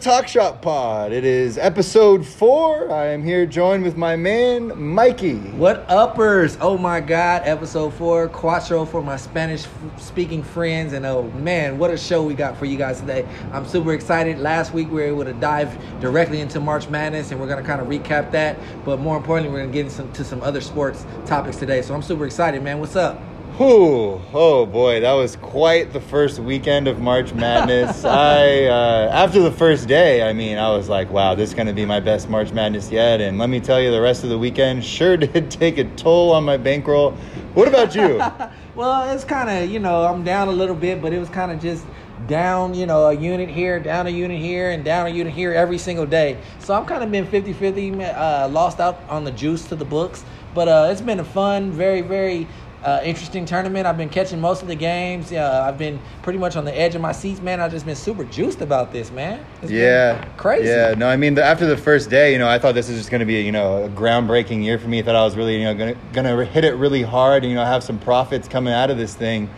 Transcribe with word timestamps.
Talk 0.00 0.28
Shop 0.28 0.62
Pod. 0.62 1.12
It 1.12 1.24
is 1.26 1.58
episode 1.58 2.26
four. 2.26 2.90
I 2.90 3.08
am 3.08 3.22
here 3.22 3.44
joined 3.44 3.82
with 3.82 3.98
my 3.98 4.16
man, 4.16 4.72
Mikey. 4.82 5.34
What 5.34 5.84
uppers? 5.90 6.56
Oh 6.58 6.78
my 6.78 7.00
God, 7.00 7.42
episode 7.44 7.92
four, 7.92 8.26
Cuatro 8.30 8.88
for 8.88 9.02
my 9.02 9.18
Spanish 9.18 9.66
speaking 9.98 10.42
friends. 10.42 10.94
And 10.94 11.04
oh 11.04 11.24
man, 11.32 11.76
what 11.76 11.90
a 11.90 11.98
show 11.98 12.22
we 12.22 12.32
got 12.32 12.56
for 12.56 12.64
you 12.64 12.78
guys 12.78 13.00
today. 13.00 13.28
I'm 13.52 13.66
super 13.66 13.92
excited. 13.92 14.38
Last 14.38 14.72
week 14.72 14.88
we 14.88 14.94
were 14.94 15.02
able 15.02 15.24
to 15.24 15.34
dive 15.34 15.76
directly 16.00 16.40
into 16.40 16.60
March 16.60 16.88
Madness 16.88 17.30
and 17.30 17.38
we're 17.38 17.48
going 17.48 17.62
to 17.62 17.68
kind 17.68 17.82
of 17.82 17.88
recap 17.88 18.30
that. 18.30 18.58
But 18.86 19.00
more 19.00 19.18
importantly, 19.18 19.52
we're 19.52 19.66
going 19.66 19.70
to 19.70 19.82
get 19.82 19.98
into 19.98 20.24
some 20.24 20.40
other 20.42 20.62
sports 20.62 21.04
topics 21.26 21.58
today. 21.58 21.82
So 21.82 21.94
I'm 21.94 22.02
super 22.02 22.24
excited, 22.24 22.62
man. 22.62 22.80
What's 22.80 22.96
up? 22.96 23.20
Whew. 23.56 24.20
Oh 24.32 24.64
boy, 24.64 25.00
that 25.00 25.12
was 25.12 25.36
quite 25.36 25.92
the 25.92 26.00
first 26.00 26.38
weekend 26.38 26.88
of 26.88 27.00
March 27.00 27.34
Madness. 27.34 28.04
I 28.04 28.64
uh, 28.64 29.10
after 29.12 29.40
the 29.40 29.50
first 29.50 29.88
day, 29.88 30.22
I 30.22 30.32
mean, 30.32 30.56
I 30.56 30.70
was 30.70 30.88
like, 30.88 31.10
wow, 31.10 31.34
this 31.34 31.50
is 31.50 31.54
going 31.54 31.66
to 31.66 31.72
be 31.72 31.84
my 31.84 32.00
best 32.00 32.28
March 32.28 32.52
Madness 32.52 32.90
yet. 32.90 33.20
And 33.20 33.38
let 33.38 33.50
me 33.50 33.60
tell 33.60 33.80
you, 33.80 33.90
the 33.90 34.00
rest 34.00 34.24
of 34.24 34.30
the 34.30 34.38
weekend 34.38 34.84
sure 34.84 35.16
did 35.18 35.50
take 35.50 35.78
a 35.78 35.84
toll 35.96 36.32
on 36.32 36.44
my 36.44 36.56
bankroll. 36.56 37.12
What 37.54 37.68
about 37.68 37.94
you? 37.94 38.22
well, 38.74 39.10
it's 39.14 39.24
kind 39.24 39.50
of 39.50 39.70
you 39.70 39.78
know 39.78 40.06
I'm 40.06 40.24
down 40.24 40.48
a 40.48 40.52
little 40.52 40.76
bit, 40.76 41.02
but 41.02 41.12
it 41.12 41.18
was 41.18 41.28
kind 41.28 41.50
of 41.50 41.60
just 41.60 41.84
down, 42.26 42.74
you 42.74 42.86
know, 42.86 43.06
a 43.06 43.12
unit 43.14 43.48
here, 43.48 43.80
down 43.80 44.06
a 44.06 44.10
unit 44.10 44.40
here, 44.40 44.70
and 44.70 44.84
down 44.84 45.06
a 45.06 45.10
unit 45.10 45.32
here 45.32 45.52
every 45.52 45.78
single 45.78 46.06
day. 46.06 46.38
So 46.58 46.74
I've 46.74 46.86
kind 46.86 47.02
of 47.02 47.10
been 47.10 47.26
50 47.26 47.52
50, 47.52 48.04
uh, 48.04 48.48
lost 48.48 48.80
out 48.80 49.00
on 49.08 49.24
the 49.24 49.32
juice 49.32 49.66
to 49.68 49.76
the 49.76 49.84
books. 49.84 50.24
But 50.54 50.68
uh, 50.68 50.88
it's 50.90 51.00
been 51.00 51.20
a 51.20 51.24
fun, 51.24 51.70
very, 51.70 52.00
very 52.00 52.48
uh, 52.84 53.00
interesting 53.04 53.44
tournament. 53.44 53.86
I've 53.86 53.96
been 53.96 54.08
catching 54.08 54.40
most 54.40 54.62
of 54.62 54.68
the 54.68 54.74
games. 54.74 55.30
Yeah, 55.30 55.62
I've 55.62 55.76
been 55.76 56.00
pretty 56.22 56.38
much 56.38 56.56
on 56.56 56.64
the 56.64 56.76
edge 56.76 56.94
of 56.94 57.00
my 57.00 57.12
seats, 57.12 57.40
man. 57.40 57.60
I've 57.60 57.70
just 57.70 57.84
been 57.84 57.96
super 57.96 58.24
juiced 58.24 58.62
about 58.62 58.92
this, 58.92 59.10
man. 59.10 59.44
It's 59.62 59.70
yeah, 59.70 60.24
crazy. 60.36 60.68
Yeah, 60.68 60.94
no, 60.96 61.08
I 61.08 61.16
mean, 61.16 61.34
the, 61.34 61.44
after 61.44 61.66
the 61.66 61.76
first 61.76 62.08
day, 62.08 62.32
you 62.32 62.38
know, 62.38 62.48
I 62.48 62.58
thought 62.58 62.74
this 62.74 62.88
was 62.88 62.96
just 62.96 63.10
going 63.10 63.20
to 63.20 63.26
be, 63.26 63.40
you 63.42 63.52
know, 63.52 63.84
a 63.84 63.88
groundbreaking 63.88 64.64
year 64.64 64.78
for 64.78 64.88
me. 64.88 65.00
I 65.00 65.02
thought 65.02 65.16
I 65.16 65.24
was 65.24 65.36
really, 65.36 65.58
you 65.58 65.64
know, 65.64 65.74
gonna 65.74 65.96
gonna 66.12 66.44
hit 66.44 66.64
it 66.64 66.74
really 66.74 67.02
hard, 67.02 67.42
and 67.42 67.50
you 67.50 67.56
know, 67.56 67.64
have 67.64 67.84
some 67.84 67.98
profits 67.98 68.48
coming 68.48 68.72
out 68.72 68.90
of 68.90 68.96
this 68.96 69.14
thing. 69.14 69.50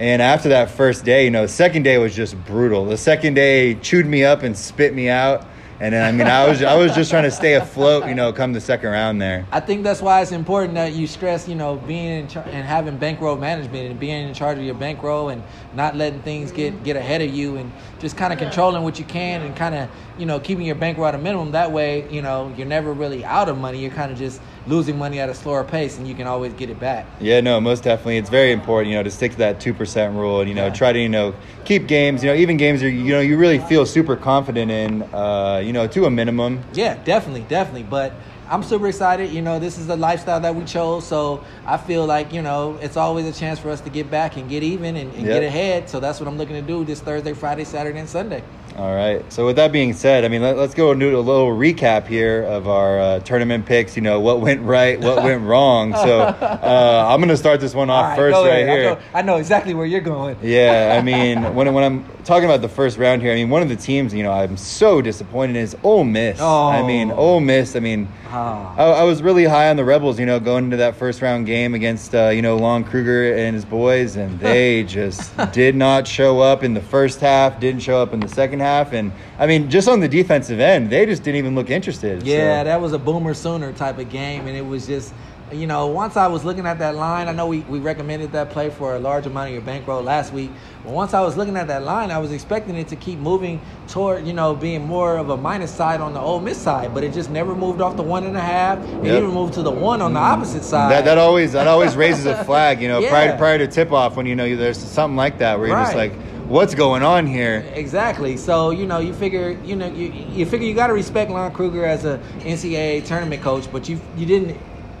And 0.00 0.20
after 0.20 0.48
that 0.48 0.70
first 0.70 1.04
day, 1.04 1.24
you 1.24 1.30
know, 1.30 1.42
the 1.42 1.48
second 1.48 1.84
day 1.84 1.98
was 1.98 2.14
just 2.14 2.42
brutal. 2.44 2.84
The 2.84 2.96
second 2.96 3.34
day 3.34 3.76
chewed 3.76 4.06
me 4.06 4.24
up 4.24 4.42
and 4.42 4.56
spit 4.56 4.92
me 4.92 5.08
out. 5.08 5.46
And 5.80 5.92
then, 5.92 6.04
I 6.04 6.12
mean, 6.12 6.28
I 6.28 6.46
was 6.48 6.62
I 6.62 6.76
was 6.76 6.94
just 6.94 7.10
trying 7.10 7.24
to 7.24 7.30
stay 7.30 7.54
afloat, 7.54 8.06
you 8.06 8.14
know, 8.14 8.32
come 8.32 8.52
the 8.52 8.60
second 8.60 8.90
round 8.90 9.20
there. 9.20 9.44
I 9.50 9.60
think 9.60 9.82
that's 9.82 10.00
why 10.00 10.22
it's 10.22 10.30
important 10.32 10.74
that 10.74 10.92
you 10.92 11.06
stress, 11.06 11.48
you 11.48 11.56
know, 11.56 11.76
being 11.76 12.20
in 12.20 12.28
char- 12.28 12.44
and 12.44 12.64
having 12.64 12.96
bankroll 12.96 13.36
management 13.36 13.90
and 13.90 13.98
being 13.98 14.28
in 14.28 14.34
charge 14.34 14.56
of 14.58 14.64
your 14.64 14.76
bankroll 14.76 15.30
and 15.30 15.42
not 15.76 15.96
letting 15.96 16.20
things 16.20 16.52
get 16.52 16.84
get 16.84 16.96
ahead 16.96 17.22
of 17.22 17.34
you 17.34 17.56
and 17.56 17.72
just 17.98 18.16
kind 18.16 18.32
of 18.32 18.38
controlling 18.38 18.82
what 18.82 18.98
you 18.98 19.04
can 19.04 19.42
and 19.42 19.56
kind 19.56 19.74
of, 19.74 19.88
you 20.18 20.26
know, 20.26 20.40
keeping 20.40 20.66
your 20.66 20.74
bankroll 20.74 21.06
at 21.06 21.14
a 21.14 21.18
minimum. 21.18 21.52
That 21.52 21.72
way, 21.72 22.08
you 22.10 22.22
know, 22.22 22.52
you're 22.56 22.66
never 22.66 22.92
really 22.92 23.24
out 23.24 23.48
of 23.48 23.58
money. 23.58 23.78
You're 23.78 23.90
kind 23.90 24.12
of 24.12 24.18
just 24.18 24.40
losing 24.66 24.96
money 24.98 25.20
at 25.20 25.28
a 25.28 25.34
slower 25.34 25.64
pace 25.64 25.98
and 25.98 26.08
you 26.08 26.14
can 26.14 26.26
always 26.26 26.52
get 26.54 26.70
it 26.70 26.80
back. 26.80 27.06
Yeah, 27.20 27.40
no, 27.40 27.60
most 27.60 27.84
definitely. 27.84 28.18
It's 28.18 28.30
very 28.30 28.52
important, 28.52 28.90
you 28.90 28.96
know, 28.96 29.02
to 29.02 29.10
stick 29.10 29.32
to 29.32 29.38
that 29.38 29.60
2% 29.60 30.14
rule 30.14 30.40
and, 30.40 30.48
you 30.48 30.54
know, 30.54 30.66
yeah. 30.66 30.72
try 30.72 30.92
to, 30.92 30.98
you 30.98 31.08
know, 31.08 31.34
keep 31.64 31.86
games, 31.86 32.22
you 32.22 32.30
know, 32.30 32.36
even 32.36 32.56
games 32.56 32.80
that, 32.80 32.90
you 32.90 33.12
know, 33.12 33.20
you 33.20 33.36
really 33.36 33.58
feel 33.58 33.84
super 33.86 34.16
confident 34.16 34.70
in, 34.70 35.02
uh, 35.14 35.60
you 35.64 35.72
know, 35.72 35.86
to 35.86 36.06
a 36.06 36.10
minimum. 36.10 36.62
Yeah, 36.72 37.02
definitely, 37.04 37.42
definitely. 37.42 37.84
But 37.84 38.14
I'm 38.48 38.62
super 38.62 38.88
excited. 38.88 39.32
You 39.32 39.42
know, 39.42 39.58
this 39.58 39.78
is 39.78 39.86
the 39.86 39.96
lifestyle 39.96 40.40
that 40.40 40.54
we 40.54 40.64
chose. 40.64 41.06
So 41.06 41.44
I 41.66 41.76
feel 41.76 42.04
like, 42.04 42.32
you 42.32 42.42
know, 42.42 42.78
it's 42.82 42.96
always 42.96 43.26
a 43.26 43.32
chance 43.32 43.58
for 43.58 43.70
us 43.70 43.80
to 43.82 43.90
get 43.90 44.10
back 44.10 44.36
and 44.36 44.48
get 44.48 44.62
even 44.62 44.96
and, 44.96 45.12
and 45.14 45.26
yep. 45.26 45.40
get 45.40 45.42
ahead. 45.42 45.88
So 45.88 46.00
that's 46.00 46.20
what 46.20 46.28
I'm 46.28 46.36
looking 46.36 46.56
to 46.56 46.62
do 46.62 46.84
this 46.84 47.00
Thursday, 47.00 47.32
Friday, 47.32 47.64
Saturday, 47.64 47.98
and 47.98 48.08
Sunday. 48.08 48.42
All 48.76 48.92
right. 48.92 49.32
So 49.32 49.46
with 49.46 49.56
that 49.56 49.70
being 49.70 49.92
said, 49.92 50.24
I 50.24 50.28
mean, 50.28 50.42
let, 50.42 50.58
us 50.58 50.74
go 50.74 50.90
and 50.90 50.98
do 50.98 51.16
a 51.16 51.20
little 51.20 51.48
recap 51.48 52.08
here 52.08 52.42
of 52.42 52.66
our 52.66 52.98
uh, 52.98 53.18
tournament 53.20 53.66
picks. 53.66 53.94
You 53.94 54.02
know, 54.02 54.18
what 54.18 54.40
went 54.40 54.62
right, 54.62 54.98
what 54.98 55.22
went 55.22 55.42
wrong. 55.46 55.92
So 55.92 56.20
uh, 56.20 57.06
I'm 57.08 57.20
going 57.20 57.28
to 57.28 57.36
start 57.36 57.60
this 57.60 57.72
one 57.72 57.88
off 57.88 58.10
right, 58.10 58.16
first 58.16 58.34
right 58.34 58.66
here. 58.66 58.90
I 58.90 58.94
know, 58.94 59.00
I 59.14 59.22
know, 59.22 59.36
exactly 59.36 59.74
where 59.74 59.86
you're 59.86 60.00
going. 60.00 60.36
yeah. 60.42 60.96
I 60.98 61.02
mean, 61.04 61.54
when, 61.54 61.72
when 61.72 61.84
I'm 61.84 62.04
talking 62.24 62.46
about 62.46 62.62
the 62.62 62.68
first 62.68 62.98
round 62.98 63.22
here, 63.22 63.30
I 63.30 63.36
mean, 63.36 63.48
one 63.48 63.62
of 63.62 63.68
the 63.68 63.76
teams, 63.76 64.12
you 64.12 64.24
know, 64.24 64.32
I'm 64.32 64.56
so 64.56 65.00
disappointed 65.00 65.56
is 65.56 65.76
Ole 65.84 66.02
Miss. 66.02 66.38
Oh. 66.40 66.68
I 66.68 66.82
mean, 66.82 67.12
Ole 67.12 67.40
Miss, 67.40 67.76
I 67.76 67.80
mean, 67.80 68.08
I, 68.34 68.84
I, 68.84 69.02
was 69.04 69.22
really 69.22 69.44
high 69.44 69.70
on 69.70 69.76
the 69.76 69.84
Rebels, 69.84 70.18
you 70.18 70.26
know, 70.26 70.40
going 70.40 70.64
into 70.64 70.76
that 70.78 70.96
first 70.96 71.22
round 71.22 71.46
game 71.46 71.74
against, 71.74 72.14
uh, 72.14 72.28
you 72.28 72.42
know, 72.42 72.56
Lon 72.56 72.84
Kruger 72.84 73.34
and 73.34 73.54
his 73.54 73.64
boys, 73.64 74.16
and 74.16 74.38
they 74.40 74.82
just 74.84 75.32
did 75.52 75.76
not 75.76 76.06
show 76.06 76.40
up 76.40 76.62
in 76.62 76.74
the 76.74 76.80
first 76.80 77.20
half, 77.20 77.60
didn't 77.60 77.80
show 77.80 78.00
up 78.02 78.12
in 78.12 78.20
the 78.20 78.28
second 78.28 78.60
half. 78.60 78.92
And 78.92 79.12
I 79.38 79.46
mean, 79.46 79.70
just 79.70 79.88
on 79.88 80.00
the 80.00 80.08
defensive 80.08 80.60
end, 80.60 80.90
they 80.90 81.06
just 81.06 81.22
didn't 81.22 81.38
even 81.38 81.54
look 81.54 81.70
interested. 81.70 82.22
Yeah, 82.22 82.60
so. 82.60 82.64
that 82.64 82.80
was 82.80 82.92
a 82.92 82.98
boomer 82.98 83.34
sooner 83.34 83.72
type 83.72 83.98
of 83.98 84.08
game, 84.10 84.46
and 84.46 84.56
it 84.56 84.66
was 84.66 84.86
just. 84.86 85.14
You 85.54 85.68
know, 85.68 85.86
once 85.86 86.16
I 86.16 86.26
was 86.26 86.44
looking 86.44 86.66
at 86.66 86.78
that 86.80 86.96
line, 86.96 87.28
I 87.28 87.32
know 87.32 87.46
we, 87.46 87.60
we 87.60 87.78
recommended 87.78 88.32
that 88.32 88.50
play 88.50 88.70
for 88.70 88.96
a 88.96 88.98
large 88.98 89.26
amount 89.26 89.48
of 89.48 89.52
your 89.52 89.62
bankroll 89.62 90.02
last 90.02 90.32
week. 90.32 90.50
But 90.82 90.92
once 90.92 91.14
I 91.14 91.20
was 91.20 91.36
looking 91.36 91.56
at 91.56 91.68
that 91.68 91.84
line, 91.84 92.10
I 92.10 92.18
was 92.18 92.32
expecting 92.32 92.74
it 92.74 92.88
to 92.88 92.96
keep 92.96 93.18
moving 93.18 93.60
toward, 93.88 94.26
you 94.26 94.32
know, 94.32 94.54
being 94.54 94.84
more 94.84 95.16
of 95.16 95.30
a 95.30 95.36
minus 95.36 95.72
side 95.72 96.00
on 96.00 96.12
the 96.12 96.20
Ole 96.20 96.40
Miss 96.40 96.58
side, 96.58 96.92
but 96.92 97.04
it 97.04 97.12
just 97.12 97.30
never 97.30 97.54
moved 97.54 97.80
off 97.80 97.96
the 97.96 98.02
one 98.02 98.24
and 98.24 98.36
a 98.36 98.40
half. 98.40 98.78
It 98.78 99.04
yep. 99.04 99.18
even 99.18 99.30
moved 99.30 99.54
to 99.54 99.62
the 99.62 99.70
one 99.70 100.02
on 100.02 100.12
the 100.12 100.20
mm. 100.20 100.32
opposite 100.32 100.64
side. 100.64 100.90
That, 100.90 101.04
that 101.04 101.18
always 101.18 101.52
that 101.52 101.68
always 101.68 101.96
raises 101.96 102.26
a 102.26 102.44
flag, 102.46 102.82
you 102.82 102.88
know, 102.88 102.98
yeah. 102.98 103.10
prior 103.10 103.38
prior 103.38 103.58
to 103.58 103.68
tip 103.68 103.92
off 103.92 104.16
when 104.16 104.26
you 104.26 104.34
know 104.34 104.56
there's 104.56 104.78
something 104.78 105.16
like 105.16 105.38
that 105.38 105.58
where 105.58 105.68
you're 105.68 105.76
right. 105.76 105.84
just 105.84 105.96
like 105.96 106.12
what's 106.46 106.74
going 106.74 107.02
on 107.02 107.26
here? 107.26 107.64
Exactly. 107.74 108.36
So 108.36 108.70
you 108.70 108.86
know, 108.86 108.98
you 108.98 109.14
figure, 109.14 109.52
you 109.64 109.76
know, 109.76 109.88
you, 109.88 110.08
you 110.08 110.46
figure 110.46 110.66
you 110.66 110.74
got 110.74 110.88
to 110.88 110.92
respect 110.92 111.30
Lon 111.30 111.52
Kruger 111.52 111.84
as 111.84 112.04
a 112.04 112.18
NCAA 112.40 113.04
tournament 113.06 113.42
coach, 113.42 113.70
but 113.70 113.88
you 113.88 114.00
you 114.16 114.26
didn't 114.26 114.58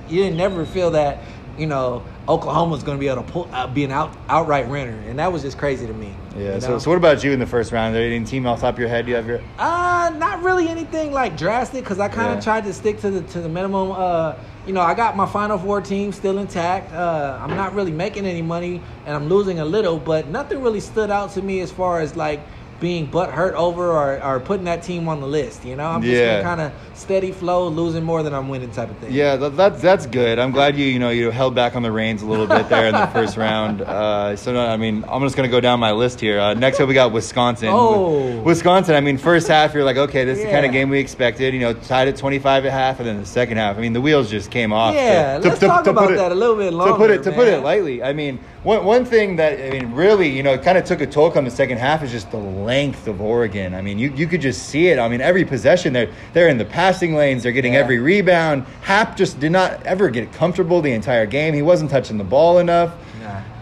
you 0.08 0.22
didn't 0.22 0.36
never 0.36 0.64
feel 0.64 0.90
that 0.92 1.18
you 1.58 1.66
know 1.66 2.04
Oklahoma's 2.28 2.82
going 2.82 2.96
to 2.96 3.00
be 3.00 3.08
able 3.08 3.22
to 3.22 3.30
pull, 3.30 3.48
uh, 3.52 3.66
be 3.66 3.84
an 3.84 3.90
out, 3.90 4.16
outright 4.28 4.66
winner, 4.68 4.98
and 5.06 5.18
that 5.18 5.30
was 5.30 5.42
just 5.42 5.58
crazy 5.58 5.86
to 5.86 5.92
me. 5.92 6.14
Yeah. 6.36 6.58
So, 6.58 6.78
so 6.78 6.90
what 6.90 6.96
about 6.96 7.22
you 7.22 7.32
in 7.32 7.38
the 7.38 7.46
first 7.46 7.70
round? 7.70 7.94
Are 7.94 7.98
there 7.98 8.08
any 8.10 8.24
team 8.24 8.46
off 8.46 8.60
top 8.60 8.74
of 8.74 8.80
your 8.80 8.88
head? 8.88 9.04
Do 9.04 9.10
you 9.10 9.16
have 9.16 9.26
your? 9.26 9.40
Uh, 9.58 10.10
not 10.16 10.42
really 10.42 10.68
anything 10.68 11.12
like 11.12 11.36
drastic 11.36 11.84
because 11.84 11.98
I 11.98 12.08
kind 12.08 12.28
of 12.30 12.36
yeah. 12.36 12.40
tried 12.40 12.64
to 12.64 12.72
stick 12.72 13.00
to 13.00 13.10
the 13.10 13.22
to 13.32 13.40
the 13.40 13.48
minimum. 13.48 13.92
Uh, 13.92 14.36
you 14.66 14.72
know, 14.72 14.80
I 14.80 14.94
got 14.94 15.16
my 15.16 15.26
Final 15.26 15.58
Four 15.58 15.82
team 15.82 16.12
still 16.12 16.38
intact. 16.38 16.92
Uh, 16.92 17.38
I'm 17.40 17.54
not 17.54 17.74
really 17.74 17.92
making 17.92 18.24
any 18.24 18.42
money, 18.42 18.80
and 19.04 19.14
I'm 19.14 19.28
losing 19.28 19.58
a 19.58 19.64
little, 19.64 19.98
but 19.98 20.28
nothing 20.28 20.62
really 20.62 20.80
stood 20.80 21.10
out 21.10 21.32
to 21.32 21.42
me 21.42 21.60
as 21.60 21.70
far 21.70 22.00
as 22.00 22.16
like 22.16 22.40
being 22.80 23.06
butt 23.06 23.30
hurt 23.30 23.54
over 23.54 23.92
or, 23.92 24.22
or 24.22 24.40
putting 24.40 24.64
that 24.64 24.82
team 24.82 25.08
on 25.08 25.20
the 25.20 25.26
list. 25.26 25.64
You 25.64 25.76
know, 25.76 25.86
I'm 25.86 26.02
just 26.02 26.14
yeah. 26.14 26.42
kind 26.42 26.60
of 26.60 26.72
steady 26.94 27.32
flow, 27.32 27.68
losing 27.68 28.04
more 28.04 28.22
than 28.22 28.34
I'm 28.34 28.48
winning 28.48 28.70
type 28.70 28.90
of 28.90 28.98
thing. 28.98 29.12
Yeah, 29.12 29.36
that, 29.36 29.56
that's 29.56 29.80
that's 29.80 30.06
good. 30.06 30.38
I'm 30.38 30.50
glad 30.50 30.76
you 30.76 30.86
you 30.86 30.98
know 30.98 31.10
you 31.10 31.30
held 31.30 31.54
back 31.54 31.76
on 31.76 31.82
the 31.82 31.92
reins 31.92 32.22
a 32.22 32.26
little 32.26 32.46
bit 32.46 32.68
there 32.68 32.86
in 32.86 32.92
the 32.92 33.06
first 33.12 33.36
round. 33.36 33.82
Uh, 33.82 34.36
so 34.36 34.58
I 34.58 34.76
mean, 34.76 35.04
I'm 35.08 35.22
just 35.22 35.36
gonna 35.36 35.48
go 35.48 35.60
down 35.60 35.80
my 35.80 35.92
list 35.92 36.20
here. 36.20 36.40
Uh, 36.40 36.54
next 36.54 36.80
up, 36.80 36.88
we 36.88 36.94
got 36.94 37.12
Wisconsin. 37.12 37.68
Oh, 37.70 38.40
Wisconsin. 38.42 38.94
I 38.94 39.00
mean, 39.00 39.18
first 39.18 39.48
half 39.48 39.74
you're 39.74 39.84
like, 39.84 39.96
okay, 39.96 40.24
this 40.24 40.38
yeah. 40.38 40.44
is 40.44 40.48
the 40.48 40.52
kind 40.52 40.66
of 40.66 40.72
game 40.72 40.88
we 40.88 40.98
expected. 40.98 41.54
You 41.54 41.60
know, 41.60 41.74
tied 41.74 42.08
at 42.08 42.16
25 42.16 42.66
at 42.66 42.72
half, 42.72 42.98
and 42.98 43.08
then 43.08 43.20
the 43.20 43.26
second 43.26 43.58
half, 43.58 43.76
I 43.76 43.80
mean, 43.80 43.92
the 43.92 44.00
wheels 44.00 44.30
just 44.30 44.50
came 44.50 44.72
off. 44.72 44.94
Yeah, 44.94 45.38
to, 45.38 45.48
let's 45.48 45.60
to, 45.60 45.66
talk 45.66 45.84
to, 45.84 45.90
about 45.90 46.10
that 46.10 46.32
a 46.32 46.34
little 46.34 46.56
bit 46.56 46.72
longer. 46.72 46.92
To 46.92 46.98
put 46.98 47.10
it 47.10 47.22
to 47.24 47.32
put 47.32 47.48
it 47.48 47.62
lightly, 47.62 48.02
I 48.02 48.12
mean, 48.12 48.38
one 48.64 48.84
one 48.84 49.04
thing 49.04 49.36
that 49.36 49.60
I 49.60 49.78
mean, 49.78 49.92
really, 49.92 50.28
you 50.28 50.42
know, 50.42 50.58
kind 50.58 50.76
of 50.76 50.84
took 50.84 51.00
a 51.00 51.06
toll 51.06 51.24
on 51.36 51.44
the 51.44 51.50
second 51.50 51.78
half 51.78 52.02
is 52.02 52.10
just 52.10 52.30
the 52.30 52.36
length 52.36 53.06
of 53.06 53.20
Oregon 53.20 53.44
Oregon. 53.44 53.74
I 53.74 53.82
mean, 53.82 53.98
you, 53.98 54.10
you 54.14 54.26
could 54.26 54.40
just 54.40 54.68
see 54.68 54.88
it. 54.88 54.98
I 54.98 55.08
mean, 55.08 55.20
every 55.20 55.44
possession, 55.44 55.92
they're, 55.92 56.10
they're 56.32 56.48
in 56.48 56.56
the 56.56 56.64
passing 56.64 57.14
lanes, 57.14 57.42
they're 57.42 57.52
getting 57.52 57.74
yeah. 57.74 57.80
every 57.80 57.98
rebound. 57.98 58.64
Happ 58.80 59.16
just 59.16 59.38
did 59.38 59.52
not 59.52 59.82
ever 59.84 60.08
get 60.08 60.32
comfortable 60.32 60.80
the 60.80 60.92
entire 60.92 61.26
game. 61.26 61.52
He 61.52 61.62
wasn't 61.62 61.90
touching 61.90 62.16
the 62.16 62.24
ball 62.24 62.58
enough. 62.58 62.94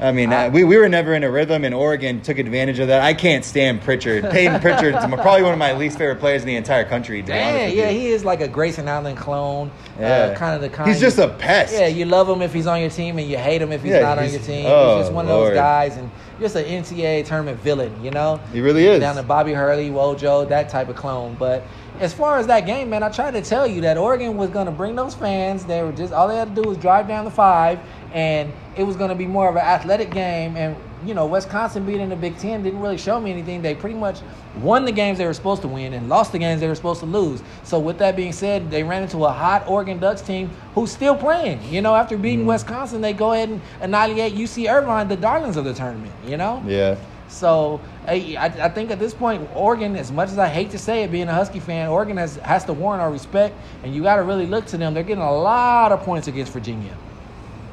I 0.01 0.13
mean, 0.13 0.33
uh, 0.33 0.51
we, 0.53 0.65
we 0.65 0.77
were 0.77 0.89
never 0.89 1.15
in 1.15 1.23
a 1.23 1.31
rhythm, 1.31 1.65
and 1.65 1.75
Oregon 1.75 2.21
took 2.21 2.39
advantage 2.39 2.79
of 2.79 2.89
that. 2.89 3.03
I 3.03 3.15
can't 3.15 3.45
stand 3.45 3.83
Pritchard. 3.83 4.29
Payton 4.31 4.61
Pritchard 4.61 4.95
is 4.95 5.05
probably 5.21 5.43
one 5.43 5.53
of 5.53 5.59
my 5.59 5.73
least 5.73 5.99
favorite 5.99 6.19
players 6.19 6.43
in 6.43 6.49
the 6.49 6.57
entire 6.57 6.85
country. 6.85 7.23
yeah, 7.27 7.67
yeah, 7.67 7.91
he 7.91 8.09
is 8.09 8.25
like 8.25 8.41
a 8.41 8.49
Grayson 8.49 8.89
Allen 8.89 9.17
clone. 9.17 9.69
Uh, 9.69 10.01
yeah. 10.01 10.07
Uh, 10.07 10.35
kind 10.37 10.55
of 10.55 10.61
the 10.61 10.69
kind. 10.69 10.89
He's 10.89 11.01
just 11.01 11.19
a 11.19 11.29
pest. 11.29 11.73
Yeah, 11.73 11.87
you 11.87 12.05
love 12.05 12.29
him 12.29 12.43
if 12.43 12.53
he's 12.53 12.67
on 12.67 12.81
your 12.81 12.91
team, 12.91 13.19
and 13.19 13.29
you 13.29 13.39
hate 13.39 13.63
him 13.63 13.73
if 13.73 13.83
he's 13.83 13.93
yeah, 13.93 14.01
not 14.01 14.21
he's, 14.21 14.35
on 14.35 14.39
your 14.39 14.47
team. 14.47 14.67
Oh, 14.67 14.97
he's 14.97 15.05
just 15.05 15.13
one 15.13 15.27
of 15.27 15.29
those 15.29 15.55
guys, 15.55 15.97
and 15.97 16.11
just 16.41 16.57
an 16.57 16.65
NCAA 16.65 17.25
tournament 17.25 17.61
villain. 17.61 18.03
You 18.03 18.11
know, 18.11 18.41
he 18.53 18.61
really 18.61 18.87
is. 18.87 19.01
Down 19.01 19.17
to 19.17 19.23
Bobby 19.23 19.53
Hurley, 19.53 19.91
Wojo, 19.91 20.49
that 20.49 20.69
type 20.69 20.89
of 20.89 20.97
clone, 20.97 21.37
but 21.39 21.65
as 22.01 22.13
far 22.13 22.39
as 22.39 22.47
that 22.49 22.67
game, 22.67 22.91
man, 22.91 23.03
I 23.03 23.11
tried 23.11 23.33
to 23.33 23.43
tell 23.43 23.67
you 23.67 23.83
that 23.83 23.97
Oregon 23.97 24.37
was 24.37 24.51
going 24.51 24.67
to 24.67 24.73
bring 24.73 24.97
those 24.97 25.15
fans. 25.15 25.65
They 25.65 25.83
were 25.83 25.93
just 25.93 26.13
all 26.13 26.29
they 26.29 26.37
had 26.37 26.55
to 26.55 26.63
do 26.63 26.69
was 26.69 26.77
drive 26.79 27.07
down 27.07 27.25
the 27.25 27.31
five, 27.31 27.79
and 28.13 28.53
it 28.77 28.85
was 28.85 28.97
going 28.97 29.11
to 29.11 29.15
be 29.15 29.27
more 29.27 29.49
of 29.49 29.57
an 29.57 29.63
athletic 29.63 30.11
game. 30.11 30.57
And 30.57 30.77
you 31.05 31.15
know, 31.15 31.27
Wisconsin 31.27 31.85
beating 31.85 32.09
the 32.09 32.17
Big 32.17 32.39
Ten 32.39 32.63
didn't 32.63 32.81
really 32.81 32.99
show 32.99 33.21
me 33.21 33.31
anything. 33.31 33.63
They 33.63 33.75
pretty 33.75 33.97
much 33.97 34.21
won 34.59 34.85
the 34.85 34.93
games 34.93 35.19
they 35.19 35.27
were 35.27 35.35
supposed 35.35 35.63
to 35.63 35.69
win 35.69 35.95
and 35.95 36.09
lost 36.09 36.33
the 36.33 36.39
games 36.39 36.61
they 36.61 36.69
were 36.69 36.75
supposed 36.75 37.01
to 37.01 37.07
lose. 37.07 37.43
So 37.65 37.79
with 37.79 37.99
that 37.99 38.15
being 38.17 38.33
said, 38.33 38.71
they 38.71 38.83
ran 38.83 39.03
into 39.03 39.25
a 39.25 39.33
hot 39.33 39.67
Oregon 39.67 39.99
Ducks 39.99 40.23
team 40.23 40.51
who's 40.75 40.93
still 40.93 41.17
playing. 41.17 41.63
You 41.73 41.83
know, 41.83 41.95
after 41.95 42.17
beating 42.17 42.41
mm-hmm. 42.41 42.49
Wisconsin, 42.49 43.01
they 43.01 43.13
go 43.13 43.33
ahead 43.33 43.49
and 43.49 43.61
annihilate 43.81 44.35
UC 44.35 44.71
Irvine, 44.73 45.09
the 45.09 45.17
darlings 45.17 45.57
of 45.57 45.65
the 45.65 45.75
tournament. 45.75 46.13
You 46.27 46.37
know. 46.37 46.63
Yeah. 46.67 46.97
So 47.29 47.81
I, 48.07 48.37
I 48.39 48.47
I 48.67 48.69
think 48.69 48.91
at 48.91 48.99
this 48.99 49.15
point, 49.15 49.49
Oregon, 49.55 49.97
as 49.97 50.13
much 50.13 50.29
as 50.29 50.39
I 50.39 50.49
hate 50.49 50.71
to 50.73 50.79
say 50.79 51.03
it, 51.03 51.11
being 51.11 51.29
a 51.29 51.35
Husky 51.35 51.61
fan, 51.61 51.89
Oregon 51.89 52.19
has 52.19 52.37
has 52.37 52.65
to 52.67 52.73
warrant 52.75 53.03
our 53.03 53.11
respect, 53.11 53.57
and 53.83 53.95
you 53.95 54.03
got 54.03 54.17
to 54.17 54.23
really 54.23 54.47
look 54.47 54.67
to 54.67 54.77
them. 54.77 54.93
They're 54.93 55.03
getting 55.03 55.25
a 55.25 55.33
lot 55.33 55.93
of 55.93 56.03
points 56.03 56.29
against 56.29 56.53
Virginia. 56.53 56.95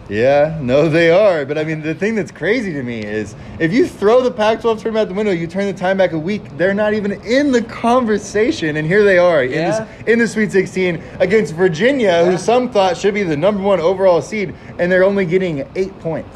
Yeah, 0.09 0.57
no, 0.59 0.89
they 0.89 1.11
are. 1.11 1.45
But 1.45 1.59
I 1.59 1.63
mean, 1.63 1.81
the 1.81 1.93
thing 1.93 2.15
that's 2.15 2.31
crazy 2.31 2.73
to 2.73 2.81
me 2.81 3.03
is 3.03 3.35
if 3.59 3.71
you 3.71 3.85
throw 3.87 4.21
the 4.21 4.31
Pac 4.31 4.61
12 4.61 4.81
tournament 4.81 5.03
out 5.03 5.07
the 5.09 5.13
window, 5.13 5.31
you 5.31 5.45
turn 5.45 5.67
the 5.67 5.73
time 5.73 5.97
back 5.97 6.13
a 6.13 6.17
week, 6.19 6.41
they're 6.57 6.73
not 6.73 6.95
even 6.95 7.11
in 7.23 7.51
the 7.51 7.61
conversation. 7.61 8.75
And 8.77 8.87
here 8.87 9.03
they 9.03 9.19
are 9.19 9.43
Yeah. 9.43 9.59
in, 9.59 9.65
this, 9.69 10.07
in 10.07 10.19
the 10.19 10.27
Sweet 10.27 10.51
16 10.51 11.01
against 11.19 11.53
Virginia, 11.53 12.07
Yeah. 12.07 12.25
who 12.31 12.37
some 12.37 12.69
thought 12.69 12.97
should 12.97 13.13
be 13.13 13.21
the 13.23 13.37
number 13.37 13.61
one 13.61 13.79
overall 13.79 14.21
seed, 14.21 14.55
and 14.79 14.91
they're 14.91 15.03
only 15.03 15.25
getting 15.25 15.63
eight 15.75 15.97
points. 15.99 16.35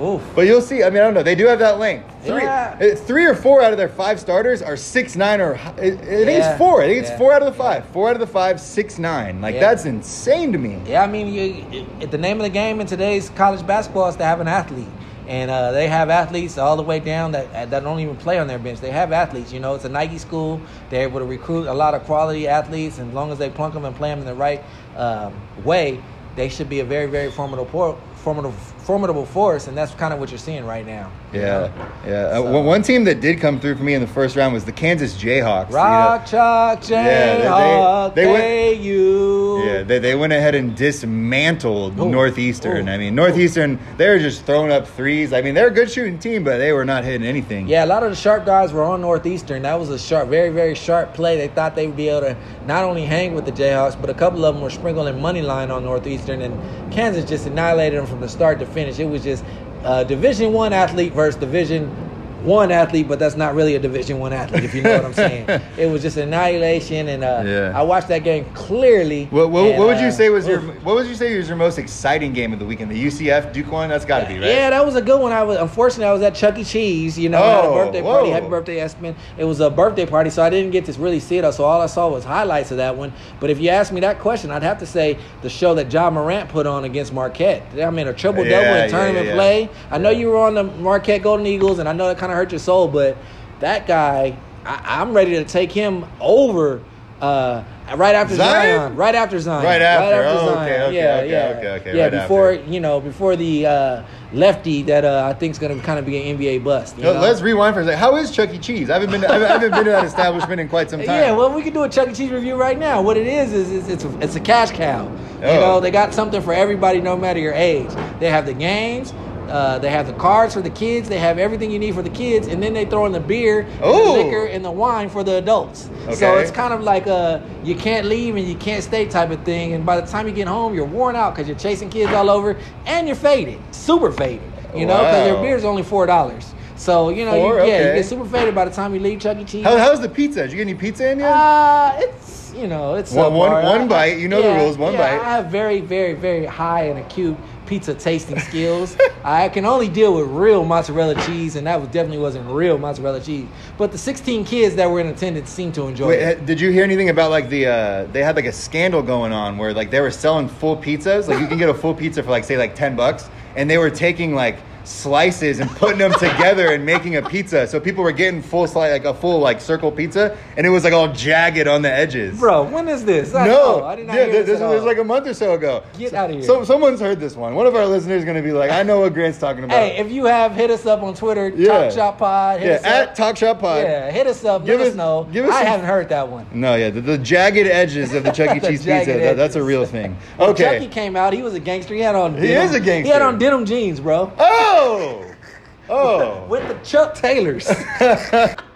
Oof. 0.00 0.22
But 0.34 0.46
you'll 0.46 0.60
see. 0.60 0.82
I 0.82 0.90
mean, 0.90 0.98
I 0.98 1.04
don't 1.04 1.14
know. 1.14 1.22
They 1.22 1.34
do 1.34 1.46
have 1.46 1.58
that 1.58 1.78
length. 1.78 2.06
Three, 2.24 2.42
Yeah. 2.42 2.76
uh, 2.80 2.94
three 2.96 3.26
or 3.26 3.34
four 3.34 3.62
out 3.62 3.72
of 3.72 3.78
their 3.78 3.88
five 3.88 4.20
starters 4.20 4.62
are 4.62 4.76
six 4.76 5.16
nine 5.16 5.40
or 5.40 5.54
I 5.54 5.58
think 5.72 6.02
Yeah. 6.04 6.50
it's 6.50 6.58
four. 6.58 6.82
I 6.82 6.86
think 6.86 7.00
it's 7.00 7.10
Yeah. 7.10 7.18
four 7.18 7.32
out 7.32 7.42
of 7.42 7.46
the 7.46 7.58
five. 7.58 7.84
Four 7.86 8.08
out 8.08 8.14
of 8.16 8.20
the 8.20 8.26
five, 8.26 8.60
six 8.60 8.98
nine. 8.98 9.40
Like 9.40 9.58
that's 9.60 9.84
insane 9.84 10.52
to 10.52 10.58
me. 10.58 10.78
Yeah, 10.86 11.02
I 11.02 11.06
mean, 11.06 11.26
you, 11.32 11.64
it, 12.00 12.10
the 12.10 12.18
name 12.18 12.36
of 12.38 12.42
the 12.42 12.50
game 12.50 12.80
in 12.80 12.86
today's 12.86 13.30
college 13.30 13.66
basketball 13.66 14.08
is 14.08 14.16
to 14.16 14.24
have 14.24 14.40
an 14.40 14.48
athlete, 14.48 14.88
and 15.28 15.50
uh, 15.50 15.72
they 15.72 15.88
have 15.88 16.10
athletes 16.10 16.58
all 16.58 16.76
the 16.76 16.82
way 16.82 17.00
down 17.00 17.32
that 17.32 17.70
that 17.70 17.82
don't 17.82 18.00
even 18.00 18.16
play 18.16 18.38
on 18.38 18.46
their 18.46 18.58
bench. 18.58 18.80
They 18.80 18.90
have 18.90 19.12
athletes. 19.12 19.52
You 19.52 19.60
know, 19.60 19.74
it's 19.74 19.84
a 19.84 19.88
Nike 19.88 20.18
school. 20.18 20.60
They're 20.90 21.02
able 21.04 21.20
to 21.20 21.26
recruit 21.26 21.66
a 21.66 21.74
lot 21.74 21.94
of 21.94 22.04
quality 22.04 22.46
athletes, 22.48 22.98
and 22.98 23.08
as 23.08 23.14
long 23.14 23.32
as 23.32 23.38
they 23.38 23.48
plunk 23.50 23.74
them 23.74 23.84
and 23.84 23.94
play 23.96 24.10
them 24.10 24.20
in 24.20 24.26
the 24.26 24.34
right 24.34 24.62
um, 24.96 25.32
way, 25.64 26.00
they 26.36 26.48
should 26.48 26.68
be 26.68 26.80
a 26.80 26.84
very, 26.84 27.06
very 27.06 27.30
formidable, 27.30 27.98
formidable, 28.16 28.54
formidable 28.80 29.26
force. 29.26 29.66
And 29.68 29.76
that's 29.76 29.92
kind 29.94 30.12
of 30.12 30.18
what 30.20 30.30
you're 30.30 30.38
seeing 30.38 30.64
right 30.64 30.86
now. 30.86 31.10
you 31.32 31.40
Yeah, 31.40 31.46
know? 31.46 31.70
yeah. 32.06 32.12
Uh, 32.12 32.34
So- 32.36 32.50
one- 32.50 32.64
one 32.66 32.82
team 32.82 33.04
that 33.04 33.20
did 33.20 33.40
come 33.40 33.60
through 33.60 33.76
for 33.76 33.84
me 33.84 33.94
in 33.94 34.00
the 34.00 34.06
first 34.08 34.34
round 34.36 34.52
was 34.52 34.64
the 34.64 34.72
Kansas 34.72 35.14
Jayhawks. 35.14 35.68
you 35.70 35.76
know. 35.76 35.82
Rock, 35.82 36.26
chalk, 36.26 36.88
Yeah, 36.88 37.02
they- 37.36 37.44
Jayhawk, 37.44 38.14
they- 38.14 38.24
they 38.24 38.32
went- 38.32 38.80
you. 38.80 39.62
Yeah, 39.64 39.82
they, 39.84 39.98
they 40.00 40.14
went 40.16 40.32
ahead 40.32 40.54
and 40.56 40.74
dismantled 40.74 41.98
Ooh, 42.00 42.08
Northeastern. 42.08 42.88
ooh, 42.88 42.92
I 42.92 42.96
mean, 42.98 43.14
Northeastern, 43.14 43.78
they 43.96 44.08
were 44.08 44.18
just 44.18 44.44
throwing 44.44 44.72
up 44.72 44.86
threes. 44.88 45.32
I 45.32 45.40
mean, 45.42 45.54
they're 45.54 45.68
a 45.68 45.72
good 45.72 45.90
shooting 45.90 46.18
team, 46.18 46.42
but 46.44 46.58
they 46.58 46.72
were 46.72 46.84
not 46.84 47.04
hitting 47.04 47.26
anything. 47.26 47.68
Yeah, 47.68 47.84
a 47.84 47.86
lot 47.86 48.02
of 48.02 48.10
the 48.10 48.16
sharp 48.16 48.44
guys 48.44 48.72
were 48.72 48.82
on 48.82 49.00
Northeastern. 49.02 49.62
That 49.62 49.78
was 49.78 49.90
a 49.90 49.98
sharp, 49.98 50.28
very, 50.28 50.48
very 50.48 50.74
sharp 50.74 51.14
play. 51.14 51.36
They 51.36 51.48
thought 51.48 51.76
they 51.76 51.86
would 51.86 51.96
be 51.96 52.08
able 52.08 52.22
to 52.22 52.36
not 52.66 52.84
only 52.84 53.04
hang 53.04 53.34
with 53.34 53.44
the 53.44 53.52
Jayhawks, 53.52 53.96
but 54.00 54.10
a 54.10 54.14
couple 54.14 54.44
of 54.44 54.54
them 54.54 54.62
were 54.64 54.70
sprinkling 54.70 55.20
money 55.20 55.42
line 55.42 55.70
on 55.70 55.84
Northeastern, 55.84 56.40
and 56.42 56.54
Kansas 56.90 57.24
just 57.24 57.46
annihilated 57.46 57.98
them 57.98 58.06
from 58.06 58.20
the 58.20 58.28
start 58.28 58.58
to 58.58 58.66
finish. 58.66 58.79
It 58.88 59.04
was 59.04 59.24
just 59.24 59.44
uh, 59.84 60.04
Division 60.04 60.52
One 60.52 60.72
athlete 60.72 61.12
versus 61.12 61.38
Division 61.40 62.09
One 62.42 62.70
athlete, 62.72 63.08
but 63.08 63.18
that's 63.18 63.36
not 63.36 63.54
really 63.54 63.74
a 63.76 63.78
Division 63.78 64.18
One 64.18 64.32
athlete, 64.32 64.64
if 64.64 64.74
you 64.74 64.82
know 64.82 64.94
what 64.96 65.04
I'm 65.04 65.14
saying. 65.14 65.46
It 65.78 65.86
was 65.90 66.02
just 66.02 66.16
annihilation, 66.16 67.08
and 67.08 67.24
uh, 67.24 67.42
Yeah. 67.44 67.72
I 67.78 67.82
watched 67.82 68.08
that 68.08 68.24
game 68.24 68.44
clearly. 68.54 69.26
What, 69.26 69.50
what, 69.50 69.64
and, 69.64 69.78
what 69.78 69.88
would 69.88 70.00
you 70.00 70.08
uh, 70.08 70.10
say 70.10 70.28
was 70.30 70.46
your. 70.46 70.60
What 70.60 70.94
would 70.96 71.06
you 71.06 71.14
say 71.14 71.36
was 71.36 71.48
your 71.48 71.56
most 71.56 71.78
exciting 71.78 72.32
game 72.32 72.52
of 72.52 72.58
the 72.58 72.64
weekend? 72.64 72.90
The 72.90 73.06
UCF 73.06 73.52
Duke 73.52 73.70
one. 73.70 73.88
That's 73.88 74.04
got 74.04 74.20
to 74.20 74.26
be 74.26 74.34
right. 74.38 74.46
Yeah, 74.48 74.70
that 74.70 74.84
was 74.84 74.94
a 74.96 75.02
good 75.02 75.20
one. 75.20 75.32
I 75.32 75.42
was 75.42 75.58
unfortunately 75.58 76.06
I 76.06 76.12
was 76.12 76.22
at 76.22 76.34
Chuck 76.34 76.58
E. 76.58 76.64
Cheese. 76.64 77.18
You 77.18 77.28
know, 77.28 77.38
had 77.38 77.64
a 77.64 77.68
Oh, 77.68 77.74
birthday 77.84 78.02
party. 78.02 78.30
Happy 78.30 78.48
birthday, 78.48 78.76
Espen. 78.76 79.14
It 79.38 79.44
was 79.44 79.60
a 79.60 79.70
birthday 79.70 80.06
party, 80.06 80.30
so 80.30 80.42
I 80.42 80.50
didn't 80.50 80.70
get 80.70 80.84
to 80.86 80.92
really 81.00 81.20
see 81.20 81.38
it. 81.38 81.52
So 81.52 81.64
all 81.64 81.80
I 81.80 81.86
saw 81.86 82.08
was 82.08 82.24
highlights 82.24 82.70
of 82.70 82.76
that 82.78 82.96
one. 82.96 83.12
But 83.38 83.50
if 83.50 83.60
you 83.60 83.68
ask 83.70 83.92
me 83.92 84.00
that 84.00 84.18
question, 84.18 84.50
I'd 84.50 84.62
have 84.62 84.78
to 84.78 84.86
say 84.86 85.18
the 85.42 85.50
show 85.50 85.74
that 85.74 85.92
Ja 85.92 86.10
Morant 86.10 86.48
put 86.50 86.66
on 86.66 86.84
against 86.84 87.12
Marquette. 87.12 87.62
I 87.80 87.90
mean, 87.90 88.08
a 88.08 88.12
triple 88.12 88.44
double 88.44 88.50
Yeah, 88.50 88.84
in 88.84 88.90
tournament 88.90 89.26
yeah. 89.26 89.34
play. 89.34 89.68
I 89.90 89.98
know 89.98 90.10
you 90.10 90.28
were 90.28 90.38
on 90.38 90.54
the 90.54 90.64
Marquette 90.64 91.22
Golden 91.22 91.46
Eagles, 91.46 91.78
and 91.78 91.88
I 91.88 91.92
know 91.92 92.08
that 92.08 92.18
kind 92.18 92.29
of 92.32 92.36
hurt 92.36 92.52
your 92.52 92.58
soul, 92.58 92.88
but 92.88 93.16
that 93.60 93.86
guy, 93.86 94.36
I, 94.64 95.00
I'm 95.00 95.12
ready 95.12 95.32
to 95.32 95.44
take 95.44 95.72
him 95.72 96.04
over. 96.20 96.82
Uh, 97.20 97.62
right 97.96 98.14
after 98.14 98.34
Zion? 98.34 98.78
Zion? 98.78 98.96
right 98.96 99.14
after 99.14 99.38
Zion, 99.38 99.62
Right 99.62 99.82
after. 99.82 100.22
Oh, 100.24 100.48
okay, 100.62 100.82
okay, 100.84 100.96
yeah, 100.96 101.16
okay, 101.16 101.30
yeah, 101.30 101.54
okay, 101.58 101.68
okay, 101.90 101.96
yeah. 101.98 102.02
right 102.04 102.12
before 102.12 102.52
after. 102.54 102.70
you 102.72 102.80
know, 102.80 102.98
before 102.98 103.36
the 103.36 103.66
uh, 103.66 104.02
lefty 104.32 104.80
that 104.84 105.04
uh, 105.04 105.26
I 105.30 105.38
think 105.38 105.50
is 105.50 105.58
going 105.58 105.78
to 105.78 105.84
kind 105.84 105.98
of 105.98 106.06
be 106.06 106.16
an 106.30 106.38
NBA 106.38 106.64
bust. 106.64 106.96
You 106.96 107.02
No, 107.02 107.12
know? 107.12 107.20
let's 107.20 107.42
rewind 107.42 107.74
for 107.74 107.82
a 107.82 107.84
second. 107.84 107.98
How 107.98 108.16
is 108.16 108.30
Chuck 108.30 108.48
E. 108.54 108.58
Cheese? 108.58 108.88
I 108.88 108.94
haven't 108.94 109.10
been. 109.10 109.20
To, 109.20 109.28
I 109.28 109.32
haven't- 109.34 109.48
I 109.48 109.52
haven't 109.52 109.70
been 109.72 109.84
to 109.84 109.90
that 109.90 110.04
establishment 110.06 110.62
in 110.62 110.68
quite 110.70 110.88
some 110.88 111.00
time. 111.04 111.08
Yeah, 111.08 111.32
well, 111.32 111.52
we 111.52 111.62
can 111.62 111.74
do 111.74 111.82
a 111.82 111.90
Chuck 111.90 112.08
E. 112.08 112.14
Cheese 112.14 112.30
review 112.30 112.54
right 112.54 112.78
now. 112.78 113.02
What 113.02 113.18
it 113.18 113.26
is 113.26 113.52
is, 113.52 113.70
is 113.70 113.88
it's 113.90 114.04
a, 114.04 114.18
it's 114.20 114.36
a 114.36 114.40
cash 114.40 114.70
cow. 114.70 115.04
You 115.40 115.46
Oh. 115.46 115.60
know, 115.60 115.80
they 115.80 115.90
got 115.90 116.14
something 116.14 116.40
for 116.40 116.54
everybody, 116.54 117.02
no 117.02 117.18
matter 117.18 117.38
your 117.38 117.52
age. 117.52 117.90
They 118.18 118.30
have 118.30 118.46
the 118.46 118.54
games. 118.54 119.12
Uh, 119.50 119.78
they 119.80 119.90
have 119.90 120.06
the 120.06 120.12
cards 120.14 120.54
for 120.54 120.62
the 120.62 120.70
kids. 120.70 121.08
They 121.08 121.18
have 121.18 121.38
everything 121.38 121.70
you 121.70 121.78
need 121.78 121.94
for 121.94 122.02
the 122.02 122.10
kids, 122.10 122.46
and 122.46 122.62
then 122.62 122.72
they 122.72 122.84
throw 122.84 123.06
in 123.06 123.12
the 123.12 123.20
beer, 123.20 123.62
and 123.62 123.80
the 123.82 124.12
liquor, 124.24 124.46
and 124.46 124.64
the 124.64 124.70
wine 124.70 125.08
for 125.08 125.24
the 125.24 125.36
adults. 125.38 125.90
So 126.14 126.38
it's 126.38 126.50
kind 126.50 126.72
of 126.72 126.82
like 126.82 127.06
a 127.06 127.42
you 127.64 127.74
can't 127.74 128.06
leave 128.06 128.36
and 128.36 128.46
you 128.46 128.54
can't 128.54 128.82
stay 128.82 129.06
type 129.06 129.30
of 129.30 129.42
thing. 129.44 129.72
And 129.72 129.84
by 129.84 130.00
the 130.00 130.06
time 130.06 130.26
you 130.26 130.32
get 130.32 130.46
home, 130.48 130.72
you're 130.74 130.84
worn 130.86 131.16
out 131.16 131.34
because 131.34 131.48
you're 131.48 131.58
chasing 131.58 131.90
kids 131.90 132.12
all 132.12 132.30
over, 132.30 132.56
and 132.86 133.06
you're 133.06 133.16
faded, 133.16 133.58
super 133.74 134.12
faded. 134.12 134.42
You 134.74 134.86
know, 134.86 134.98
because 134.98 135.24
their 135.24 135.34
Wow. 135.34 135.42
beer 135.42 135.56
is 135.56 135.64
only 135.64 135.82
four 135.82 136.06
dollars. 136.06 136.54
So 136.76 137.10
you 137.10 137.24
know, 137.24 137.32
Four? 137.32 137.60
you, 137.60 137.66
yeah, 137.66 137.88
you 137.88 137.94
get 137.96 138.06
super 138.06 138.24
faded 138.24 138.54
by 138.54 138.64
the 138.64 138.70
time 138.70 138.94
you 138.94 139.00
leave 139.00 139.20
Chuck 139.20 139.36
E. 139.36 139.44
Cheese. 139.44 139.64
How, 139.64 139.76
how's 139.76 140.00
the 140.00 140.08
pizza? 140.08 140.42
Did 140.42 140.52
you 140.52 140.56
get 140.58 140.62
any 140.70 140.74
pizza 140.74 141.10
in 141.10 141.18
yet? 141.18 141.30
Uh, 141.30 141.92
it's 141.98 142.54
you 142.56 142.66
know 142.68 142.94
it's 142.94 143.12
One- 143.12 143.34
one- 143.34 143.64
one 143.64 143.88
bite, 143.88 144.18
you 144.18 144.28
know 144.28 144.40
the 144.42 144.54
rules, 144.54 144.78
one 144.78 144.92
yeah, 144.94 144.98
bite. 145.18 145.20
I 145.20 145.30
have 145.36 145.46
very 145.46 145.80
very 145.80 146.14
very 146.14 146.46
high 146.46 146.84
and 146.84 146.98
acute 147.00 147.36
pizza 147.70 147.94
tasting 147.94 148.38
skills. 148.40 148.96
I 149.24 149.48
can 149.48 149.64
only 149.64 149.88
deal 149.88 150.12
with 150.14 150.26
real 150.26 150.64
mozzarella 150.64 151.14
cheese, 151.24 151.54
and 151.54 151.66
that 151.68 151.80
was 151.80 151.88
definitely 151.88 152.18
wasn't 152.18 152.50
real 152.50 152.76
mozzarella 152.76 153.20
cheese. 153.20 153.46
But 153.78 153.92
the 153.92 153.96
16 153.98 154.44
kids 154.44 154.74
that 154.74 154.90
were 154.90 154.98
in 154.98 155.06
attendance 155.06 155.50
seemed 155.50 155.74
to 155.76 155.86
enjoy 155.86 156.08
Wait, 156.08 156.18
it. 156.20 156.38
uh, 156.38 156.44
did 156.44 156.60
you 156.60 156.70
hear 156.70 156.82
anything 156.82 157.10
about 157.10 157.30
like 157.30 157.48
the? 157.48 157.66
Uh, 157.66 158.04
they 158.12 158.24
had 158.24 158.34
like 158.34 158.46
a 158.46 158.52
scandal 158.52 159.02
going 159.02 159.32
on 159.32 159.56
where 159.56 159.72
like 159.72 159.90
they 159.90 160.00
were 160.00 160.10
selling 160.10 160.48
full 160.48 160.76
pizzas. 160.76 161.28
Like 161.28 161.38
you 161.38 161.46
can 161.46 161.58
get 161.58 161.68
a 161.68 161.74
full 161.74 161.94
pizza 161.94 162.22
for 162.24 162.30
like 162.30 162.42
say 162.42 162.58
like 162.58 162.74
ten 162.74 162.96
bucks, 162.96 163.30
and 163.54 163.70
they 163.70 163.78
were 163.78 163.90
taking 163.90 164.34
like 164.34 164.58
slices 164.84 165.60
and 165.60 165.70
putting 165.76 165.98
them 165.98 166.12
together 166.12 166.72
and 166.72 166.84
making 166.84 167.16
a 167.16 167.22
pizza. 167.22 167.66
So 167.66 167.80
people 167.80 168.02
were 168.04 168.12
getting 168.12 168.42
full 168.42 168.66
slice 168.66 168.90
like 168.92 169.04
a 169.04 169.14
full 169.14 169.38
like 169.40 169.60
circle 169.60 169.90
pizza, 169.92 170.36
and 170.56 170.66
it 170.66 170.70
was 170.70 170.84
like 170.84 170.92
all 170.92 171.12
jagged 171.12 171.66
on 171.68 171.82
the 171.82 171.92
edges. 171.92 172.38
Bro, 172.38 172.64
when 172.70 172.88
is 172.88 173.04
this? 173.04 173.34
I, 173.34 173.46
No, 173.46 173.80
oh, 173.82 173.84
I 173.84 173.96
did 173.96 174.06
not 174.06 174.16
yeah, 174.16 174.24
hear 174.26 174.32
this, 174.44 174.58
this, 174.58 174.60
was 174.60 174.84
like 174.84 174.98
a 174.98 175.04
month 175.04 175.26
or 175.26 175.34
so 175.34 175.54
ago. 175.54 175.82
Get 175.98 176.14
outta 176.14 176.34
here. 176.34 176.42
So 176.42 176.64
someone's 176.64 177.00
heard 177.00 177.20
this 177.20 177.36
one. 177.36 177.54
One 177.54 177.66
of 177.66 177.74
our 177.74 177.86
listeners 177.86 178.20
is 178.20 178.24
gonna 178.24 178.42
be 178.42 178.52
like, 178.52 178.70
I 178.70 178.82
know 178.82 179.00
what 179.00 179.14
Grant's 179.14 179.38
talking 179.38 179.64
about. 179.64 179.78
Hey, 179.78 179.96
if 179.98 180.10
you 180.10 180.24
have, 180.26 180.52
hit 180.52 180.70
us 180.70 180.86
up 180.86 181.02
on 181.02 181.14
Twitter, 181.14 181.48
Yeah. 181.54 181.68
Talk 181.84 181.92
Shop 181.92 182.18
Pod. 182.18 182.60
Yeah, 182.62 182.80
at. 182.82 183.14
Talk 183.14 183.36
Shop 183.36 183.58
Pod. 183.60 183.82
Yeah, 183.82 184.10
hit 184.10 184.26
us 184.26 184.44
up. 184.44 184.64
Give 184.64 184.78
let 184.78 184.86
us- 184.86 184.90
us 184.92 184.96
know. 184.96 185.26
give 185.32 185.44
us 185.44 185.52
I 185.52 185.58
some- 185.58 185.66
haven't 185.66 185.86
heard 185.86 186.08
that 186.08 186.28
one. 186.28 186.46
No, 186.52 186.74
yeah, 186.74 186.90
the, 186.90 187.00
the 187.00 187.18
jagged 187.18 187.66
edges 187.66 188.12
of 188.14 188.24
the 188.24 188.30
Chuck 188.30 188.56
E. 188.56 188.60
Cheese 188.66 188.84
pizza. 188.84 189.12
That, 189.12 189.36
that's 189.36 189.56
a 189.56 189.62
real 189.62 189.84
thing. 189.86 190.16
Okay. 190.38 190.64
Chucky 190.78 190.88
came 190.88 191.16
out, 191.16 191.32
he 191.32 191.42
was 191.42 191.54
a 191.54 191.60
gangster. 191.60 191.94
He 191.94 192.00
had 192.00 192.14
on. 192.14 192.36
He 192.36 192.52
is 192.52 192.74
a 192.74 192.80
gangster. 192.80 193.04
He 193.06 193.10
had 193.10 193.22
on 193.22 193.38
denim 193.38 193.64
jeans, 193.64 194.00
bro. 194.00 194.32
Oh, 194.38 194.79
Oh. 194.82 195.34
oh. 195.90 196.46
With 196.46 196.66
the 196.68 196.74
Chuck 196.84 197.14
Taylors. 197.14 197.70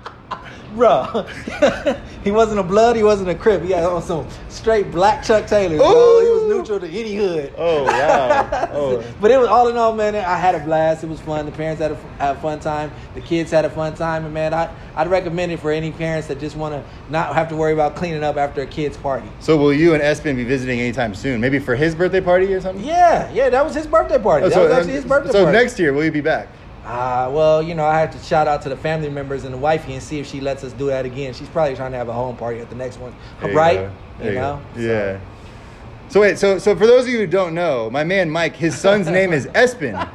bro. 0.75 1.27
he 2.25 2.31
wasn't 2.31 2.59
a 2.59 2.63
blood, 2.63 2.97
he 2.97 3.03
wasn't 3.03 3.29
a 3.29 3.35
crip. 3.35 3.63
He 3.63 3.71
had 3.71 3.85
on 3.85 4.03
some 4.03 4.27
straight 4.49 4.91
black 4.91 5.25
Chuck 5.25 5.47
Taylors, 5.47 5.79
bro. 5.79 6.21
He 6.21 6.31
was 6.31 6.43
neutral 6.57 6.81
to 6.81 6.87
any 6.87 7.15
hood. 7.15 7.53
Oh 7.57 7.85
wow! 7.85 8.71
Oh, 8.75 9.05
But 9.21 9.31
it 9.31 9.39
was 9.39 9.49
all 9.49 9.69
in 9.69 9.77
all, 9.77 9.95
man. 9.95 10.17
I 10.17 10.37
had 10.37 10.55
a 10.55 10.59
blast. 10.59 11.05
It 11.05 11.09
was 11.09 11.21
fun. 11.21 11.47
The 11.47 11.53
parents 11.53 11.81
had 11.81 11.93
a, 11.93 11.97
had 12.19 12.37
a 12.37 12.41
fun 12.41 12.59
time. 12.61 12.91
The 13.15 13.21
kids 13.21 13.51
had 13.51 13.65
a 13.65 13.71
fun 13.71 13.95
time. 13.95 14.25
And 14.25 14.35
man, 14.35 14.53
I 14.53 14.75
I'd 14.97 15.09
recommend 15.09 15.53
it 15.53 15.61
for 15.61 15.71
any 15.71 15.93
parents 15.93 16.29
that 16.29 16.39
just 16.41 16.57
want 16.57 16.75
to 16.75 16.85
not 17.11 17.35
have 17.35 17.49
to 17.49 17.57
worry 17.57 17.73
about 17.73 17.97
cleaning 17.97 18.25
up 18.25 18.37
after 18.37 18.63
a 18.63 18.67
kid's 18.67 18.97
party. 18.97 19.29
so 19.41 19.57
will 19.57 19.73
you 19.73 19.95
and 19.95 20.03
Espen 20.03 20.37
be 20.37 20.45
visiting 20.45 20.81
anytime 20.81 21.15
soon? 21.15 21.41
Maybe 21.41 21.59
for 21.59 21.75
his 21.75 21.95
birthday 21.95 22.21
party 22.21 22.53
or 22.53 22.61
something? 22.61 22.85
Yeah, 22.85 23.31
yeah, 23.33 23.49
that 23.49 23.65
was 23.65 23.75
his 23.75 23.87
birthday 23.87 24.19
party. 24.19 24.47
Oh, 24.47 24.49
that 24.49 24.55
so, 24.55 24.65
was 24.65 24.73
actually 24.73 24.93
his 24.93 25.05
birthday 25.05 25.33
so 25.33 25.45
party. 25.45 25.59
next 25.59 25.79
year 25.79 25.93
will 25.93 26.05
you 26.05 26.13
be 26.13 26.21
back? 26.21 26.49
Uh, 26.85 27.31
well, 27.33 27.63
you 27.63 27.75
know, 27.75 27.87
I 27.87 27.99
have 28.01 28.11
to 28.13 28.19
shout 28.19 28.47
out 28.47 28.61
to 28.63 28.69
the 28.69 28.77
family 28.77 29.09
members 29.09 29.45
and 29.45 29.55
the 29.55 29.59
wifey 29.59 29.95
and 29.95 30.03
see 30.03 30.19
if 30.21 30.27
she 30.27 30.41
lets 30.41 30.63
us 30.65 30.73
do 30.73 30.87
that 30.87 31.07
again. 31.07 31.33
She's 31.33 31.49
probably 31.49 31.75
trying 31.75 31.93
to 31.93 31.97
have 31.99 32.09
a 32.09 32.13
home 32.13 32.37
party 32.37 32.61
at 32.61 32.69
the 32.69 32.77
next 32.77 32.99
one, 32.99 33.15
There 33.41 33.55
right? 33.55 33.91
You, 34.21 34.27
you 34.29 34.35
know, 34.35 34.61
go. 34.75 34.81
Yeah. 34.81 35.21
So 36.11 36.21
wait, 36.21 36.39
so 36.39 36.59
so 36.59 36.77
for 36.77 36.87
those 36.87 37.05
of 37.05 37.09
you 37.09 37.19
who 37.19 37.27
don't 37.27 37.55
know, 37.55 37.91
my 37.91 38.05
man 38.05 38.31
Mike, 38.31 38.55
his 38.55 38.79
son's 38.79 39.09
name 39.09 39.33
is 39.33 39.47
Espen. 39.55 40.07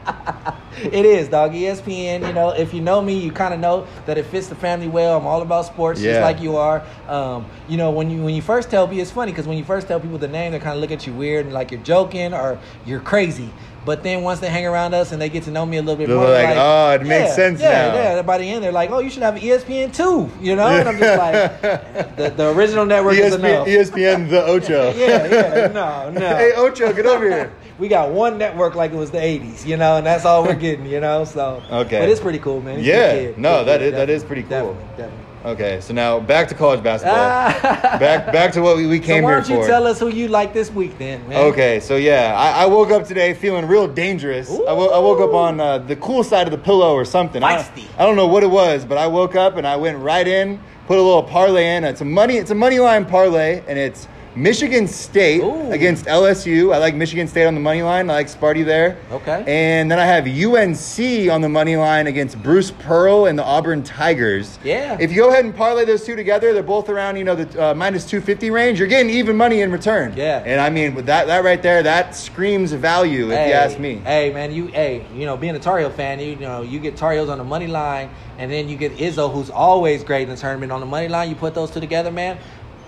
It 0.83 1.03
is, 1.03 1.27
dog. 1.27 1.51
ESPN. 1.51 2.25
You 2.25 2.31
know, 2.31 2.51
if 2.51 2.73
you 2.73 2.79
know 2.79 3.01
me, 3.01 3.15
you 3.19 3.31
kind 3.31 3.53
of 3.53 3.59
know 3.59 3.85
that 4.05 4.17
it 4.17 4.27
fits 4.27 4.47
the 4.47 4.55
family 4.55 4.87
well. 4.87 5.17
I'm 5.17 5.25
all 5.25 5.41
about 5.41 5.65
sports, 5.65 5.99
Yeah. 5.99 6.11
just 6.13 6.21
like 6.21 6.39
you 6.39 6.55
are. 6.55 6.83
Um, 7.07 7.47
you 7.67 7.75
know, 7.75 7.89
when 7.89 8.09
you 8.11 8.23
when 8.23 8.35
you 8.35 8.41
first 8.41 8.69
tell 8.69 8.87
people, 8.87 9.01
it's 9.01 9.11
funny 9.11 9.31
because 9.31 9.47
when 9.47 9.57
you 9.57 9.65
first 9.65 9.87
tell 9.87 9.99
people 9.99 10.19
the 10.19 10.27
name, 10.27 10.51
they 10.53 10.59
kind 10.59 10.75
of 10.75 10.79
look 10.81 10.91
at 10.91 11.05
you 11.07 11.11
weird 11.13 11.45
and 11.45 11.53
like 11.53 11.71
you're 11.71 11.81
joking 11.81 12.33
or 12.33 12.59
you're 12.85 13.01
crazy. 13.01 13.49
But 13.89 14.03
then 14.03 14.21
once 14.21 14.39
they 14.39 14.49
hang 14.49 14.67
around 14.67 14.93
us 14.93 15.11
and 15.11 15.19
they 15.19 15.29
get 15.29 15.45
to 15.45 15.49
know 15.51 15.65
me 15.65 15.77
a 15.77 15.81
little 15.81 15.95
bit 15.95 16.09
They're 16.09 16.15
more, 16.15 16.29
like, 16.29 16.55
"Oh, 16.55 16.91
it 16.91 17.07
makes 17.07 17.33
sense 17.33 17.59
yeah, 17.59 17.87
now." 17.87 17.93
Yeah, 17.95 18.21
by 18.21 18.37
the 18.37 18.43
end, 18.47 18.63
they're 18.63 18.71
like, 18.71 18.91
"Oh, 18.91 18.99
you 18.99 19.09
should 19.09 19.23
have 19.23 19.35
an 19.35 19.41
ESPN 19.41 19.91
too," 19.91 20.29
you 20.39 20.55
know. 20.55 20.67
And 20.67 20.87
I'm 20.87 20.99
just 20.99 21.17
like, 21.17 21.61
the, 22.15 22.29
the 22.37 22.49
original 22.51 22.85
network 22.85 23.15
is 23.15 23.33
ESPN, 23.33 23.39
enough. 23.39 23.67
ESPN 23.67 24.29
the 24.29 24.45
Ocho. 24.53 24.93
yeah, 24.95 25.25
yeah, 25.25 25.67
no, 25.73 26.11
no. 26.11 26.19
hey 26.37 26.51
Ocho, 26.55 26.93
get 26.93 27.07
over 27.07 27.27
here. 27.27 27.51
we 27.79 27.87
got 27.87 28.11
one 28.11 28.37
network 28.37 28.75
like 28.75 28.91
it 28.91 28.95
was 28.95 29.09
the 29.09 29.17
'80s, 29.17 29.65
you 29.65 29.75
know, 29.75 29.97
and 29.97 30.05
that's 30.05 30.23
all 30.23 30.43
we're 30.43 30.53
getting, 30.53 30.85
you 30.85 30.99
know. 30.99 31.25
So 31.25 31.63
Okay. 31.71 31.97
but 31.99 32.09
it's 32.09 32.21
pretty 32.21 32.37
cool, 32.37 32.61
man. 32.61 32.77
A 32.77 32.81
Yeah. 32.83 33.31
No, 33.37 33.63
that 33.63 33.79
kid, 33.79 33.87
is- 33.87 33.93
that 33.93 34.09
is 34.11 34.23
pretty 34.23 34.43
cool. 34.43 34.49
Definitely, 34.51 34.85
definitely. 34.97 35.25
Okay, 35.45 35.79
so 35.79 35.93
now 35.93 36.19
back 36.19 36.49
to 36.49 36.55
college 36.55 36.83
basketball. 36.83 37.15
Ah. 37.17 37.97
back 37.97 38.31
back 38.33 38.51
to 38.53 38.61
what 38.61 38.75
we, 38.75 38.87
we 38.87 38.99
came 38.99 39.21
So 39.21 39.23
why 39.23 39.31
here 39.31 39.39
don't 39.41 39.49
you 39.49 39.61
for. 39.61 39.67
tell 39.67 39.87
us 39.87 39.97
who 39.97 40.09
you 40.09 40.27
like 40.27 40.53
this 40.53 40.69
week 40.69 40.97
then, 40.97 41.25
man? 41.29 41.37
Okay, 41.51 41.79
so 41.79 41.95
yeah, 41.95 42.35
I, 42.37 42.63
I 42.63 42.65
woke 42.65 42.91
up 42.91 43.05
today 43.07 43.33
feeling 43.33 43.65
real 43.65 43.87
dangerous. 43.87 44.49
I 44.49 44.73
wo- 44.73 44.89
I 44.89 44.99
woke 44.99 45.21
up 45.21 45.33
on 45.33 45.61
uh, 45.61 45.77
the 45.77 45.95
cool 45.95 46.25
side 46.25 46.45
of 46.45 46.51
the 46.51 46.57
pillow 46.57 46.93
or 46.93 47.05
something. 47.05 47.41
I. 47.41 47.55
I 47.97 48.05
don't 48.05 48.17
know 48.17 48.27
what 48.27 48.43
it 48.43 48.49
was, 48.49 48.83
but 48.83 48.97
I 48.97 49.07
woke 49.07 49.35
up 49.37 49.55
and 49.55 49.65
I 49.65 49.77
went 49.77 49.97
right 49.99 50.27
in, 50.27 50.59
put 50.87 50.97
a 50.97 51.01
little 51.01 51.23
parlay 51.23 51.75
in. 51.77 51.85
It's 51.85 52.01
a 52.01 52.05
money, 52.05 52.35
it's 52.35 52.51
a 52.51 52.55
money 52.55 52.79
line 52.79 53.05
parlay, 53.05 53.63
and 53.65 53.79
it's 53.79 54.09
Michigan 54.35 54.87
State 54.87 55.41
Ooh. 55.41 55.71
against 55.71 56.05
LSU. 56.05 56.73
I 56.73 56.77
like 56.77 56.95
Michigan 56.95 57.27
State 57.27 57.45
on 57.45 57.55
the 57.55 57.59
money 57.59 57.81
line. 57.81 58.09
I 58.09 58.13
like 58.13 58.27
Sparty 58.27 58.63
there. 58.63 58.97
Okay. 59.11 59.43
And 59.47 59.89
then 59.89 59.99
I 59.99 60.05
have 60.05 60.27
UNC 60.27 61.31
on 61.31 61.41
the 61.41 61.49
money 61.49 61.75
line 61.75 62.07
against 62.07 62.41
Bruce 62.41 62.71
Pearl 62.71 63.25
and 63.25 63.37
the 63.37 63.43
Auburn 63.43 63.83
Tigers. 63.83 64.59
Yeah. 64.63 64.97
If 64.99 65.11
you 65.11 65.17
go 65.17 65.29
ahead 65.29 65.45
and 65.45 65.55
parlay 65.55 65.85
those 65.85 66.05
two 66.05 66.15
together, 66.15 66.53
they're 66.53 66.63
both 66.63 66.89
around 66.89 67.17
you 67.17 67.23
know 67.23 67.35
the 67.35 67.71
uh, 67.71 67.73
minus 67.73 68.05
two 68.05 68.21
fifty 68.21 68.51
range. 68.51 68.79
You're 68.79 68.87
getting 68.87 69.09
even 69.09 69.35
money 69.35 69.61
in 69.61 69.71
return. 69.71 70.13
Yeah. 70.15 70.43
And 70.45 70.61
I 70.61 70.69
mean, 70.69 70.95
with 70.95 71.07
that 71.07 71.27
that 71.27 71.43
right 71.43 71.61
there, 71.61 71.81
that 71.83 72.15
screams 72.15 72.71
value 72.71 73.31
if 73.31 73.37
Hey, 73.37 73.47
you 73.49 73.53
ask 73.53 73.79
me. 73.79 73.95
Hey 73.97 74.31
man, 74.31 74.51
you 74.51 74.67
hey, 74.67 75.05
you 75.13 75.25
know, 75.25 75.37
being 75.37 75.55
a 75.55 75.59
Tar 75.59 75.79
Heel 75.79 75.89
fan, 75.89 76.19
you, 76.19 76.27
you 76.27 76.35
know, 76.37 76.61
you 76.61 76.79
get 76.79 76.95
Tar 76.95 77.13
Heels 77.13 77.29
on 77.29 77.37
the 77.39 77.43
money 77.43 77.67
line, 77.67 78.09
and 78.37 78.51
then 78.51 78.69
you 78.69 78.77
get 78.77 78.95
Izzo, 78.97 79.31
who's 79.31 79.49
always 79.49 80.03
great 80.03 80.23
in 80.23 80.29
the 80.29 80.37
tournament 80.37 80.71
on 80.71 80.79
the 80.79 80.85
money 80.85 81.07
line. 81.07 81.29
You 81.29 81.35
put 81.35 81.53
those 81.55 81.71
two 81.71 81.79
together, 81.79 82.11
man. 82.11 82.37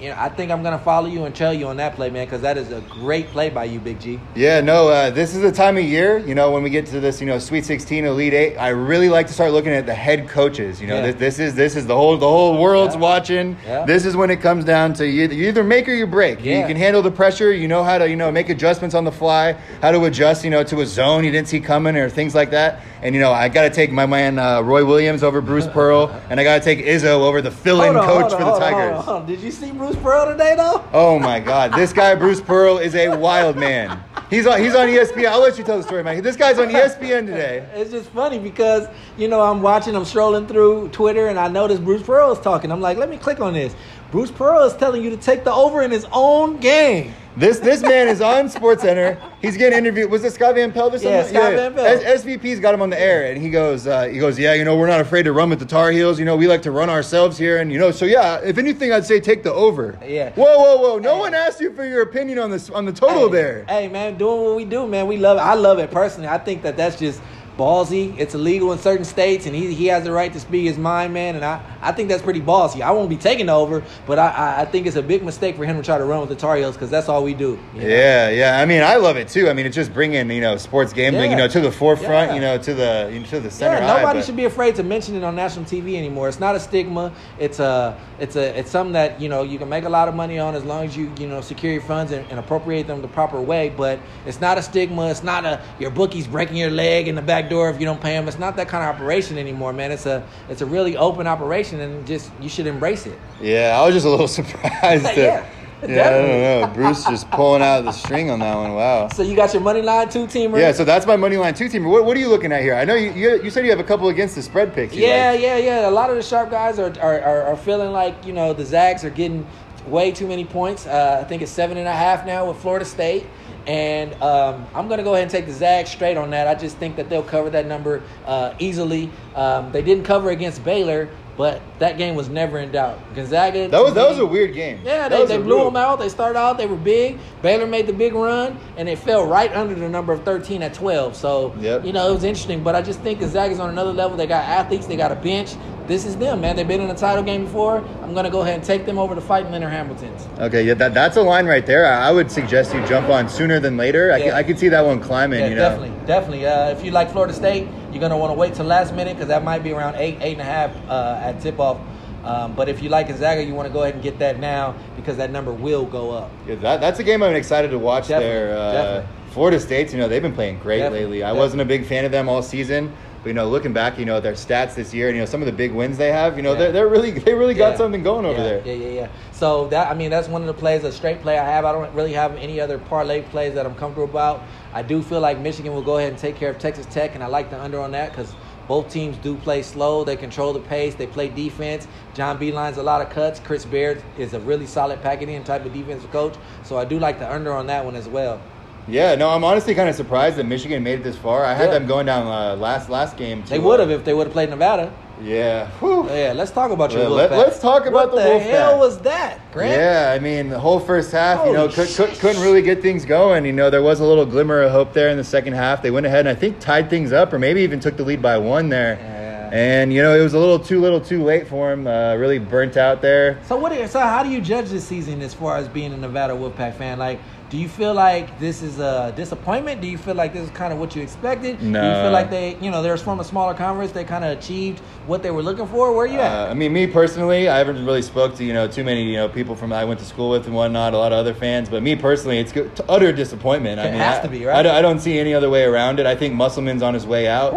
You 0.01 0.10
know, 0.10 0.15
I 0.17 0.29
think 0.29 0.50
I'm 0.51 0.63
gonna 0.63 0.79
follow 0.79 1.08
you 1.08 1.25
and 1.25 1.36
trail 1.36 1.53
you 1.53 1.67
on 1.67 1.77
that 1.77 1.96
play, 1.96 2.10
man, 2.10 2.25
because 2.25 2.41
that 2.41 2.58
is 2.58 2.72
a 2.72 2.81
great 2.81 3.27
play 3.27 3.51
by 3.51 3.65
you, 3.65 3.79
Big 3.79 4.00
G. 4.00 4.20
Yeah, 4.34 4.60
no, 4.60 4.88
uh, 4.89 5.12
this 5.12 5.36
is 5.36 5.41
the 5.43 5.51
time 5.51 5.77
of 5.77 5.84
year, 5.84 6.17
you 6.17 6.34
know, 6.34 6.50
when 6.50 6.63
we 6.63 6.72
get 6.72 6.88
to 6.88 7.00
this, 7.00 7.22
you 7.22 7.27
know, 7.27 7.38
Sweet 7.38 7.65
16, 7.65 8.05
Elite 8.05 8.34
8, 8.34 8.58
I 8.58 8.70
really 8.70 9.10
like 9.10 9.27
to 9.27 9.34
start 9.34 9.51
looking 9.51 9.72
at 9.72 9.86
the 9.86 9.93
head 9.93 10.27
coaches. 10.27 10.81
You 10.81 10.88
know, 10.88 10.96
Yeah. 10.96 11.12
this, 11.12 11.15
this 11.17 11.39
is 11.39 11.53
this 11.53 11.75
is 11.75 11.86
the 11.86 11.96
whole 11.96 12.17
the 12.17 12.27
whole 12.27 12.58
world's 12.58 12.96
Yeah. 12.96 13.01
watching. 13.01 13.58
Yeah. 13.67 13.86
This 13.86 14.05
is 14.08 14.17
when 14.17 14.31
it 14.31 14.41
comes 14.41 14.65
down 14.65 14.93
to 14.96 15.05
you, 15.08 15.27
you 15.27 15.48
either 15.50 15.63
make 15.63 15.88
or 15.88 15.93
you 15.93 16.08
break. 16.08 16.43
You 16.43 16.65
can 16.65 16.77
handle 16.77 17.03
the 17.03 17.12
pressure, 17.12 17.53
you 17.53 17.67
know 17.67 17.84
how 17.84 18.00
to, 18.00 18.10
you 18.10 18.15
know, 18.15 18.31
make 18.31 18.50
adjustments 18.50 18.96
on 18.96 19.03
the 19.03 19.12
fly, 19.12 19.55
how 19.84 19.91
to 19.91 20.03
adjust, 20.05 20.43
you 20.43 20.50
know, 20.50 20.63
to 20.63 20.81
a 20.81 20.86
zone 20.88 21.24
you 21.24 21.29
didn't 21.31 21.48
see 21.48 21.60
coming 21.60 21.96
or 21.96 22.10
things 22.10 22.34
like 22.34 22.50
that. 22.51 22.79
And 23.03 23.13
you 23.15 23.22
know, 23.22 23.31
I 23.31 23.50
got 23.50 23.63
to 23.63 23.70
take 23.72 23.91
my 23.91 24.05
man 24.05 24.38
uh, 24.39 24.62
Roy 24.62 24.86
Williams 24.86 25.24
over 25.24 25.41
Bruce 25.41 25.67
Pearl, 25.67 26.10
and 26.29 26.39
I 26.39 26.43
got 26.43 26.60
to 26.60 26.63
take 26.63 26.86
Izzo 26.86 27.22
over 27.22 27.41
the 27.41 27.50
fill-in 27.51 27.96
on, 27.96 28.05
coach 28.05 28.31
on, 28.31 28.39
for 28.39 28.46
the 28.46 28.60
Tigers. 28.60 29.08
on. 29.08 29.25
Did 29.25 29.39
you 29.41 29.50
see 29.51 29.72
Bruce 29.72 29.90
Pearl 29.98 30.31
today 30.31 30.55
though? 30.55 30.83
Oh 30.93 31.19
my 31.19 31.39
God, 31.39 31.74
this 31.74 31.93
guy 31.93 32.15
Bruce 32.15 32.41
Pearl 32.41 32.77
is 32.77 32.95
a 32.95 33.15
wild 33.15 33.57
man. 33.57 34.03
He's 34.29 34.48
on 34.48 34.60
he's 34.60 34.75
on 34.75 34.88
ESPN. 34.88 35.27
I'll 35.27 35.41
let 35.41 35.57
you 35.57 35.63
tell 35.63 35.77
the 35.77 35.83
story, 35.83 36.03
man. 36.03 36.24
This 36.24 36.38
guy's 36.38 36.57
on 36.57 36.69
ESPN 36.69 37.25
today. 37.25 37.67
It's 37.74 37.91
just 37.91 38.10
funny 38.12 38.39
because 38.39 38.88
you 39.17 39.27
know 39.27 39.41
I'm 39.41 39.62
watching, 39.62 39.95
I'm 39.95 40.05
strolling 40.05 40.48
through 40.48 40.89
Twitter, 40.89 41.27
and 41.27 41.38
I 41.38 41.48
notice 41.48 41.79
Bruce 41.79 42.03
Pearl 42.03 42.31
is 42.31 42.39
talking. 42.39 42.71
I'm 42.71 42.81
like, 42.81 42.98
let 42.98 43.10
me 43.10 43.17
click 43.17 43.39
on 43.39 43.53
this. 43.53 43.75
Bruce 44.12 44.31
Pearl 44.31 44.63
is 44.65 44.74
telling 44.75 45.03
you 45.03 45.10
to 45.10 45.17
take 45.17 45.43
the 45.43 45.53
over 45.53 45.81
in 45.81 45.91
his 45.91 46.05
own 46.12 46.57
game. 46.57 47.13
This 47.38 47.60
this 47.60 47.82
man 47.82 48.10
is 48.10 48.20
on 48.20 48.50
Sports 48.50 48.82
Center. 48.82 49.18
He's 49.42 49.56
getting 49.56 49.78
interviewed. 49.80 50.12
Was 50.12 50.22
it 50.26 50.34
Scott 50.34 50.56
Van 50.56 50.70
Pelt 50.72 50.94
or 50.94 50.98
something? 50.98 51.12
Yeah, 51.14 51.24
Scott 51.24 51.54
Van 51.54 51.74
Pelt. 51.74 51.88
S- 52.04 52.24
SVP's 52.26 52.60
got 52.60 52.74
him 52.74 52.82
on 52.82 52.90
the 52.90 53.00
air, 53.00 53.32
and 53.32 53.42
he 53.42 53.50
goes, 53.50 53.88
uh, 53.88 54.04
he 54.04 54.20
goes, 54.20 54.38
yeah, 54.38 54.54
you 54.54 54.66
know, 54.66 54.76
we're 54.78 54.88
not 54.88 55.00
afraid 55.00 55.24
to 55.24 55.32
run 55.32 55.50
with 55.50 55.60
the 55.60 55.66
Tar 55.66 55.92
Heels. 55.92 56.20
You 56.20 56.26
know, 56.26 56.36
we 56.36 56.48
like 56.48 56.62
to 56.64 56.72
run 56.72 56.90
ourselves 56.90 57.38
here, 57.38 57.60
and 57.60 57.72
you 57.72 57.80
know, 57.80 57.90
so 57.90 58.04
yeah, 58.04 58.42
if 58.44 58.58
anything, 58.58 58.92
I'd 58.92 59.06
say 59.06 59.22
take 59.22 59.44
the 59.44 59.54
over. 59.54 59.98
Yeah. 60.06 60.32
Whoa, 60.34 60.58
whoa, 60.58 60.78
whoa! 60.82 61.00
No 61.00 61.14
Hey. 61.16 61.20
one 61.22 61.34
asked 61.34 61.62
you 61.62 61.72
for 61.74 61.86
your 61.86 62.02
opinion 62.02 62.38
on 62.38 62.52
this 62.52 62.70
on 62.70 62.86
the 62.86 62.92
total 62.92 63.28
hey, 63.30 63.34
there. 63.34 63.66
Hey 63.70 63.88
man, 63.88 64.18
doing 64.18 64.42
what 64.44 64.56
we 64.58 64.66
do, 64.66 64.86
man. 64.86 65.08
We 65.08 65.16
love 65.16 65.38
it. 65.38 65.42
I 65.42 65.54
love 65.54 65.80
it 65.80 65.90
personally. 65.90 66.28
I 66.28 66.38
think 66.38 66.62
that 66.64 66.76
that's 66.76 67.00
just 67.00 67.22
ballsy. 67.62 68.18
It's 68.18 68.34
illegal 68.34 68.72
in 68.72 68.80
certain 68.80 69.06
states, 69.06 69.46
and 69.46 69.56
he, 69.56 69.74
he 69.74 69.86
has 69.88 70.03
the 70.03 70.12
right 70.12 70.34
to 70.34 70.39
speak 70.39 70.65
his 70.65 70.77
mind, 70.77 71.13
man. 71.13 71.36
And 71.36 71.46
I, 71.46 71.62
I 71.82 71.91
think 71.91 72.10
that's 72.10 72.24
pretty 72.24 72.41
ballsy. 72.41 72.82
I 72.82 72.91
won't 72.91 73.10
be 73.10 73.18
taking 73.18 73.50
over, 73.50 73.84
but 74.08 74.18
I, 74.18 74.30
I, 74.30 74.62
I 74.62 74.65
think 74.65 74.88
it's 74.88 74.96
a 74.96 75.03
big 75.03 75.24
mistake 75.24 75.56
for 75.56 75.65
him 75.65 75.77
to 75.77 75.84
try 75.84 75.98
to 75.98 76.03
run 76.06 76.20
with 76.22 76.30
the 76.30 76.36
Tar 76.36 76.56
Heels 76.58 76.75
because 76.75 76.89
that's 76.89 77.08
all 77.08 77.24
we 77.24 77.34
do. 77.34 77.60
you 77.75 77.82
know? 77.82 77.88
Yeah, 77.88 78.30
yeah. 78.30 78.60
I 78.60 78.65
mean, 78.65 78.82
I 78.82 78.96
love 78.96 79.15
it 79.18 79.27
too. 79.27 79.48
I 79.50 79.53
mean, 79.53 79.65
it's 79.68 79.75
just 79.75 79.94
bringing 79.94 80.30
you 80.32 80.41
know 80.41 80.58
sports 80.58 80.91
gambling, 80.94 81.25
Yeah. 81.32 81.38
you 81.38 81.44
know, 81.44 81.48
to 81.50 81.60
the 81.62 81.72
forefront, 81.72 82.30
Yeah. 82.30 82.36
you 82.36 82.41
know, 82.41 82.58
to 82.58 82.74
the 82.74 83.10
you 83.13 83.20
know, 83.20 83.25
to 83.27 83.39
the 83.39 83.51
center. 83.51 83.77
Yeah, 83.77 83.94
eye, 83.94 83.98
nobody 84.00 84.20
but- 84.20 84.25
should 84.25 84.36
be 84.36 84.46
afraid 84.46 84.75
to 84.75 84.84
mention 84.84 85.15
it 85.15 85.24
on 85.24 85.36
national 85.36 85.65
TV 85.65 85.98
anymore. 85.98 86.27
It's 86.30 86.39
not 86.39 86.56
a 86.56 86.60
stigma. 86.60 87.13
It's 87.39 87.60
a, 87.60 87.98
it's 88.20 88.36
a, 88.36 88.58
it's 88.58 88.72
something 88.72 88.94
that 88.94 89.22
you 89.22 89.30
know 89.30 89.44
you 89.44 89.58
can 89.60 89.70
make 89.70 89.84
a 89.86 89.89
lot 89.89 90.08
of 90.08 90.15
money 90.15 90.39
on 90.39 90.56
as 90.56 90.63
long 90.65 90.86
as 90.86 90.98
you, 90.98 91.12
you 91.20 91.27
know, 91.27 91.41
secure 91.41 91.72
your 91.72 91.82
funds 91.84 92.12
and, 92.12 92.25
and 92.32 92.39
appropriate 92.39 92.88
them 92.88 93.01
the 93.01 93.08
proper 93.08 93.39
way. 93.39 93.70
But 93.70 94.00
it's 94.25 94.41
not 94.41 94.58
a 94.58 94.62
stigma. 94.63 95.10
It's 95.10 95.24
not 95.24 95.46
a 95.46 95.62
your 95.80 95.91
bookie's 95.91 96.27
breaking 96.27 96.58
your 96.58 96.72
leg 96.72 97.08
in 97.08 97.15
the 97.15 97.22
back 97.22 97.50
door 97.51 97.70
if 97.70 97.79
you 97.79 97.86
don't 97.86 98.01
pay 98.01 98.13
them. 98.13 98.27
It's 98.27 98.39
not 98.39 98.55
that 98.55 98.67
kind 98.67 98.84
of 98.84 98.96
operation 98.96 99.38
anymore, 99.38 99.74
man. 99.74 99.91
It's 99.91 100.08
a, 100.08 100.25
it's 100.50 100.62
a 100.62 100.65
really 100.65 100.98
open 100.98 101.27
operation, 101.27 101.79
and 101.81 102.08
just 102.08 102.31
you 102.41 102.50
should 102.50 102.65
embrace 102.65 103.05
it. 103.05 103.20
Yeah, 103.39 103.79
I 103.79 103.86
was 103.86 103.93
just 103.93 104.08
a 104.08 104.10
little 104.10 104.27
surprised. 104.39 105.05
That, 105.12 105.17
Yeah, 105.17 105.96
yeah, 105.96 106.08
I 106.08 106.10
don't 106.12 106.27
know. 106.27 106.72
Bruce 106.75 107.03
just 107.05 107.29
pulling 107.31 107.63
out 107.63 107.81
the 107.81 107.91
string 107.91 108.29
on 108.29 108.39
that 108.39 108.55
one. 108.55 108.75
Wow. 108.75 109.10
So 109.10 109.24
you 109.24 109.36
got 109.36 109.51
your 109.51 109.63
money 109.63 109.81
line 109.81 110.10
two 110.10 110.27
teamer. 110.27 110.60
Yeah, 110.60 110.74
so 110.74 110.84
that's 110.86 111.08
my 111.08 111.15
money 111.15 111.38
line 111.38 111.55
two 111.55 111.65
teamer. 111.65 111.89
What, 111.89 112.05
what 112.05 112.15
are 112.15 112.20
you 112.20 112.29
looking 112.29 112.51
at 112.51 112.62
here? 112.62 112.75
I 112.75 112.86
know 112.86 112.93
you, 112.93 113.12
you 113.13 113.43
you 113.43 113.50
said 113.50 113.65
you 113.65 113.72
have 113.72 113.79
a 113.79 113.84
couple 113.84 114.08
against 114.10 114.36
the 114.36 114.43
spread 114.43 114.75
picks. 114.75 114.93
Yeah, 114.93 115.31
like. 115.31 115.41
yeah, 115.41 115.58
yeah. 115.58 115.89
A 115.89 115.91
lot 115.91 116.12
of 116.12 116.15
the 116.17 116.22
sharp 116.22 116.51
guys 116.51 116.77
are, 116.77 116.93
are, 117.01 117.20
are, 117.22 117.41
are 117.43 117.58
feeling 117.58 117.91
like, 117.91 118.15
you 118.25 118.34
know, 118.34 118.53
the 118.53 118.65
Zags 118.65 119.03
are 119.03 119.10
getting 119.10 119.46
way 119.88 120.12
too 120.12 120.27
many 120.27 120.46
points. 120.46 120.86
Uh, 120.86 121.20
I 121.20 121.27
think 121.27 121.41
it's 121.41 121.51
seven 121.51 121.77
and 121.77 121.88
a 121.88 121.93
half 121.93 122.25
now 122.25 122.48
with 122.48 122.58
Florida 122.58 122.86
State. 122.86 123.25
And 123.68 124.13
um, 124.24 124.65
I'm 124.74 124.88
going 124.88 124.98
to 124.98 125.03
go 125.03 125.13
ahead 125.13 125.24
and 125.24 125.32
take 125.32 125.46
the 125.46 125.53
Zags 125.53 125.89
straight 125.91 126.18
on 126.18 126.32
that. 126.32 126.48
I 126.48 126.56
just 126.56 126.77
think 126.77 126.96
that 126.96 127.10
they'll 127.10 127.22
cover 127.24 127.50
that 127.51 127.68
number 127.68 128.01
uh, 128.25 128.53
easily. 128.60 129.10
Um, 129.36 129.72
they 129.72 129.82
didn't 129.84 130.03
cover 130.03 130.32
against 130.32 130.63
Baylor, 130.63 131.10
but 131.38 131.62
that 131.80 131.98
game 131.98 132.15
was 132.15 132.27
never 132.27 132.58
in 132.58 132.72
doubt. 132.72 133.00
Gonzaga. 133.15 133.68
That 133.68 133.84
was 133.84 133.94
that 133.94 134.10
was 134.10 134.18
a 134.18 134.25
weird 134.25 134.53
game. 134.53 134.82
yeah, 134.84 135.08
they, 135.08 135.25
they 135.25 135.38
blew 135.38 135.58
real- 135.58 135.65
them 135.65 135.75
out. 135.75 136.00
They 136.00 136.10
started 136.10 136.38
out, 136.39 136.58
they 136.58 136.65
were 136.65 136.75
big. 136.75 137.20
Baylor 137.44 137.68
made 137.68 137.86
the 137.88 137.94
big 137.94 138.13
run, 138.13 138.58
and 138.77 138.89
it 138.89 138.98
fell 138.98 139.25
right 139.27 139.51
under 139.53 139.75
the 139.75 139.88
number 139.88 140.12
of 140.12 140.24
13 140.24 140.63
at 140.63 140.74
12. 140.74 141.15
So, 141.15 141.53
Yep. 141.60 141.86
you 141.86 141.94
know, 141.94 142.10
it 142.10 142.13
was 142.13 142.24
interesting. 142.24 142.63
But 142.63 142.75
I 142.75 142.82
just 142.82 143.00
think 143.01 143.20
Gonzaga's 143.20 143.60
on 143.60 143.70
another 143.70 143.94
level. 143.94 144.18
They 144.18 144.27
got 144.27 144.44
athletes, 144.44 144.88
they 144.88 144.98
got 144.98 145.12
a 145.12 145.15
bench. 145.15 145.53
This 145.91 146.05
is 146.05 146.15
them, 146.15 146.39
man. 146.39 146.55
They've 146.55 146.65
been 146.65 146.79
in 146.79 146.89
a 146.89 146.95
title 146.95 147.21
game 147.21 147.43
before. 147.43 147.79
I'm 148.01 148.13
going 148.13 148.24
to 148.24 148.29
go 148.29 148.43
ahead 148.43 148.55
and 148.55 148.63
take 148.63 148.86
them 148.86 148.98
over 148.98 149.13
to 149.13 149.19
fight 149.19 149.51
Leonard 149.51 149.74
Hamilton's. 149.74 150.25
Okay, 150.39 150.63
yeah, 150.63 150.74
that, 150.75 150.93
that's 150.93 151.17
a 151.17 151.21
line 151.21 151.45
right 151.45 151.65
there. 151.65 151.86
I, 151.86 152.07
I 152.07 152.12
would 152.13 152.31
suggest 152.31 152.74
you 152.74 152.79
jump 152.88 153.10
on 153.10 153.27
sooner 153.27 153.60
than 153.60 153.75
later. 153.75 154.13
I, 154.13 154.17
Yeah. 154.17 154.24
can, 154.27 154.33
I 154.36 154.43
could 154.43 154.57
see 154.57 154.69
that 154.69 154.86
one 154.86 155.01
climbing. 155.01 155.41
Yeah, 155.41 155.48
you 155.50 155.55
know, 155.55 155.62
definitely, 155.69 156.05
definitely. 156.07 156.45
Uh, 156.45 156.69
if 156.69 156.86
you 156.86 156.91
like 156.91 157.12
Florida 157.12 157.33
State, 157.33 157.67
you're 157.91 158.00
going 158.00 158.12
to 158.12 158.15
want 158.15 158.31
to 158.31 158.36
wait 158.39 158.53
till 158.53 158.63
last 158.63 158.95
minute 158.95 159.15
because 159.17 159.27
that 159.27 159.43
might 159.43 159.63
be 159.63 159.74
around 159.74 159.95
eight, 159.95 160.17
eight 160.21 160.31
and 160.31 160.41
a 160.41 160.45
half 160.45 160.74
uh, 160.88 161.19
at 161.21 161.41
tip 161.41 161.60
off. 161.60 161.77
Um, 162.24 162.53
but 162.53 162.69
if 162.69 162.81
you 162.81 162.88
like 162.88 163.10
Gonzaga, 163.10 163.43
you 163.43 163.53
want 163.53 163.67
to 163.67 163.74
go 163.74 163.81
ahead 163.81 163.95
and 163.95 164.01
get 164.01 164.17
that 164.19 164.39
now 164.39 164.75
because 164.95 165.17
that 165.17 165.29
number 165.29 165.51
will 165.51 165.83
go 165.86 166.12
up. 166.12 166.31
Yeah, 166.48 166.55
that, 166.55 166.79
that's 166.79 167.00
a 167.00 167.03
game 167.03 167.21
I'm 167.21 167.36
excited 167.36 167.69
to 167.69 167.77
watch. 167.77 168.07
Definitely, 168.07 168.29
there, 168.29 168.57
uh, 168.57 168.71
definitely. 168.71 169.33
Florida 169.33 169.60
State's. 169.60 169.91
You 169.91 170.00
know, 170.00 170.07
they've 170.07 170.21
been 170.21 170.33
playing 170.33 170.60
great 170.60 170.77
Definitely, 170.77 171.01
lately. 171.01 171.24
I 171.24 171.27
definitely. 171.31 171.39
wasn't 171.41 171.62
a 171.63 171.65
big 171.65 171.86
fan 171.86 172.05
of 172.05 172.13
them 172.13 172.29
all 172.29 172.41
season. 172.41 172.93
But 173.24 173.30
you 173.30 173.34
know, 173.36 173.48
looking 173.48 173.72
back, 173.72 174.00
you 174.00 174.06
know 174.06 174.20
their 174.20 174.34
stats 174.34 174.74
this 174.74 174.94
year, 174.94 175.08
and 175.08 175.16
you 175.16 175.22
know 175.22 175.28
some 175.28 175.42
of 175.42 175.46
the 175.46 175.51
big 175.51 175.72
wins 175.72 175.98
they 175.98 176.12
have. 176.12 176.38
You 176.38 176.44
know, 176.44 176.54
Yeah. 176.54 176.60
they're, 176.60 176.72
they're 176.72 176.88
really 176.88 177.12
they 177.12 177.34
really 177.34 177.54
got 177.54 177.72
Yeah. 177.72 177.78
something 177.78 178.01
going 178.01 178.25
over 178.25 178.38
yeah, 178.38 178.44
there. 178.44 178.62
Yeah, 178.66 178.74
yeah, 178.74 179.01
yeah. 179.01 179.08
So 179.32 179.68
that 179.68 179.90
I 179.90 179.94
mean 179.94 180.10
that's 180.10 180.28
one 180.28 180.42
of 180.42 180.48
the 180.48 180.54
plays, 180.54 180.84
a 180.84 180.92
straight 180.92 181.22
play 181.22 181.38
I 181.38 181.46
have. 181.46 181.63
I 181.66 181.72
don't 181.72 181.94
really 181.94 182.13
have 182.13 182.36
any 182.38 182.60
other 182.60 182.80
parlay 182.80 183.22
plays 183.22 183.54
that 183.54 183.66
I'm 183.66 183.75
comfortable 183.75 184.10
about. 184.10 184.42
I 184.74 184.82
do 184.82 185.01
feel 185.04 185.20
like 185.20 185.40
Michigan 185.40 185.74
will 185.74 185.82
go 185.84 185.98
ahead 185.98 186.10
and 186.10 186.18
take 186.18 186.36
care 186.36 186.50
of 186.50 186.58
Texas 186.58 186.88
Tech, 186.88 187.13
and 187.13 187.24
I 187.24 187.28
like 187.28 187.50
the 187.51 187.62
under 187.62 187.80
on 187.80 187.92
that 187.92 188.12
because 188.12 188.34
both 188.68 188.90
teams 188.90 189.18
do 189.18 189.36
play 189.36 189.62
slow. 189.63 190.04
They 190.04 190.16
control 190.16 190.54
the 190.54 190.60
pace. 190.62 190.96
They 190.96 191.08
play 191.08 191.28
defense. 191.28 191.88
John 192.13 192.40
Beilein's 192.40 192.78
a 192.78 192.84
lot 192.84 193.01
of 193.01 193.10
cuts. 193.10 193.40
Chris 193.40 193.66
Beard 193.66 194.01
is 194.18 194.34
a 194.34 194.40
really 194.40 194.66
solid 194.66 195.01
packaging 195.01 195.44
type 195.44 195.66
of 195.66 195.74
defensive 195.74 196.12
coach. 196.12 196.36
So 196.63 196.78
I 196.78 196.86
do 196.86 196.98
like 196.98 197.20
the 197.20 197.32
under 197.32 197.51
on 197.54 197.68
that 197.68 197.84
one 197.84 197.96
as 197.96 198.08
well. 198.08 198.40
Yeah, 198.88 199.16
no, 199.16 199.30
I'm 199.30 199.44
honestly 199.44 199.76
kind 199.76 199.88
of 199.90 199.96
surprised 199.96 200.38
that 200.38 200.46
Michigan 200.46 200.84
made 200.84 201.00
it 201.00 201.04
this 201.04 201.16
far. 201.18 201.46
I 201.46 201.54
had 201.54 201.66
Yeah. 201.68 201.80
them 201.80 201.88
going 201.88 202.06
down 202.08 202.28
uh, 202.28 202.56
last 202.56 202.90
last 202.90 203.16
game. 203.18 203.44
Too. 203.44 203.50
They 203.50 203.60
would 203.60 203.80
uh, 203.80 203.84
have 203.84 203.92
if 203.92 204.04
they 204.06 204.14
would 204.14 204.28
have 204.28 204.34
played 204.34 204.50
Nevada. 204.50 204.92
Yeah. 205.24 205.68
Whew. 205.80 206.08
Yeah, 206.10 206.34
let's 206.36 206.50
talk 206.50 206.72
about 206.72 206.92
your 206.92 207.04
Wolfpack. 207.06 207.16
let- 207.16 207.32
let's 207.32 207.60
talk 207.60 207.86
about 207.86 208.12
what 208.12 208.24
the 208.24 208.30
the 208.34 208.40
hell 208.40 208.80
was 208.80 208.98
that, 209.00 209.40
Grant? 209.54 209.72
Yeah, 209.80 210.12
I 210.16 210.20
mean 210.20 210.50
the 210.50 210.60
whole 210.60 210.80
first 210.80 211.12
half, 211.12 211.46
you 211.46 211.54
know, 211.54 211.68
could, 211.70 211.88
could, 211.90 212.10
couldn't 212.20 212.42
really 212.42 212.64
get 212.64 212.82
things 212.82 213.06
going. 213.06 213.46
You 213.46 213.54
know, 213.54 213.70
there 213.70 213.84
was 213.84 214.00
a 214.00 214.06
little 214.06 214.26
glimmer 214.26 214.64
of 214.64 214.72
hope 214.72 214.94
there 214.94 215.10
in 215.10 215.18
the 215.18 215.24
second 215.24 215.54
half. 215.54 215.84
They 215.84 215.92
went 215.92 216.08
ahead 216.08 216.22
and 216.26 216.30
I 216.30 216.34
think 216.34 216.60
tied 216.60 216.90
things 216.90 217.14
up, 217.14 217.34
or 217.34 217.38
maybe 217.40 217.62
even 217.62 217.80
took 217.80 217.98
the 217.98 218.04
lead 218.04 218.20
by 218.22 218.38
one 218.40 218.70
there. 218.70 218.98
Yeah. 219.00 219.50
And 219.54 219.94
you 219.94 220.02
know, 220.02 220.18
it 220.18 220.24
was 220.24 220.34
a 220.34 220.40
little 220.40 220.58
too 220.58 220.82
little 220.82 221.00
too 221.02 221.24
late 221.24 221.46
for 221.46 221.72
him. 221.72 221.86
Uh, 221.86 222.16
really 222.16 222.40
burnt 222.40 222.76
out 222.78 223.02
there. 223.04 223.38
So 223.46 223.58
what? 223.58 223.74
So 223.92 224.00
how 224.00 224.24
do 224.24 224.30
you 224.30 224.42
judge 224.42 224.70
this 224.70 224.88
season 224.88 225.22
as 225.22 225.36
far 225.36 225.58
as 225.58 225.68
being 225.68 225.94
a 225.94 225.98
Nevada 225.98 226.34
Wolfpack 226.34 226.74
fan? 226.76 226.98
Like, 226.98 227.20
do 227.51 227.58
you 227.58 227.67
feel 227.67 227.93
like 227.93 228.39
this 228.39 228.62
is 228.62 228.79
a 228.79 229.12
disappointment? 229.13 229.81
Do 229.81 229.88
you 229.88 229.98
feel 229.98 230.15
like 230.15 230.31
this 230.31 230.46
is 230.46 230.50
kind 230.51 230.72
of 230.72 230.79
what 230.79 230.96
you 230.96 231.01
expected? 231.01 231.62
No. 231.62 231.81
Do 231.81 231.86
you 231.88 231.93
feel 231.96 232.12
like 232.12 232.29
they, 232.29 232.55
you 232.62 232.72
know, 232.72 232.81
they're 232.81 232.96
from 232.96 233.20
a 233.20 233.25
smaller 233.25 233.53
conference, 233.53 233.91
they 233.91 234.05
kind 234.05 234.24
of 234.24 234.38
achieved 234.38 234.79
what 235.05 235.22
they 235.22 235.31
were 235.31 235.43
looking 235.43 235.67
for? 235.67 235.91
Where 235.91 236.05
are 236.05 236.08
you 236.08 236.17
at? 236.17 236.48
Uh, 236.48 236.50
I 236.50 236.53
mean, 236.53 236.72
me 236.72 236.88
personally, 236.88 237.50
I 237.50 237.58
haven't 237.58 237.86
really 237.86 238.01
spoke 238.01 238.36
to 238.36 238.46
you 238.46 238.53
know 238.53 238.70
too 238.70 238.86
many 238.86 239.03
you 239.03 239.17
know 239.17 239.27
people 239.27 239.53
from 239.58 239.74
I 239.74 239.84
went 239.84 240.00
to 240.00 240.05
school 240.05 240.29
with 240.29 240.46
and 240.46 240.55
whatnot. 240.55 240.93
A 240.93 240.98
lot 240.98 241.12
of 241.12 241.17
other 241.20 241.34
fans, 241.34 241.67
but 241.67 241.84
me 241.84 241.93
personally, 241.98 242.39
it's 242.39 242.53
good, 242.53 242.72
utter 242.88 243.12
disappointment. 243.12 243.81
I 243.81 243.88
It 243.88 243.91
mean, 243.91 244.00
has 244.00 244.20
I, 244.20 244.22
to 244.22 244.29
be, 244.29 244.46
right? 244.46 244.65
I, 244.65 244.79
I 244.79 244.81
don't 244.81 245.00
see 245.00 245.20
any 245.20 245.34
other 245.34 245.50
way 245.50 245.65
around 245.65 246.00
it. 246.00 246.05
I 246.05 246.15
think 246.15 246.34
Musselman's 246.34 246.81
on 246.81 246.93
his 246.93 247.05
way 247.05 247.27
out. 247.27 247.53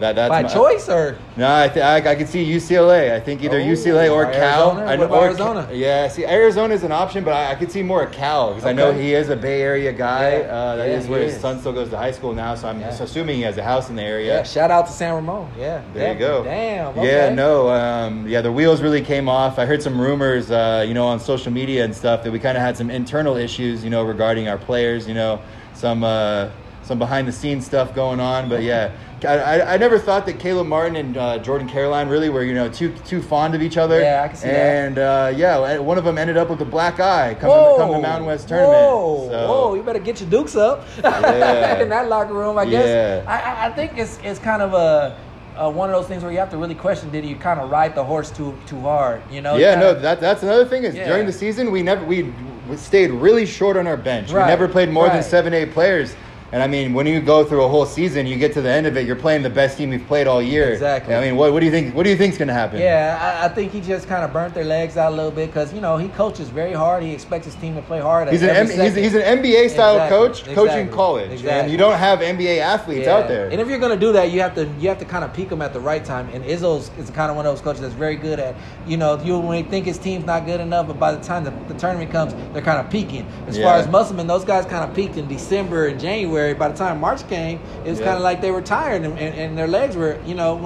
That 0.00 0.16
that's 0.16 0.28
By 0.28 0.42
my- 0.42 0.48
choice 0.48 0.88
or? 0.88 1.16
No, 1.36 1.54
I, 1.54 1.68
th- 1.68 1.84
I 1.84 1.96
I 2.10 2.14
could 2.16 2.28
see 2.28 2.44
UCLA. 2.44 3.12
I 3.14 3.20
think 3.20 3.44
either 3.44 3.58
Oh, 3.58 3.64
UCLA 3.64 4.10
or 4.12 4.26
or 4.26 4.32
Cal. 4.32 4.70
Arizona? 4.78 4.86
I 4.90 4.94
about 4.94 5.10
or 5.10 5.24
Arizona? 5.26 5.68
Yeah, 5.72 6.08
see, 6.08 6.24
Arizona's 6.26 6.82
an 6.82 6.90
option, 6.90 7.22
but 7.22 7.32
I, 7.32 7.52
I 7.52 7.54
could 7.54 7.70
see 7.70 7.82
more 7.82 8.02
at 8.02 8.12
Cal 8.12 8.48
because 8.50 8.64
I 8.66 8.72
know 8.72 8.92
he 8.92 9.14
is 9.14 9.28
a 9.28 9.36
Bay 9.36 9.62
Area 9.62 9.92
guy. 9.92 10.38
Yeah. 10.38 10.44
Uh, 10.46 10.76
that 10.76 10.88
Yeah, 10.88 10.96
is 10.96 11.06
his 11.06 11.34
is. 11.36 11.40
son 11.40 11.60
still 11.60 11.72
goes 11.72 11.90
to 11.90 11.96
high 11.96 12.10
school 12.10 12.34
now, 12.34 12.56
so 12.56 12.66
I'm 12.68 12.80
Yeah. 12.80 12.88
just 12.88 13.02
assuming 13.02 13.36
he 13.36 13.42
has 13.42 13.56
a 13.56 13.62
house 13.62 13.88
in 13.88 13.94
the 13.94 14.02
area. 14.02 14.38
Yeah. 14.38 14.42
Shout 14.42 14.70
out 14.72 14.86
to 14.86 14.92
San 14.92 15.14
Ramon. 15.14 15.48
Yeah. 15.56 15.82
There 15.94 16.12
you 16.12 16.18
go. 16.18 16.42
Damn. 16.42 16.96
Yeah, 16.98 17.28
no, 17.32 17.68
um, 17.70 18.26
yeah, 18.26 18.40
the 18.40 18.50
wheels 18.50 18.82
really 18.82 19.00
came 19.02 19.28
off. 19.28 19.58
I 19.60 19.64
heard 19.64 19.80
some 19.82 20.00
rumors, 20.00 20.50
uh, 20.50 20.84
you 20.86 20.94
know, 20.94 21.06
on 21.06 21.20
social 21.20 21.52
media 21.52 21.84
and 21.84 21.94
stuff 21.94 22.24
that 22.24 22.32
we 22.32 22.40
kind 22.40 22.56
of 22.56 22.62
had 22.64 22.76
some 22.76 22.90
internal 22.90 23.36
issues, 23.36 23.84
you 23.84 23.90
know, 23.90 24.02
regarding 24.02 24.48
our 24.48 24.58
players. 24.58 25.06
You 25.06 25.14
know, 25.14 25.40
some 25.74 26.02
uh, 26.02 26.48
some 26.82 26.98
behind 26.98 27.26
the 27.28 27.32
scenes 27.32 27.64
stuff 27.64 27.94
going 27.94 28.18
on. 28.20 28.48
But 28.48 28.62
yeah, 28.62 28.90
I, 29.24 29.34
I, 29.58 29.74
I 29.74 29.76
never 29.76 29.98
thought 29.98 30.26
that 30.26 30.38
Caleb 30.38 30.66
Martin 30.66 30.96
and 30.96 31.16
uh, 31.16 31.38
Jordan 31.38 31.68
Caroline 31.68 32.08
really 32.08 32.28
were, 32.28 32.44
you 32.44 32.54
know, 32.54 32.68
too 32.68 32.92
too 33.04 33.20
fond 33.22 33.54
of 33.54 33.62
each 33.62 33.76
other. 33.76 34.00
Yeah, 34.00 34.22
I 34.24 34.28
can 34.28 34.36
see 34.36 34.48
that. 34.48 34.54
and, 34.86 34.98
uh, 34.98 35.32
yeah, 35.36 35.78
one 35.78 35.98
of 35.98 36.04
them 36.04 36.18
ended 36.18 36.36
up 36.36 36.50
with 36.50 36.60
a 36.60 36.64
black 36.64 37.00
eye 37.00 37.34
coming 37.34 37.56
Whoa, 37.56 37.76
come 37.78 37.92
the 37.92 37.98
Mountain 38.00 38.26
West 38.26 38.48
tournament. 38.48 38.72
Whoa, 38.74 39.28
So- 39.30 39.48
whoa! 39.48 39.74
You 39.74 39.82
better 39.82 39.98
get 39.98 40.20
your 40.20 40.30
dukes 40.30 40.56
up 40.56 40.86
Yeah. 41.02 41.78
in 41.82 41.88
that 41.88 42.08
locker 42.08 42.34
room. 42.34 42.58
I 42.58 42.64
guess. 42.66 42.86
Yeah. 42.86 43.30
I, 43.30 43.66
I- 43.66 43.70
think 43.74 43.98
it's 43.98 44.18
it's 44.22 44.38
kind 44.38 44.62
of 44.62 44.72
a, 44.74 45.16
a 45.56 45.68
one 45.68 45.90
of 45.90 45.96
those 45.96 46.06
things 46.06 46.22
where 46.22 46.30
you 46.30 46.38
have 46.38 46.50
to 46.50 46.56
really 46.56 46.74
question: 46.74 47.10
Did 47.10 47.24
you 47.24 47.36
kind 47.36 47.58
of 47.60 47.70
ride 47.70 47.94
the 47.94 48.04
horse 48.04 48.30
too 48.30 48.56
too 48.66 48.80
hard? 48.80 49.22
You 49.30 49.40
know? 49.40 49.56
Yeah, 49.56 49.74
no, 49.74 49.86
kinda- 49.94 50.00
that 50.02 50.20
that's 50.20 50.42
another 50.42 50.64
thing 50.64 50.84
is 50.84 50.94
Yeah. 50.94 51.08
during 51.08 51.26
the 51.26 51.32
season 51.32 51.70
we 51.72 51.82
never 51.82 52.04
we, 52.04 52.32
we 52.68 52.76
stayed 52.76 53.10
really 53.10 53.46
short 53.46 53.76
on 53.76 53.86
our 53.86 53.96
bench. 53.96 54.30
Right, 54.30 54.44
We 54.44 54.48
never 54.50 54.68
played 54.68 54.90
more 54.90 55.08
than 55.08 55.22
seven, 55.22 55.52
eight 55.54 55.72
players. 55.72 56.14
And 56.54 56.62
I 56.62 56.68
mean, 56.68 56.94
when 56.94 57.04
you 57.04 57.20
go 57.20 57.44
through 57.44 57.64
a 57.64 57.68
whole 57.68 57.84
season, 57.84 58.28
you 58.28 58.36
get 58.36 58.52
to 58.52 58.62
the 58.62 58.70
end 58.70 58.86
of 58.86 58.96
it, 58.96 59.08
you're 59.08 59.16
playing 59.16 59.42
the 59.42 59.50
best 59.50 59.76
team 59.76 59.90
we've 59.90 60.06
played 60.06 60.28
all 60.28 60.40
year. 60.40 60.70
Exactly. 60.70 61.12
I 61.12 61.20
mean, 61.20 61.34
what, 61.34 61.52
what 61.52 61.58
do 61.58 61.66
you 61.66 61.72
think? 61.72 61.92
What 61.96 62.04
do 62.04 62.10
you 62.10 62.16
think's 62.16 62.38
going 62.38 62.46
to 62.46 62.54
happen? 62.54 62.78
Yeah, 62.78 63.40
I, 63.42 63.46
I 63.46 63.48
think 63.48 63.72
he 63.72 63.80
just 63.80 64.06
kind 64.06 64.24
of 64.24 64.32
burnt 64.32 64.54
their 64.54 64.62
legs 64.64 64.96
out 64.96 65.12
a 65.12 65.16
little 65.16 65.32
bit 65.32 65.48
because 65.48 65.74
you 65.74 65.80
know 65.80 65.96
he 65.96 66.06
coaches 66.10 66.50
very 66.50 66.72
hard. 66.72 67.02
He 67.02 67.10
expects 67.10 67.46
his 67.46 67.56
team 67.56 67.74
to 67.74 67.82
play 67.82 67.98
hard. 67.98 68.28
He's 68.28 68.42
an 68.44 68.50
M- 68.50 68.68
he's, 68.68 68.94
he's 68.94 69.14
an 69.16 69.22
NBA 69.22 69.68
style 69.70 69.96
Exactly, 69.96 70.54
coach 70.54 70.54
coaching 70.54 70.88
college, 70.90 71.32
exactly, 71.32 71.50
and 71.62 71.72
you 71.72 71.76
don't 71.76 71.98
have 71.98 72.20
NBA 72.20 72.58
athletes 72.58 73.06
Yeah. 73.06 73.16
out 73.16 73.26
there. 73.26 73.48
And 73.48 73.60
if 73.60 73.66
you're 73.66 73.80
gonna 73.80 73.96
do 73.96 74.12
that, 74.12 74.30
you 74.30 74.40
have 74.40 74.54
to 74.54 74.66
you 74.78 74.88
have 74.90 74.98
to 75.00 75.04
kind 75.04 75.24
of 75.24 75.34
peak 75.34 75.48
them 75.48 75.60
at 75.60 75.72
the 75.72 75.80
right 75.80 76.04
time. 76.04 76.28
And 76.32 76.44
Izzo's 76.44 76.88
is 77.00 77.10
kind 77.10 77.30
of 77.30 77.36
one 77.36 77.46
of 77.46 77.52
those 77.52 77.62
coaches 77.62 77.80
that's 77.80 77.94
very 77.94 78.14
good 78.14 78.38
at 78.38 78.54
you 78.86 78.96
know 78.96 79.20
you 79.20 79.40
when 79.40 79.64
he 79.64 79.68
think 79.68 79.86
his 79.86 79.98
team's 79.98 80.24
not 80.24 80.46
good 80.46 80.60
enough, 80.60 80.86
but 80.86 81.00
by 81.00 81.10
the 81.10 81.20
time 81.20 81.42
the, 81.42 81.50
the 81.66 81.74
tournament 81.80 82.12
comes, 82.12 82.32
they're 82.52 82.62
kind 82.62 82.78
of 82.78 82.92
peaking. 82.92 83.26
As 83.48 83.58
far 83.58 83.74
as 83.74 83.88
Musselman, 83.88 84.28
those 84.28 84.44
guys 84.44 84.64
kind 84.66 84.88
of 84.88 84.94
peaked 84.94 85.16
in 85.16 85.26
December 85.26 85.86
and 85.88 85.98
January. 85.98 86.43
By 86.52 86.68
the 86.68 86.76
time 86.76 87.00
March 87.00 87.26
came, 87.28 87.58
it 87.84 87.90
was 87.90 87.98
Yeah. 88.00 88.06
kind 88.06 88.16
of 88.18 88.22
like 88.22 88.42
they 88.42 88.50
were 88.50 88.60
tired 88.60 89.02
and, 89.02 89.18
and, 89.18 89.34
and 89.38 89.56
their 89.56 89.68
legs 89.68 89.96
were 89.96 90.18
you 90.26 90.34
know 90.34 90.56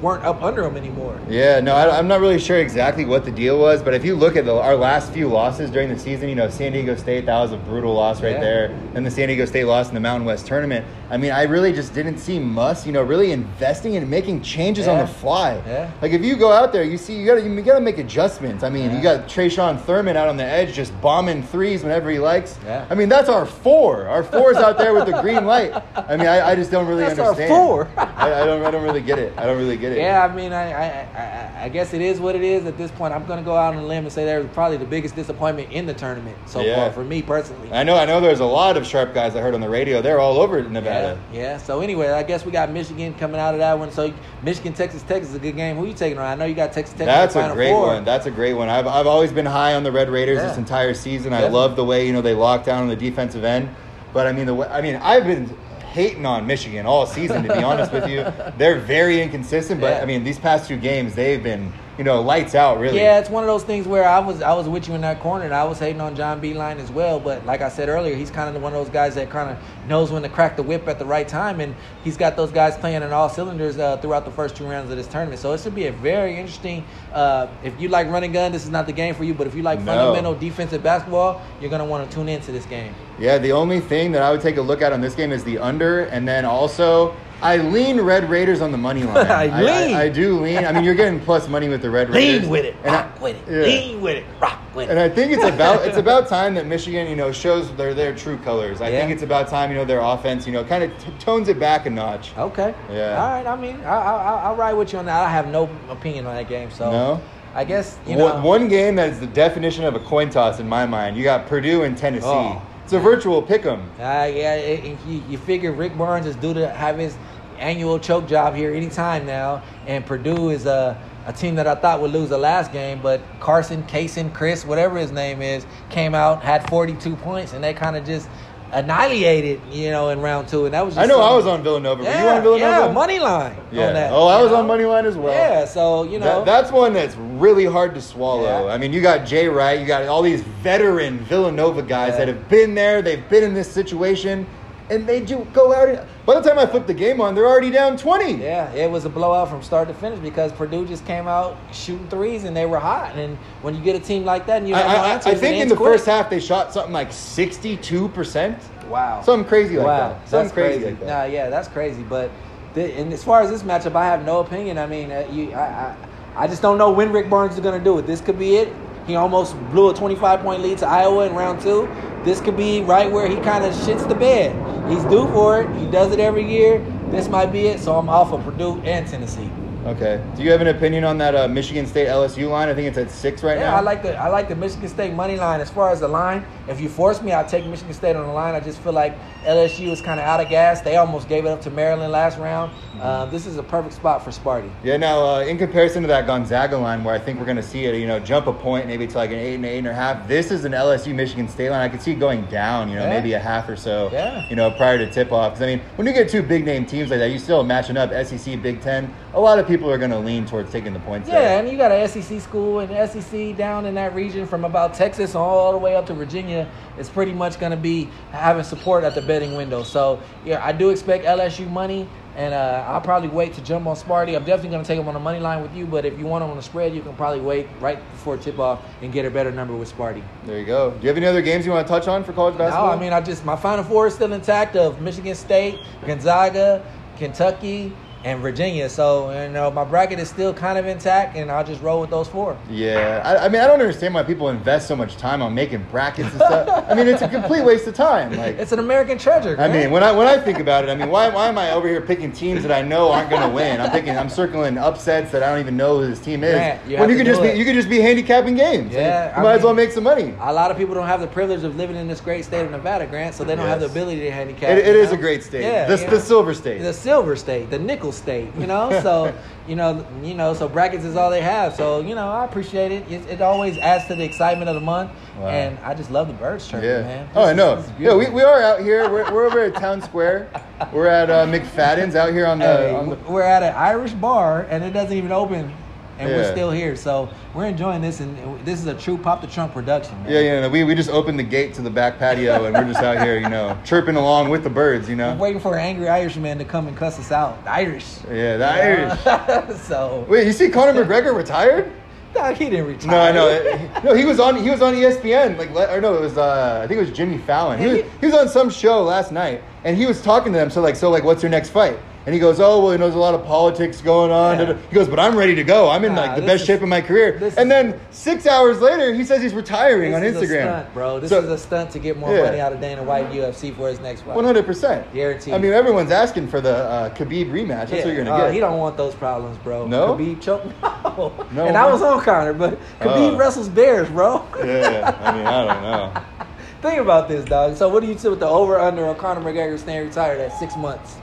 weren't 0.00 0.24
up 0.24 0.42
under 0.42 0.62
them 0.62 0.76
anymore. 0.76 1.18
Yeah, 1.28 1.60
no, 1.60 1.74
I, 1.74 1.98
I'm 1.98 2.06
not 2.08 2.20
really 2.20 2.38
sure 2.38 2.58
exactly 2.58 3.04
what 3.04 3.24
the 3.24 3.30
deal 3.30 3.58
was, 3.58 3.82
but 3.82 3.92
if 3.94 4.04
you 4.04 4.14
look 4.14 4.36
at 4.36 4.44
the, 4.44 4.54
our 4.54 4.76
last 4.76 5.12
few 5.12 5.28
losses 5.28 5.70
during 5.70 5.88
the 5.88 5.98
season, 5.98 6.28
you 6.28 6.34
know, 6.34 6.48
San 6.48 6.72
Diego 6.72 6.94
State, 6.96 7.26
that 7.26 7.38
was 7.40 7.52
a 7.52 7.56
brutal 7.56 7.94
loss 7.94 8.22
right 8.22 8.32
Yeah. 8.34 8.40
there. 8.40 8.78
And 8.94 9.04
the 9.04 9.10
San 9.10 9.28
Diego 9.28 9.44
State 9.44 9.64
loss 9.64 9.88
in 9.88 9.94
the 9.94 10.00
Mountain 10.00 10.26
West 10.26 10.46
tournament. 10.46 10.84
I 11.10 11.16
mean, 11.16 11.30
I 11.32 11.44
really 11.44 11.72
just 11.72 11.94
didn't 11.94 12.18
see 12.18 12.38
Muss, 12.38 12.84
you 12.86 12.92
know, 12.92 13.02
really 13.02 13.32
investing 13.32 13.96
and 13.96 14.08
making 14.10 14.42
changes 14.42 14.88
on 14.88 14.98
the 14.98 15.06
fly. 15.06 15.62
Yeah. 15.66 15.90
Like 16.02 16.12
if 16.12 16.22
you 16.22 16.36
go 16.36 16.50
out 16.52 16.72
there, 16.72 16.82
you 16.84 16.96
see, 16.98 17.14
you 17.18 17.26
gotta, 17.26 17.42
you 17.42 17.62
gotta 17.62 17.80
make 17.80 17.98
adjustments. 17.98 18.64
I 18.64 18.70
mean, 18.70 18.90
Yeah. 18.90 18.96
you 18.96 19.02
got 19.02 19.28
Tre'Shawn 19.28 19.80
Thurman 19.80 20.16
out 20.16 20.28
on 20.28 20.36
the 20.36 20.44
edge, 20.44 20.72
just 20.74 20.98
bombing 21.00 21.42
threes 21.42 21.82
whenever 21.82 22.10
he 22.10 22.18
likes. 22.18 22.58
Yeah. 22.64 22.86
I 22.90 22.94
mean, 22.94 23.08
that's 23.08 23.28
our 23.28 23.46
four. 23.46 24.06
Our 24.08 24.22
four's 24.22 24.56
out 24.56 24.78
there 24.78 24.94
with 24.94 25.06
the 25.06 25.20
green 25.22 25.44
light. 25.46 25.72
I 25.94 26.16
mean, 26.16 26.26
I, 26.26 26.50
I 26.50 26.54
just 26.56 26.70
don't 26.70 26.86
really 26.86 27.04
That's 27.04 27.18
our 27.18 27.30
understand. 27.30 27.48
four. 27.50 27.88
I, 27.96 28.42
I 28.42 28.44
don't, 28.46 28.64
I 28.64 28.70
don't 28.70 28.82
really 28.82 29.00
get 29.02 29.18
it. 29.18 29.32
I 29.36 29.46
don't 29.46 29.58
really 29.58 29.76
get 29.76 29.92
it. 29.92 29.98
Yeah, 29.98 30.24
I 30.24 30.34
mean, 30.34 30.52
I, 30.52 30.72
I, 30.72 30.84
I, 31.14 31.64
I 31.64 31.68
guess 31.68 31.94
it 31.94 32.00
is 32.00 32.20
what 32.20 32.34
it 32.34 32.42
is 32.42 32.64
at 32.66 32.76
this 32.76 32.90
point. 32.90 33.14
I'm 33.14 33.26
going 33.26 33.38
to 33.38 33.44
go 33.44 33.54
out 33.56 33.74
on 33.74 33.82
a 33.82 33.86
limb 33.86 34.04
and 34.04 34.12
say 34.12 34.24
they're 34.24 34.44
probably 34.44 34.76
the 34.76 34.84
biggest 34.84 35.14
disappointment 35.14 35.70
in 35.72 35.86
the 35.86 35.94
tournament 35.94 36.36
so 36.46 36.60
Yeah. 36.60 36.76
far 36.76 36.92
for 36.92 37.04
me 37.04 37.22
personally. 37.22 37.70
I 37.72 37.82
know, 37.82 37.96
I 37.96 38.04
know. 38.04 38.20
There's 38.20 38.40
a 38.40 38.44
lot 38.44 38.76
of 38.76 38.86
sharp 38.86 39.14
guys 39.14 39.36
I 39.36 39.40
heard 39.40 39.54
on 39.54 39.60
the 39.60 39.68
radio. 39.68 40.02
They're 40.02 40.20
all 40.20 40.38
over 40.38 40.62
Nevada. 40.62 40.95
Yeah, 41.02 41.16
yeah. 41.32 41.56
So 41.58 41.80
anyway, 41.80 42.08
I 42.10 42.22
guess 42.22 42.44
we 42.44 42.52
got 42.52 42.70
Michigan 42.70 43.14
coming 43.14 43.40
out 43.40 43.54
of 43.54 43.60
that 43.60 43.78
one. 43.78 43.90
So 43.90 44.12
Michigan, 44.42 44.72
Texas, 44.72 45.02
Texas 45.02 45.30
is 45.30 45.34
a 45.36 45.38
good 45.38 45.56
game. 45.56 45.76
Who 45.76 45.86
you 45.86 45.94
taking 45.94 46.18
on? 46.18 46.24
I 46.26 46.34
know 46.34 46.44
you 46.44 46.54
got 46.54 46.72
Texas 46.72 46.96
Tech. 46.96 47.06
That's 47.06 47.36
a 47.36 47.52
great 47.54 47.70
Four. 47.70 47.86
one. 47.88 48.04
That's 48.04 48.26
a 48.26 48.30
great 48.30 48.54
one. 48.54 48.68
I've, 48.68 48.86
I've 48.86 49.06
always 49.06 49.32
been 49.32 49.46
high 49.46 49.74
on 49.74 49.82
the 49.82 49.92
Red 49.92 50.08
Raiders 50.10 50.38
Yeah. 50.38 50.48
this 50.48 50.58
entire 50.58 50.94
season. 50.94 51.32
I 51.32 51.48
love 51.48 51.76
the 51.76 51.84
way 51.84 52.06
you 52.06 52.12
know 52.12 52.22
they 52.22 52.34
lock 52.34 52.64
down 52.64 52.82
on 52.82 52.88
the 52.88 52.96
defensive 52.96 53.44
end. 53.44 53.68
But 54.12 54.26
I 54.26 54.32
mean, 54.32 54.46
the 54.46 54.54
way, 54.54 54.68
I 54.68 54.80
mean, 54.80 54.96
I've 54.96 55.24
been 55.24 55.46
hating 55.92 56.26
on 56.26 56.46
Michigan 56.46 56.84
all 56.86 57.06
season. 57.06 57.42
To 57.44 57.54
be 57.54 57.62
honest 57.62 57.92
with 57.92 58.08
you, 58.08 58.24
they're 58.58 58.78
very 58.80 59.20
inconsistent. 59.22 59.80
But 59.80 59.96
Yeah. 59.96 60.02
I 60.02 60.06
mean, 60.06 60.24
these 60.24 60.38
past 60.38 60.68
two 60.68 60.76
games, 60.76 61.14
they've 61.14 61.42
been 61.42 61.72
you 61.98 62.04
know 62.04 62.20
lights 62.20 62.54
out. 62.54 62.78
Really. 62.78 62.98
Yeah, 62.98 63.18
it's 63.18 63.30
one 63.30 63.42
of 63.42 63.48
those 63.48 63.64
things 63.64 63.86
where 63.86 64.06
I 64.08 64.18
was 64.18 64.42
I 64.42 64.52
was 64.52 64.68
with 64.68 64.88
you 64.88 64.94
in 64.94 65.00
that 65.02 65.20
corner 65.20 65.44
and 65.44 65.54
I 65.54 65.64
was 65.64 65.78
hating 65.78 66.00
on 66.00 66.14
John 66.16 66.40
Beilein 66.40 66.78
as 66.78 66.90
well. 66.90 67.18
But 67.20 67.46
like 67.46 67.62
I 67.62 67.68
said 67.68 67.88
earlier, 67.88 68.14
he's 68.14 68.30
kind 68.30 68.54
of 68.54 68.62
one 68.62 68.72
of 68.72 68.78
those 68.84 68.92
guys 68.92 69.14
that 69.14 69.30
kind 69.30 69.50
of 69.50 69.88
knows 69.88 70.10
when 70.10 70.22
to 70.22 70.28
crack 70.28 70.56
the 70.56 70.62
whip 70.62 70.86
at 70.88 70.98
the 70.98 71.04
right 71.04 71.26
time, 71.26 71.60
and 71.60 71.74
he's 72.04 72.16
got 72.16 72.36
those 72.36 72.50
guys 72.50 72.76
playing 72.76 73.02
in 73.02 73.12
all 73.12 73.28
cylinders 73.28 73.78
uh, 73.78 73.96
throughout 73.98 74.24
the 74.24 74.30
first 74.30 74.56
two 74.56 74.66
rounds 74.66 74.90
of 74.90 74.96
this 74.96 75.06
tournament. 75.06 75.40
So 75.40 75.52
it 75.52 75.60
should 75.60 75.74
be 75.74 75.86
a 75.86 75.92
very 75.92 76.36
interesting. 76.36 76.84
Uh, 77.12 77.48
if 77.62 77.78
you 77.80 77.88
like 77.88 78.08
running 78.08 78.32
gun, 78.32 78.52
this 78.52 78.64
is 78.64 78.70
not 78.70 78.86
the 78.86 78.92
game 78.92 79.14
for 79.14 79.24
you. 79.24 79.34
But 79.34 79.46
if 79.46 79.54
you 79.54 79.62
like 79.62 79.80
No. 79.80 79.92
fundamental 79.92 80.34
defensive 80.34 80.82
basketball, 80.82 81.40
you're 81.60 81.70
gonna 81.70 81.84
want 81.84 82.08
to 82.08 82.14
tune 82.14 82.28
into 82.28 82.52
this 82.52 82.66
game. 82.66 82.94
Yeah, 83.18 83.38
the 83.38 83.52
only 83.52 83.80
thing 83.80 84.12
that 84.12 84.22
I 84.22 84.30
would 84.30 84.42
take 84.42 84.58
a 84.58 84.62
look 84.62 84.82
at 84.82 84.92
on 84.92 85.00
this 85.00 85.14
game 85.14 85.32
is 85.32 85.42
the 85.42 85.58
under, 85.58 86.04
and 86.04 86.28
then 86.28 86.44
also 86.44 87.14
I 87.42 87.58
lean 87.58 88.00
Red 88.00 88.30
Raiders 88.30 88.60
on 88.62 88.72
the 88.72 88.78
money 88.78 89.02
line. 89.02 89.26
I 89.26 89.62
lean. 89.62 89.94
I, 89.94 90.08
do 90.08 90.40
lean. 90.40 90.64
I 90.64 90.72
mean, 90.72 90.84
you're 90.84 90.94
getting 90.94 91.20
plus 91.20 91.48
money 91.48 91.68
with 91.68 91.82
the 91.82 91.90
Red 91.90 92.08
Raiders. 92.10 92.42
Lean 92.42 92.50
with 92.50 92.64
it, 92.64 92.76
And 92.82 92.96
I- 92.96 93.02
rock 93.02 93.20
with 93.20 93.36
it, 93.48 93.52
yeah. 93.52 93.62
lean 93.66 94.00
with 94.00 94.16
it, 94.16 94.24
rock 94.40 94.58
with 94.74 94.88
it. 94.88 94.92
And. 94.92 94.98
I 95.00 95.08
think 95.08 95.32
it's 95.32 95.44
about 95.54 95.86
it's 95.86 95.98
about 95.98 96.28
time 96.28 96.54
that 96.54 96.66
Michigan, 96.66 97.08
you 97.08 97.16
know, 97.16 97.30
shows 97.32 97.74
their 97.76 97.92
their 97.94 98.14
true 98.14 98.38
colors. 98.38 98.80
I 98.80 98.88
Yeah. 98.88 99.00
think 99.00 99.12
it's 99.12 99.22
about 99.22 99.48
time, 99.48 99.70
you 99.70 99.76
know, 99.76 99.84
their 99.84 100.00
offense, 100.00 100.46
you 100.46 100.52
know, 100.52 100.64
kind 100.64 100.84
of 100.84 100.90
t- 100.98 101.10
tones 101.18 101.48
it 101.48 101.60
back 101.60 101.84
a 101.86 101.90
notch. 101.90 102.32
Okay. 102.38 102.74
Yeah. 102.90 103.22
All 103.22 103.30
right. 103.30 103.46
I 103.46 103.56
mean, 103.56 103.80
I, 103.82 103.88
I, 103.96 104.12
I- 104.16 104.42
I'll 104.44 104.56
ride 104.56 104.74
with 104.74 104.92
you 104.92 104.98
on 104.98 105.06
that. 105.06 105.22
I 105.22 105.30
have 105.30 105.48
no 105.48 105.68
opinion 105.90 106.26
on 106.26 106.34
that 106.34 106.48
game, 106.48 106.70
so 106.70 106.90
No? 106.90 107.20
I 107.54 107.64
guess 107.64 107.98
you 108.06 108.16
know. 108.16 108.24
one, 108.34 108.42
one 108.42 108.68
game 108.68 108.96
that 108.96 109.10
is 109.10 109.20
the 109.20 109.26
definition 109.26 109.84
of 109.84 109.94
a 109.94 110.00
coin 110.00 110.28
toss 110.30 110.58
in 110.60 110.68
my 110.68 110.84
mind. 110.86 111.16
You 111.16 111.24
got 111.24 111.46
Purdue 111.46 111.82
and 111.84 111.96
Tennessee. 111.96 112.26
Oh. 112.26 112.62
It's 112.86 112.92
a 112.92 113.00
virtual 113.00 113.42
pick 113.42 113.66
'em. 113.66 113.80
Uh, 113.98 114.30
yeah, 114.32 114.54
it, 114.54 114.84
it- 114.84 114.98
you, 115.08 115.20
you 115.28 115.38
figure 115.38 115.72
Rick 115.72 115.98
Barnes 115.98 116.24
is 116.24 116.36
due 116.36 116.54
to 116.54 116.68
have 116.68 116.96
his 116.96 117.16
annual 117.58 117.98
choke 117.98 118.28
job 118.28 118.54
here 118.54 118.72
anytime 118.72 119.26
now, 119.26 119.60
and 119.88 120.06
Purdue 120.06 120.50
is 120.50 120.66
a, 120.66 120.96
a 121.26 121.32
team 121.32 121.56
that 121.56 121.66
I 121.66 121.74
thought 121.74 122.00
would 122.00 122.12
lose 122.12 122.28
the 122.28 122.38
last 122.38 122.70
game, 122.72 123.00
but 123.02 123.20
Carson, 123.40 123.82
Kaysen, 123.88 124.32
Chris, 124.32 124.64
whatever 124.64 124.98
his 124.98 125.10
name 125.10 125.42
is, 125.42 125.66
came 125.90 126.14
out, 126.14 126.44
had 126.44 126.68
42 126.70 127.16
points, 127.16 127.54
and 127.54 127.64
they 127.64 127.74
kind 127.74 127.96
of 127.96 128.04
just 128.06 128.28
annihilated, 128.72 129.60
you 129.70 129.90
know, 129.90 130.10
in 130.10 130.20
round 130.20 130.48
two, 130.48 130.64
and 130.64 130.74
that 130.74 130.84
was 130.84 130.94
just 130.94 131.04
I 131.04 131.06
know 131.06 131.20
I 131.20 131.34
was 131.34 131.46
on 131.46 131.62
Villanova. 131.62 132.02
Yeah, 132.02 132.16
Were 132.16 132.22
you 132.30 132.36
on 132.36 132.42
Villanova? 132.42 132.86
yeah, 132.86 132.92
money 132.92 133.18
line 133.18 133.56
Yeah. 133.72 133.88
on 133.88 133.94
that. 133.94 134.12
oh, 134.12 134.26
I 134.26 134.42
was 134.42 134.50
know? 134.52 134.58
on 134.58 134.66
money 134.66 134.84
line 134.84 135.06
as 135.06 135.16
well. 135.16 135.32
Yeah, 135.32 135.64
so 135.64 136.02
you 136.04 136.18
know, 136.18 136.44
That, 136.44 136.44
that's 136.44 136.72
one 136.72 136.92
that's 136.92 137.14
really 137.16 137.64
hard 137.64 137.94
to 137.94 138.00
swallow. 138.02 138.66
Yeah. 138.66 138.72
I 138.72 138.78
mean, 138.78 138.92
you 138.92 139.00
got 139.00 139.26
Jay 139.26 139.48
Wright, 139.48 139.78
you 139.78 139.86
got 139.86 140.06
all 140.06 140.22
these 140.22 140.42
veteran 140.62 141.18
Villanova 141.20 141.82
guys 141.82 142.12
Yeah. 142.12 142.18
that 142.24 142.28
have 142.28 142.48
been 142.48 142.74
there, 142.74 143.02
they've 143.02 143.28
been 143.28 143.44
in 143.44 143.54
this 143.54 143.70
situation, 143.70 144.46
and 144.90 145.06
they 145.06 145.20
do 145.20 145.46
go 145.52 145.72
out. 145.74 145.88
And, 145.88 146.06
by 146.24 146.40
the 146.40 146.48
time 146.48 146.58
I 146.58 146.66
flip 146.66 146.86
the 146.86 146.94
game 146.94 147.20
on, 147.20 147.34
they're 147.34 147.46
already 147.46 147.70
down 147.70 147.96
20. 147.96 148.34
Yeah, 148.34 148.72
it 148.72 148.90
was 148.90 149.04
a 149.04 149.08
blowout 149.08 149.48
from 149.48 149.62
start 149.62 149.88
to 149.88 149.94
finish 149.94 150.18
because 150.18 150.52
Purdue 150.52 150.86
just 150.86 151.04
came 151.06 151.28
out 151.28 151.56
shooting 151.72 152.08
threes 152.08 152.44
and 152.44 152.56
they 152.56 152.66
were 152.66 152.78
hot. 152.80 153.14
And 153.16 153.36
when 153.62 153.74
you 153.74 153.82
get 153.82 153.96
a 153.96 154.00
team 154.00 154.24
like 154.24 154.46
that 154.46 154.58
and 154.58 154.68
you 154.68 154.74
I, 154.74 154.78
have 154.80 155.24
no 155.24 155.30
I- 155.30 155.34
I 155.34 155.36
think 155.36 155.60
in 155.62 155.68
the 155.68 155.76
quick. 155.76 155.92
first 155.94 156.06
half 156.06 156.28
they 156.30 156.40
shot 156.40 156.72
something 156.72 156.92
like 156.92 157.12
62%. 157.12 158.58
wow, 158.88 159.22
Something 159.22 159.48
crazy 159.48 159.76
like 159.76 159.86
wow, 159.86 160.08
that. 160.10 160.28
Something 160.28 160.44
that's 160.44 160.52
crazy, 160.52 160.78
crazy. 160.80 160.90
like 160.96 161.00
that. 161.00 161.28
Nah, 161.28 161.32
yeah, 161.32 161.48
that's 161.50 161.68
crazy. 161.68 162.02
But 162.02 162.30
the, 162.74 162.92
and 162.94 163.12
as 163.12 163.22
far 163.24 163.40
as 163.42 163.50
this 163.50 163.62
matchup, 163.62 163.94
I 163.94 164.04
have 164.06 164.24
no 164.24 164.40
opinion. 164.40 164.78
I 164.78 164.86
mean, 164.86 165.10
uh, 165.10 165.26
you, 165.30 165.52
I, 165.52 165.60
I, 165.64 165.96
I 166.36 166.46
just 166.46 166.62
don't 166.62 166.78
know 166.78 166.90
when 166.90 167.12
Rick 167.12 167.30
Barnes 167.30 167.54
is 167.54 167.60
going 167.60 167.78
to 167.78 167.84
do 167.84 167.98
it. 167.98 168.06
This 168.06 168.20
could 168.20 168.38
be 168.38 168.56
it. 168.56 168.72
He 169.06 169.14
almost 169.14 169.56
blew 169.70 169.90
a 169.90 169.94
25 169.94 170.40
point 170.40 170.62
lead 170.62 170.78
to 170.78 170.86
Iowa 170.86 171.26
in 171.26 171.34
round 171.34 171.60
two. 171.62 171.88
This 172.24 172.40
could 172.40 172.56
be 172.56 172.82
right 172.82 173.10
where 173.10 173.28
he 173.28 173.36
kind 173.36 173.64
of 173.64 173.72
shits 173.72 174.06
the 174.08 174.16
bed. 174.16 174.52
He's 174.88 175.04
due 175.04 175.26
for 175.28 175.62
it. 175.62 175.76
He 175.78 175.86
does 175.90 176.12
it 176.12 176.20
every 176.20 176.48
year. 176.48 176.78
this 177.10 177.28
might 177.28 177.52
be 177.52 177.66
it. 177.66 177.80
So 177.80 177.96
I'm 177.98 178.08
off 178.08 178.32
of 178.32 178.44
Purdue 178.44 178.80
and 178.82 179.06
Tennessee. 179.06 179.50
Okay. 179.86 180.20
Do 180.34 180.42
you 180.42 180.50
have 180.50 180.60
an 180.60 180.66
opinion 180.66 181.04
on 181.04 181.16
that 181.18 181.36
uh, 181.36 181.46
Michigan 181.46 181.86
State 181.86 182.08
LSU 182.08 182.50
line? 182.50 182.68
I 182.68 182.74
think 182.74 182.88
it's 182.88 182.98
at 182.98 183.08
six 183.08 183.44
right 183.44 183.56
now. 183.56 183.66
Yeah, 183.66 183.70
now. 183.70 183.76
I 183.76 183.80
like 183.80 184.02
the 184.02 184.16
I 184.16 184.28
like 184.28 184.48
the 184.48 184.56
Michigan 184.56 184.88
State 184.88 185.12
money 185.14 185.36
line. 185.36 185.60
As 185.60 185.70
far 185.70 185.90
as 185.90 186.00
the 186.00 186.08
line, 186.08 186.44
if 186.66 186.80
you 186.80 186.88
force 186.88 187.22
me, 187.22 187.30
I'll 187.30 187.46
take 187.48 187.64
Michigan 187.66 187.94
State 187.94 188.16
on 188.16 188.26
the 188.26 188.32
line. 188.32 188.56
I 188.56 188.60
just 188.60 188.80
feel 188.80 188.92
like 188.92 189.16
LSU 189.44 189.92
is 189.92 190.00
kind 190.00 190.18
of 190.18 190.26
out 190.26 190.40
of 190.40 190.48
gas. 190.48 190.80
They 190.80 190.96
almost 190.96 191.28
gave 191.28 191.44
it 191.44 191.48
up 191.50 191.60
to 191.62 191.70
Maryland 191.70 192.10
last 192.10 192.36
round. 192.38 192.72
Mm-hmm. 192.72 193.00
Uh, 193.00 193.26
this 193.26 193.46
is 193.46 193.58
a 193.58 193.62
perfect 193.62 193.94
spot 193.94 194.24
for 194.24 194.30
Sparty. 194.30 194.70
Yeah. 194.82 194.96
Now, 194.96 195.24
uh, 195.24 195.40
in 195.42 195.56
comparison 195.56 196.02
to 196.02 196.08
that 196.08 196.26
Gonzaga 196.26 196.76
line, 196.76 197.04
where 197.04 197.14
I 197.14 197.18
think 197.20 197.38
we're 197.38 197.44
going 197.44 197.56
to 197.56 197.62
see 197.62 197.84
it, 197.84 197.94
you 197.94 198.08
know, 198.08 198.18
jump 198.18 198.48
a 198.48 198.52
point, 198.52 198.88
maybe 198.88 199.06
to 199.06 199.16
like 199.16 199.30
an 199.30 199.38
eight 199.38 199.54
and 199.54 199.64
eight 199.64 199.78
and 199.78 199.86
a 199.86 199.94
half. 199.94 200.26
This 200.26 200.50
is 200.50 200.64
an 200.64 200.72
LSU 200.72 201.14
Michigan 201.14 201.48
State 201.48 201.70
line. 201.70 201.80
I 201.80 201.88
could 201.88 202.02
see 202.02 202.10
it 202.10 202.18
going 202.18 202.44
down, 202.46 202.88
you 202.88 202.96
know, 202.96 203.04
Yeah. 203.04 203.10
maybe 203.20 203.34
a 203.34 203.38
half 203.38 203.68
or 203.68 203.76
so. 203.76 204.10
Yeah. 204.12 204.48
You 204.48 204.56
know, 204.56 204.72
prior 204.72 204.98
to 204.98 205.08
tip 205.08 205.30
off. 205.30 205.52
Because 205.52 205.62
I 205.62 205.66
mean, 205.66 205.80
when 205.94 206.08
you 206.08 206.12
get 206.12 206.28
two 206.28 206.42
big 206.42 206.64
name 206.64 206.86
teams 206.86 207.10
like 207.10 207.20
that, 207.20 207.30
you 207.30 207.38
still 207.38 207.62
matching 207.62 207.96
up 207.96 208.10
SEC, 208.26 208.60
Big 208.60 208.80
Ten. 208.80 209.14
A 209.34 209.40
lot 209.40 209.58
of 209.60 209.66
people 209.66 209.75
are 209.84 209.98
going 209.98 210.10
to 210.10 210.18
lean 210.18 210.46
towards 210.46 210.70
taking 210.72 210.92
the 210.92 211.00
points. 211.00 211.28
Yeah, 211.28 211.40
there. 211.40 211.58
and 211.58 211.68
you 211.68 211.76
got 211.76 211.92
an 211.92 212.08
SEC 212.08 212.40
school 212.40 212.80
and 212.80 213.10
SEC 213.10 213.56
down 213.56 213.86
in 213.86 213.94
that 213.94 214.14
region 214.14 214.46
from 214.46 214.64
about 214.64 214.94
Texas 214.94 215.34
all 215.34 215.72
the 215.72 215.78
way 215.78 215.96
up 215.96 216.06
to 216.06 216.14
Virginia. 216.14 216.68
It's 216.98 217.08
pretty 217.08 217.32
much 217.32 217.60
going 217.60 217.70
to 217.70 217.76
be 217.76 218.08
having 218.32 218.64
support 218.64 219.04
at 219.04 219.14
the 219.14 219.22
betting 219.22 219.54
window. 219.54 219.82
So 219.82 220.20
yeah, 220.44 220.64
I 220.64 220.72
do 220.72 220.90
expect 220.90 221.24
LSU 221.24 221.70
money, 221.70 222.08
and 222.36 222.54
uh, 222.54 222.84
I'll 222.86 223.00
probably 223.00 223.28
wait 223.28 223.54
to 223.54 223.60
jump 223.62 223.86
on 223.86 223.96
Sparty. 223.96 224.36
I'm 224.36 224.44
definitely 224.44 224.70
going 224.70 224.82
to 224.82 224.88
take 224.88 224.98
them 224.98 225.08
on 225.08 225.14
the 225.14 225.20
money 225.20 225.40
line 225.40 225.62
with 225.62 225.74
you, 225.74 225.86
but 225.86 226.04
if 226.04 226.18
you 226.18 226.26
want 226.26 226.42
them 226.42 226.50
on 226.50 226.56
the 226.56 226.62
spread, 226.62 226.94
you 226.94 227.02
can 227.02 227.14
probably 227.14 227.40
wait 227.40 227.68
right 227.80 227.98
before 228.12 228.36
tip 228.36 228.58
off 228.58 228.82
and 229.02 229.12
get 229.12 229.24
a 229.24 229.30
better 229.30 229.50
number 229.50 229.74
with 229.74 229.94
Sparty. 229.94 230.22
There 230.44 230.58
you 230.58 230.66
go. 230.66 230.90
Do 230.90 231.02
you 231.02 231.08
have 231.08 231.16
any 231.16 231.26
other 231.26 231.42
games 231.42 231.66
you 231.66 231.72
want 231.72 231.86
to 231.86 231.90
touch 231.90 232.08
on 232.08 232.24
for 232.24 232.32
college 232.32 232.56
basketball? 232.56 232.88
No, 232.88 232.92
I 232.92 233.00
mean 233.00 233.12
I 233.12 233.20
just 233.20 233.44
my 233.44 233.56
Final 233.56 233.84
Four 233.84 234.06
is 234.06 234.14
still 234.14 234.32
intact 234.32 234.76
of 234.76 235.00
Michigan 235.00 235.34
State, 235.34 235.80
Gonzaga, 236.06 236.84
Kentucky, 237.16 237.92
and 238.26 238.40
Virginia. 238.40 238.88
So 238.88 239.30
you 239.30 239.52
know 239.52 239.70
my 239.70 239.84
bracket 239.84 240.18
is 240.18 240.28
still 240.28 240.52
kind 240.52 240.76
of 240.76 240.86
intact, 240.86 241.36
and 241.36 241.50
I'll 241.50 241.64
just 241.64 241.80
roll 241.80 242.00
with 242.00 242.10
those 242.10 242.28
four. 242.28 242.58
Yeah, 242.68 243.22
I, 243.24 243.46
I 243.46 243.48
mean, 243.48 243.62
I 243.62 243.66
don't 243.66 243.80
understand 243.80 244.14
why 244.14 244.24
people 244.24 244.48
invest 244.48 244.88
so 244.88 244.96
much 244.96 245.16
time 245.16 245.40
on 245.42 245.54
making 245.54 245.84
brackets 245.92 246.30
and 246.30 246.40
stuff. 246.40 246.86
I 246.90 246.94
mean, 246.94 247.06
it's 247.06 247.22
a 247.22 247.28
complete 247.28 247.64
waste 247.70 247.86
of 247.86 247.94
time. 247.94 248.36
Like, 248.36 248.56
It's 248.56 248.72
an 248.72 248.80
American 248.80 249.16
treasure. 249.16 249.54
I 249.58 249.68
man. 249.68 249.84
mean, 249.84 249.90
when 249.92 250.02
I 250.02 250.10
when 250.10 250.26
I 250.26 250.38
think 250.38 250.58
about 250.58 250.82
it, 250.82 250.90
I 250.90 250.96
mean, 250.96 251.08
why 251.08 251.28
why 251.28 251.46
am 251.46 251.56
I 251.56 251.70
over 251.70 251.86
here 251.88 252.00
picking 252.00 252.32
teams 252.32 252.62
that 252.62 252.72
I 252.72 252.82
know 252.82 253.12
aren't 253.12 253.30
going 253.30 253.42
to 253.42 253.48
win? 253.48 253.80
I'm 253.80 253.90
picking, 253.92 254.16
I'm 254.16 254.28
circling 254.28 254.76
upsets 254.76 255.30
that 255.30 255.44
I 255.44 255.50
don't 255.50 255.60
even 255.60 255.76
know 255.76 256.00
who 256.00 256.08
this 256.08 256.20
team 256.20 256.42
is. 256.42 256.54
Grant, 256.54 256.90
you 256.90 256.98
when 256.98 257.08
you 257.08 257.16
could 257.16 257.26
just 257.26 257.40
do 257.40 257.52
be 257.52 257.58
you 257.58 257.64
could 257.64 257.74
just 257.74 257.88
be 257.88 258.00
handicapping 258.00 258.56
games. 258.56 258.92
Yeah, 258.92 259.30
you 259.30 259.40
I 259.40 259.42
might 259.42 259.54
as 259.54 259.62
well 259.62 259.74
make 259.74 259.92
some 259.92 260.04
money. 260.04 260.34
a 260.40 260.52
lot 260.52 260.72
of 260.72 260.76
people 260.76 260.94
don't 260.94 261.06
have 261.06 261.20
the 261.20 261.26
privilege 261.28 261.62
of 261.62 261.76
living 261.76 261.94
in 261.94 262.08
this 262.08 262.20
great 262.20 262.44
state 262.44 262.64
of 262.64 262.72
Nevada, 262.72 263.06
Grant, 263.06 263.36
so 263.36 263.44
they 263.44 263.54
don't 263.54 263.68
have 263.68 263.80
the 263.80 263.86
ability 263.86 264.20
to 264.22 264.32
handicap. 264.32 264.70
It, 264.70 264.78
it 264.78 264.96
is 264.96 265.10
know? 265.10 265.18
a 265.18 265.20
great 265.20 265.44
state. 265.44 265.62
Yeah, 265.62 265.86
the, 265.86 265.96
the 265.96 266.10
know? 266.10 266.18
silver 266.18 266.54
state. 266.54 266.82
the 266.82 266.92
silver 266.92 267.36
state, 267.36 267.70
the 267.70 267.78
nickel 267.78 268.12
state. 268.16 268.48
You 268.58 268.66
know, 268.66 268.90
so 269.02 269.34
you 269.68 269.76
know, 269.76 270.06
you 270.22 270.34
know, 270.34 270.54
so 270.54 270.68
brackets 270.68 271.04
is 271.04 271.16
all 271.16 271.30
they 271.30 271.40
have. 271.42 271.74
So 271.74 272.00
you 272.00 272.14
know, 272.14 272.28
I 272.28 272.44
appreciate 272.44 272.92
it. 272.92 273.10
It, 273.10 273.26
it 273.28 273.40
always 273.40 273.78
adds 273.78 274.06
to 274.08 274.14
the 274.14 274.24
excitement 274.24 274.68
of 274.68 274.74
the 274.74 274.80
month, 274.80 275.10
Wow. 275.38 275.48
and 275.48 275.78
I 275.80 275.94
just 275.94 276.10
love 276.10 276.28
the 276.28 276.34
birds 276.34 276.66
chirping, 276.66 276.88
Yeah. 276.88 277.02
man. 277.02 277.28
Oh, 277.34 277.44
I 277.44 277.52
know. 277.52 277.74
is- 277.74 277.84
this 277.86 277.94
is 277.94 278.00
Yeah, 278.00 278.14
we, 278.16 278.28
we 278.30 278.42
are 278.42 278.60
out 278.62 278.80
here. 278.80 279.08
We're, 279.10 279.32
we're 279.32 279.46
over 279.46 279.60
at 279.60 279.74
Town 279.74 280.00
Square. 280.02 280.48
We're 280.92 281.06
at 281.08 281.30
uh, 281.30 281.46
McFadden's 281.46 282.14
out 282.16 282.32
here 282.32 282.46
on 282.46 282.58
the. 282.58 282.64
Hey, 282.66 282.94
on 282.94 283.08
the 283.10 283.16
we're 283.30 283.42
at 283.42 283.62
an 283.62 283.74
Irish 283.74 284.12
bar 284.12 284.66
and 284.70 284.82
it 284.84 284.90
doesn't 284.92 285.16
even 285.16 285.32
open, 285.32 285.72
and 286.18 286.28
we're 286.28 286.50
still 286.52 286.70
here. 286.70 286.96
So 286.96 287.28
we're 287.54 287.66
enjoying 287.66 288.02
this, 288.02 288.20
and 288.20 288.64
this 288.64 288.80
is 288.80 288.86
a 288.86 288.94
true 288.94 289.18
Pop 289.18 289.40
the 289.40 289.46
Trunk 289.46 289.72
production. 289.72 290.20
Man. 290.22 290.32
yeah, 290.32 290.40
yeah. 290.40 290.60
No, 290.60 290.68
we, 290.68 290.84
we 290.84 290.94
just 290.94 291.10
opened 291.10 291.38
the 291.38 291.44
gate 291.44 291.74
to 291.74 291.82
the 291.82 291.90
back 291.90 292.18
patio 292.18 292.64
and 292.64 292.74
we're 292.74 292.92
just 292.92 293.02
out 293.02 293.22
here, 293.22 293.38
you 293.38 293.48
know, 293.48 293.78
chirping 293.84 294.16
along 294.16 294.48
with 294.48 294.64
the 294.64 294.70
birds, 294.70 295.08
you 295.08 295.16
We're 295.16 295.34
know. 295.34 295.36
waiting 295.36 295.60
for 295.60 295.74
an 295.74 295.80
angry 295.80 296.08
Irishman 296.08 296.58
to 296.58 296.64
come 296.64 296.88
and 296.88 296.96
cuss 296.96 297.18
us 297.18 297.32
out. 297.32 297.62
The 297.64 297.70
Irish. 297.70 298.18
Yeah, 298.30 298.56
the 298.56 298.66
Irish. 298.66 299.80
so 299.82 300.24
Wait, 300.28 300.46
you 300.46 300.52
see 300.52 300.70
Conor 300.70 300.92
McGregor 301.04 301.34
retired? 301.34 301.92
no, 302.34 302.52
he 302.54 302.66
didn't 302.70 302.86
retire. 302.86 303.10
No, 303.10 303.20
I 303.20 303.32
know. 303.32 304.00
No, 304.04 304.14
he 304.14 304.24
was 304.24 304.38
on. 304.38 304.62
He 304.62 304.70
was 304.70 304.82
on 304.82 304.94
ESPN. 304.94 305.56
Like, 305.56 305.70
or 305.90 306.00
no, 306.00 306.14
it 306.14 306.20
was. 306.20 306.36
Uh, 306.36 306.80
I 306.82 306.86
think 306.86 306.98
it 306.98 307.08
was 307.08 307.16
Jimmy 307.16 307.38
Fallon. 307.38 307.78
He 307.78 307.86
was, 307.86 308.00
he 308.20 308.26
was 308.26 308.34
on 308.34 308.48
some 308.48 308.68
show 308.68 309.02
last 309.02 309.32
night, 309.32 309.62
and 309.84 309.96
he 309.96 310.06
was 310.06 310.20
talking 310.20 310.52
to 310.52 310.58
them. 310.58 310.70
So 310.70 310.80
like, 310.80 310.96
so 310.96 311.10
like, 311.10 311.24
what's 311.24 311.42
your 311.42 311.50
next 311.50 311.70
fight? 311.70 311.98
And 312.26 312.34
he 312.34 312.40
goes, 312.40 312.58
oh 312.58 312.82
well, 312.82 312.90
you 312.92 312.98
know, 312.98 313.04
there's 313.04 313.14
a 313.14 313.18
lot 313.20 313.34
of 313.36 313.44
politics 313.44 314.00
going 314.00 314.32
on. 314.32 314.58
Yeah. 314.58 314.76
He 314.90 314.94
goes, 314.96 315.06
but 315.06 315.20
I'm 315.20 315.36
ready 315.38 315.54
to 315.54 315.62
go. 315.62 315.88
I'm 315.88 316.04
in 316.04 316.16
like 316.16 316.34
the 316.34 316.42
best 316.42 316.62
is- 316.62 316.66
shape 316.66 316.82
of 316.82 316.88
my 316.88 317.00
career. 317.00 317.52
And 317.56 317.70
then 317.70 318.00
six 318.10 318.48
hours 318.48 318.80
later, 318.80 319.14
he 319.14 319.24
says 319.24 319.40
he's 319.40 319.54
retiring 319.54 320.10
This 320.10 320.20
on 320.20 320.24
is 320.24 320.36
a 320.36 320.40
Instagram. 320.54 320.62
stunt, 320.64 320.94
bro. 320.94 321.20
This 321.20 321.30
So- 321.30 321.38
is 321.38 321.48
a 321.48 321.56
stunt 321.56 321.90
to 321.92 322.00
get 322.00 322.18
more 322.18 322.34
Yeah. 322.34 322.42
money 322.46 322.60
out 322.60 322.72
of 322.72 322.80
Dana 322.80 323.04
White 323.04 323.30
UFC 323.30 323.70
for 323.70 323.88
his 323.88 324.00
next 324.00 324.22
fight. 324.22 324.34
One 324.34 324.44
hundred 324.44 324.66
percent. 324.66 325.12
Guaranteed. 325.14 325.54
I 325.54 325.58
mean, 325.58 325.72
everyone's 325.72 326.10
asking 326.10 326.48
for 326.48 326.60
the 326.60 326.74
uh, 326.76 327.10
Khabib 327.10 327.50
rematch. 327.52 327.90
That's 327.90 328.04
what 328.04 328.12
you're 328.14 328.22
Uh, 328.22 328.24
gonna 328.24 328.44
get. 328.46 328.54
He 328.54 328.58
don't 328.58 328.78
want 328.78 328.96
those 328.96 329.14
problems, 329.14 329.56
bro. 329.58 329.86
No? 329.86 330.14
Khabib 330.14 330.40
choke. 330.40 330.64
No. 331.16 331.32
No, 331.52 331.64
and 331.66 331.76
I 331.78 331.90
was 331.90 332.02
on 332.02 332.20
Conor, 332.20 332.52
but 332.52 332.72
Khabib 333.00 333.34
Oh. 333.34 333.36
wrestles 333.38 333.68
bears, 333.70 334.06
bro. 334.10 334.42
yeah. 334.62 335.14
I 335.22 335.32
mean, 335.32 335.46
I 335.46 335.64
don't 335.64 335.82
know. 335.82 336.12
Think 336.82 337.00
about 337.00 337.26
this, 337.28 337.42
dog. 337.46 337.74
So 337.76 337.88
what 337.88 338.02
do 338.02 338.06
you 338.08 338.18
say 338.18 338.28
with 338.28 338.40
the 338.40 338.46
over 338.48 338.78
under 338.78 339.06
on 339.06 339.14
Conor 339.16 339.40
McGregor 339.40 339.78
staying 339.78 340.06
retired 340.08 340.40
at 340.40 340.52
six 340.58 340.76
months? 340.76 341.16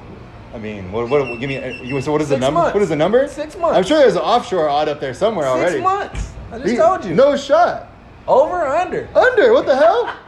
I 0.54 0.60
mean, 0.60 0.92
what? 0.92 1.10
What? 1.10 1.40
Give 1.40 1.50
me. 1.50 1.58
uh, 1.58 2.02
So 2.02 2.12
what 2.12 2.22
is 2.22 2.30
the 2.30 2.38
number? 2.38 2.60
months. 2.60 2.74
What 2.74 2.84
is 2.84 2.90
the 2.90 2.96
number? 2.96 3.28
Six 3.28 3.58
months. 3.58 3.78
I'm 3.78 3.84
sure 3.84 3.98
there's 3.98 4.16
an 4.16 4.22
offshore 4.22 4.70
odd 4.70 4.88
up 4.88 5.00
there 5.00 5.14
somewhere 5.14 5.48
already. 5.48 5.72
Six 5.74 5.84
months. 5.84 6.32
I 6.52 6.58
just 6.60 6.70
He- 6.70 6.78
told 6.78 7.04
you. 7.06 7.16
No 7.16 7.36
shot. 7.36 7.88
Over 8.28 8.58
or 8.62 8.68
under? 8.68 9.10
Under. 9.16 9.52
What 9.54 9.66
the 9.66 9.76
hell? 9.76 10.14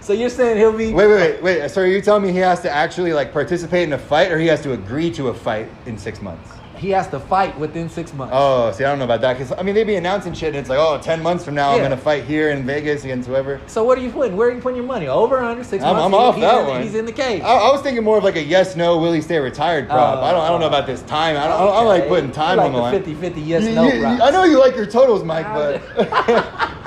So 0.00 0.12
you're 0.14 0.30
saying 0.30 0.56
he'll 0.56 0.72
be 0.72 0.92
Wait, 0.94 1.06
wait, 1.06 1.42
wait, 1.42 1.42
wait. 1.60 1.70
So 1.70 1.82
are 1.82 1.86
you 1.86 2.00
telling 2.00 2.22
me 2.22 2.32
he 2.32 2.38
has 2.38 2.62
to 2.62 2.70
actually 2.70 3.12
like 3.12 3.30
participate 3.32 3.82
in 3.82 3.92
a 3.92 3.98
fight, 3.98 4.30
or 4.32 4.38
he 4.38 4.46
has 4.46 4.62
to 4.62 4.72
agree 4.72 5.10
to 5.12 5.28
a 5.28 5.34
fight 5.34 5.68
in 5.84 5.98
six 5.98 6.22
months? 6.22 6.50
He 6.78 6.90
has 6.90 7.08
to 7.08 7.18
fight 7.20 7.58
within 7.58 7.88
six 7.88 8.12
months. 8.14 8.32
Oh, 8.36 8.70
see, 8.72 8.84
I 8.84 8.88
don't 8.88 8.98
know 8.98 9.04
about 9.04 9.20
that 9.22 9.34
because 9.36 9.52
I 9.58 9.62
mean 9.62 9.74
they'd 9.74 9.84
be 9.84 9.96
announcing 9.96 10.32
shit, 10.32 10.48
and 10.48 10.56
it's 10.56 10.68
like, 10.68 10.78
oh, 10.78 10.98
10 11.02 11.22
months 11.22 11.44
from 11.44 11.54
now 11.54 11.70
I'm 11.70 11.78
Yeah. 11.78 11.82
gonna 11.84 11.96
fight 11.96 12.24
here 12.24 12.50
in 12.50 12.64
Vegas 12.64 13.04
against 13.04 13.28
whoever. 13.28 13.60
So 13.66 13.84
what 13.84 13.98
are 13.98 14.00
you 14.00 14.10
putting? 14.10 14.36
Where 14.36 14.48
are 14.48 14.52
you 14.52 14.60
putting 14.60 14.76
your 14.76 14.86
money? 14.86 15.08
Over 15.08 15.38
or 15.38 15.44
under 15.44 15.64
six 15.64 15.82
I'm, 15.84 15.96
months? 15.96 16.04
I'm 16.06 16.10
He- 16.12 16.16
off 16.16 16.34
he's 16.36 16.42
that 16.44 16.60
in, 16.60 16.66
one. 16.66 16.82
He's 16.82 16.94
in 16.94 17.04
the 17.06 17.12
cage. 17.12 17.42
I, 17.42 17.46
I 17.54 17.72
was 17.72 17.82
thinking 17.82 18.04
more 18.04 18.18
of 18.18 18.24
like 18.24 18.36
a 18.36 18.42
yes, 18.42 18.76
no, 18.76 18.98
will 18.98 19.12
he 19.12 19.20
stay 19.20 19.38
retired 19.38 19.88
prop. 19.88 20.18
Oh, 20.18 20.22
I 20.22 20.32
don't, 20.32 20.40
I 20.42 20.48
don't 20.48 20.60
know 20.60 20.66
about 20.68 20.86
this 20.86 21.02
time. 21.02 21.36
I 21.36 21.44
don't, 21.44 21.52
I 21.52 21.58
don't, 21.58 21.72
I 21.74 21.80
don't 21.80 21.86
like 21.88 22.08
putting 22.08 22.30
time 22.32 22.58
you 22.58 22.64
on 22.64 22.72
the 22.72 22.78
line. 22.78 23.02
50-50 23.02 23.46
yes 23.46 23.64
You- 23.64 23.74
no 23.74 23.84
you- 23.84 24.00
you- 24.00 24.06
I 24.06 24.30
know 24.30 24.44
you 24.44 24.58
like 24.58 24.76
your 24.76 24.86
totals, 24.86 25.24
Mike, 25.24 25.46
but 25.46 25.82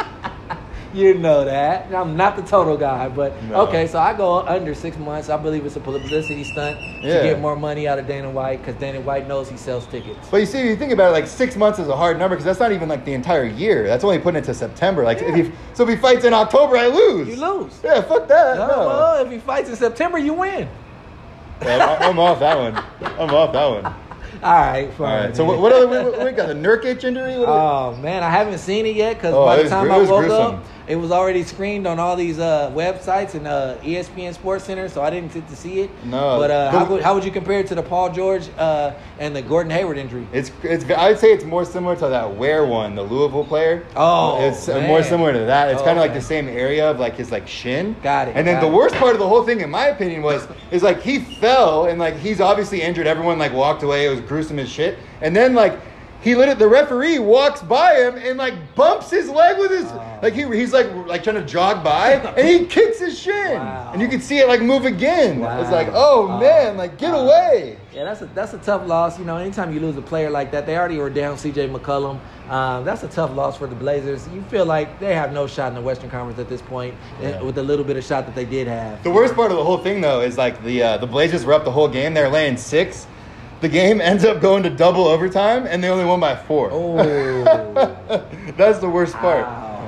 You 0.94 1.14
know 1.14 1.46
that. 1.46 1.88
I'm 1.94 2.18
not 2.18 2.36
the 2.36 2.42
total 2.42 2.76
guy, 2.76 3.08
but 3.08 3.42
No. 3.44 3.62
okay, 3.68 3.88
so 3.88 3.98
I 3.98 4.14
go 4.14 4.40
under 4.42 4.74
six 4.76 4.98
months. 4.98 5.30
I 5.30 5.38
believe 5.38 5.66
it's 5.66 5.78
a 5.78 5.80
publicity 5.80 6.44
stunt 6.44 6.78
Yeah. 7.02 7.18
to 7.18 7.24
get 7.24 7.40
more 7.40 7.56
money 7.56 7.88
out 7.88 7.98
of 7.98 8.08
Dana 8.08 8.30
White 8.30 8.58
because 8.60 8.76
Dana 8.76 9.00
White 9.00 9.26
knows 9.28 9.50
he 9.50 9.56
sells 9.56 9.86
tickets. 9.86 10.28
But 10.30 10.38
you 10.42 10.46
see, 10.46 10.68
you 10.68 10.76
think 10.76 10.92
about 10.92 11.10
it, 11.10 11.14
like 11.14 11.28
six 11.28 11.56
months 11.56 11.80
is 11.80 11.88
a 11.88 11.96
hard 11.96 12.20
number 12.20 12.36
because 12.36 12.44
that's 12.46 12.60
not 12.60 12.74
even 12.74 12.90
like 12.90 13.06
the 13.06 13.14
entire 13.14 13.46
year. 13.46 13.88
That's 13.88 14.04
only 14.04 14.20
putting 14.20 14.40
it 14.42 14.46
to 14.46 14.54
September. 14.54 15.04
Like 15.06 15.22
if 15.22 15.34
he, 15.34 15.52
so 15.74 15.84
if 15.84 15.90
he 15.90 15.96
fights 15.96 16.26
in 16.26 16.34
October, 16.34 16.76
I 16.78 16.88
lose. 16.88 17.30
You 17.30 17.36
lose. 17.38 17.80
Yeah, 17.84 18.02
fuck 18.02 18.28
that. 18.28 18.58
No, 18.58 18.68
No. 18.68 18.78
well, 18.88 19.26
if 19.26 19.32
he 19.32 19.40
fights 19.40 19.70
in 19.70 19.78
September, 19.78 20.18
you 20.18 20.34
win. 20.34 20.68
Yeah, 21.62 21.98
I'm 22.02 22.20
off 22.20 22.40
that 22.40 22.58
one. 22.58 22.76
I'm 23.20 23.30
off 23.34 23.54
that 23.54 23.66
one. 23.84 23.94
All 24.44 24.54
right, 24.54 24.92
fine. 24.94 25.26
right. 25.26 25.36
So 25.36 25.46
what, 25.46 25.60
what 25.60 25.72
other? 25.72 25.88
What 26.12 26.26
we 26.26 26.32
got 26.32 26.48
the 26.48 26.56
Nurkic 26.56 27.04
injury? 27.04 27.36
Oh 27.36 27.96
man, 27.98 28.24
I 28.24 28.30
haven't 28.32 28.58
seen 28.58 28.88
it 28.88 28.96
yet 28.96 29.16
because 29.16 29.36
Oh, 29.36 29.46
by 29.46 29.62
the 29.62 29.70
time 29.70 29.92
I 29.92 29.98
woke 30.00 30.22
gruesome. 30.22 30.56
up, 30.56 30.64
it 30.88 30.96
was 30.96 31.12
already 31.12 31.44
screened 31.44 31.86
on 31.88 32.00
all 32.00 32.16
these 32.16 32.40
uh, 32.40 32.72
websites 32.76 33.36
and 33.36 33.48
uh, 33.48 33.78
ESPN 33.82 34.34
Sports 34.34 34.66
Center, 34.66 34.90
so 34.90 35.02
I 35.02 35.10
didn't 35.10 35.34
get 35.34 35.48
to 35.48 35.56
see 35.56 35.82
it. 35.82 35.90
No. 36.06 36.38
but 36.40 36.52
uh, 36.52 36.72
how, 36.72 36.86
would, 36.86 37.02
how 37.04 37.14
would 37.14 37.24
you 37.24 37.32
compare 37.32 37.60
it 37.60 37.68
to 37.68 37.76
the 37.76 37.84
Paul 37.84 38.12
George 38.12 38.50
uh, 38.58 38.94
and 39.20 39.36
the 39.36 39.42
Gordon 39.42 39.72
Hayward 39.72 39.98
injury? 39.98 40.28
It's 40.34 40.52
it's. 40.64 40.90
I'd 40.90 41.20
say 41.20 41.32
it's 41.32 41.44
more 41.46 41.66
similar 41.66 41.96
to 41.98 42.08
that 42.08 42.36
Ware 42.36 42.66
one, 42.66 42.96
the 42.96 43.04
Louisville 43.04 43.46
player. 43.46 43.86
Oh, 43.96 44.44
it's 44.46 44.68
uh, 44.68 44.76
man. 44.76 44.88
more 44.88 45.04
similar 45.04 45.34
to 45.34 45.40
that. 45.40 45.70
It's 45.70 45.82
Oh, 45.82 45.86
kind 45.86 45.98
of 45.98 46.02
like 46.04 46.14
the 46.14 46.22
same 46.22 46.48
area 46.48 46.90
of 46.90 47.00
like 47.00 47.16
his 47.16 47.32
like 47.32 47.48
shin. 47.48 47.96
Got 48.04 48.28
it, 48.30 48.36
And 48.36 48.46
then 48.48 48.60
the 48.60 48.68
it. 48.68 48.74
worst 48.74 48.96
part 48.96 49.14
of 49.14 49.20
the 49.20 49.28
whole 49.28 49.44
thing, 49.44 49.62
in 49.62 49.70
my 49.70 49.88
opinion, 49.88 50.22
was 50.22 50.48
is 50.72 50.84
like 50.84 51.02
he 51.02 51.20
fell 51.20 51.86
and 51.86 52.00
like 52.00 52.16
he's 52.18 52.42
obviously 52.42 52.82
injured. 52.82 53.08
Everyone 53.08 53.38
like 53.40 53.54
walked 53.54 53.84
away. 53.84 54.06
It 54.06 54.10
was 54.10 54.22
gruesome 54.22 54.60
as 54.60 54.70
shit. 54.70 54.98
And 55.22 55.36
then 55.36 55.54
like. 55.54 55.80
He 56.22 56.36
lit 56.36 56.50
it. 56.50 56.60
The 56.60 56.68
referee 56.68 57.18
walks 57.20 57.62
by 57.64 57.96
him 57.96 58.16
and 58.18 58.38
like 58.38 58.54
bumps 58.76 59.10
his 59.10 59.28
leg 59.30 59.58
with 59.58 59.72
his 59.72 59.92
like 60.22 60.34
he 60.34 60.44
he's 60.56 60.72
like 60.72 60.88
like 61.08 61.24
trying 61.24 61.38
to 61.38 61.46
jog 61.46 61.84
by 61.84 62.12
and 62.38 62.48
he 62.48 62.66
kicks 62.68 63.00
his 63.00 63.18
shin 63.18 63.54
Wow. 63.60 63.92
and 63.94 64.02
you 64.02 64.08
can 64.08 64.22
see 64.22 64.38
it 64.38 64.48
like 64.48 64.62
move 64.62 64.86
again. 64.86 65.40
Wow. 65.40 65.60
It's 65.62 65.72
like 65.72 65.88
oh 65.94 66.38
man, 66.40 66.78
like 66.78 66.98
get 67.00 67.14
away. 67.16 67.78
Yeah, 67.92 68.04
that's 68.06 68.22
a 68.22 68.26
that's 68.28 68.54
a 68.54 68.60
tough 68.60 68.88
loss. 68.88 69.18
You 69.20 69.26
know, 69.26 69.38
anytime 69.38 69.74
you 69.74 69.80
lose 69.80 69.98
a 69.98 70.02
player 70.02 70.30
like 70.30 70.52
that, 70.52 70.66
they 70.66 70.78
already 70.78 70.98
were 70.98 71.10
down 71.10 71.38
C.J. 71.38 71.70
McCollum. 71.70 72.20
Um, 72.50 72.86
that's 72.86 73.04
a 73.04 73.08
tough 73.08 73.34
loss 73.36 73.58
for 73.58 73.66
the 73.68 73.76
Blazers. 73.76 74.28
You 74.30 74.42
feel 74.44 74.66
like 74.66 75.00
they 75.00 75.16
have 75.16 75.34
no 75.34 75.48
shot 75.48 75.70
in 75.70 75.76
the 75.76 75.82
Western 75.82 76.10
Conference 76.10 76.38
at 76.40 76.50
this 76.50 76.62
point, 76.62 76.94
eh, 77.22 77.30
Yeah. 77.32 77.42
with 77.42 77.56
the 77.56 77.64
little 77.64 77.86
bit 77.86 77.98
of 77.98 78.04
shot 78.04 78.26
that 78.26 78.36
they 78.36 78.46
did 78.46 78.68
have. 78.68 79.02
The 79.04 79.10
worst 79.12 79.36
part 79.36 79.52
of 79.52 79.58
the 79.58 79.64
whole 79.64 79.78
thing, 79.78 80.02
though, 80.02 80.22
is 80.22 80.38
like 80.38 80.62
the 80.64 80.84
uh, 80.84 80.98
the 80.98 81.08
Blazers 81.08 81.46
were 81.46 81.54
up 81.54 81.64
the 81.66 81.72
whole 81.72 81.88
game. 81.88 82.14
They're 82.14 82.30
laying 82.30 82.58
six. 82.58 83.08
The 83.62 83.70
game 83.70 84.02
ends 84.02 84.26
up 84.26 84.42
going 84.42 84.64
to 84.64 84.70
double 84.72 85.06
overtime, 85.06 85.68
and 85.68 85.84
they 85.84 85.90
only 85.90 86.04
won 86.06 86.20
by 86.20 86.36
four. 86.36 86.70
Oh. 86.72 86.96
That's 88.58 88.80
the 88.80 88.90
worst 88.90 89.14
part. 89.16 89.46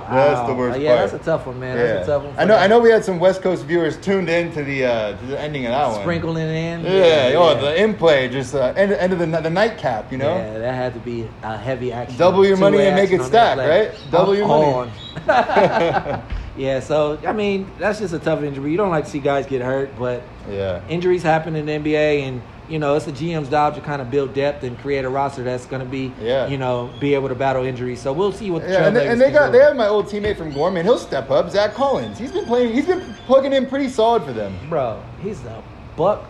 That's 0.09 0.47
the 0.47 0.53
worst 0.53 0.79
Yeah, 0.79 0.97
part. 0.97 1.11
that's 1.11 1.23
a 1.23 1.25
tough 1.25 1.47
one, 1.47 1.59
man. 1.59 1.75
Yeah. 1.77 1.83
That's 1.93 2.07
a 2.07 2.11
tough 2.11 2.23
one. 2.25 2.33
I 2.37 2.43
know. 2.45 2.55
I 2.55 2.67
know. 2.67 2.79
We 2.79 2.91
had 2.91 3.03
some 3.03 3.19
West 3.19 3.41
Coast 3.41 3.65
viewers 3.65 3.97
tuned 3.97 4.29
in 4.29 4.51
to 4.51 4.63
the 4.63 4.85
uh, 4.85 5.17
to 5.17 5.25
the 5.25 5.39
ending 5.39 5.65
of 5.65 5.71
that 5.71 5.87
one. 5.87 6.01
Sprinkling 6.01 6.49
in. 6.49 6.81
Yeah. 6.83 7.33
Oh, 7.35 7.59
the 7.59 7.81
in 7.81 7.95
play, 7.95 8.27
just 8.29 8.53
uh, 8.53 8.73
end, 8.75 8.91
end 8.91 9.13
of 9.13 9.17
the 9.19 9.25
the 9.25 9.49
nightcap. 9.49 10.11
You 10.11 10.19
know. 10.19 10.35
Yeah, 10.35 10.59
that 10.59 10.75
had 10.75 10.93
to 10.93 10.99
be 10.99 11.27
a 11.41 11.57
heavy 11.57 11.91
action. 11.91 12.17
Double 12.19 12.45
your 12.45 12.57
money 12.57 12.79
and 12.81 12.95
make 12.95 13.11
it 13.11 13.23
stack, 13.23 13.57
right? 13.57 13.91
Double 14.11 14.35
your 14.35 14.47
money. 14.47 14.71
on. 14.71 14.91
yeah, 16.57 16.79
so 16.79 17.17
I 17.25 17.33
mean, 17.33 17.71
that's 17.79 17.97
just 17.99 18.13
a 18.13 18.19
tough 18.19 18.43
injury. 18.43 18.69
You 18.71 18.77
don't 18.77 18.91
like 18.91 19.05
to 19.05 19.09
see 19.09 19.19
guys 19.19 19.47
get 19.47 19.61
hurt, 19.61 19.97
but 19.97 20.21
Yeah. 20.51 20.81
injuries 20.89 21.23
happen 21.23 21.55
in 21.55 21.65
the 21.65 21.71
NBA, 21.71 22.23
and 22.23 22.41
you 22.69 22.79
know 22.79 22.95
it's 22.95 23.05
the 23.05 23.11
GM's 23.11 23.49
job 23.49 23.75
to 23.75 23.81
kind 23.81 24.01
of 24.01 24.09
build 24.09 24.33
depth 24.33 24.63
and 24.63 24.77
create 24.79 25.05
a 25.05 25.09
roster 25.09 25.43
that's 25.43 25.65
going 25.65 25.81
to 25.81 25.87
be, 25.87 26.11
Yeah. 26.21 26.47
you 26.47 26.57
know, 26.57 26.89
be 26.99 27.13
able 27.13 27.29
to 27.29 27.35
battle 27.35 27.63
injuries. 27.65 28.01
So 28.01 28.13
we'll 28.13 28.31
see 28.31 28.49
what 28.51 28.63
the 28.63 28.71
Yeah, 28.71 28.87
and 28.87 28.95
they, 28.95 29.07
and 29.07 29.19
they 29.19 29.31
got 29.31 29.51
they 29.51 29.59
have 29.59 29.75
my 29.75 29.87
old 29.87 30.05
teammate 30.07 30.37
from 30.37 30.51
Gorman. 30.53 30.83
He'll 30.85 30.97
step 30.97 31.29
up. 31.29 31.49
Zach 31.49 31.73
Collins. 31.73 32.17
He's 32.17 32.31
been 32.31 32.45
playing. 32.45 32.73
He's 32.73 32.85
been 32.85 33.01
plugging 33.25 33.53
in 33.53 33.65
pretty 33.67 33.89
solid 33.89 34.23
for 34.23 34.33
them. 34.33 34.55
bro. 34.69 35.01
He's 35.21 35.43
a 35.45 35.61
buck 35.95 36.23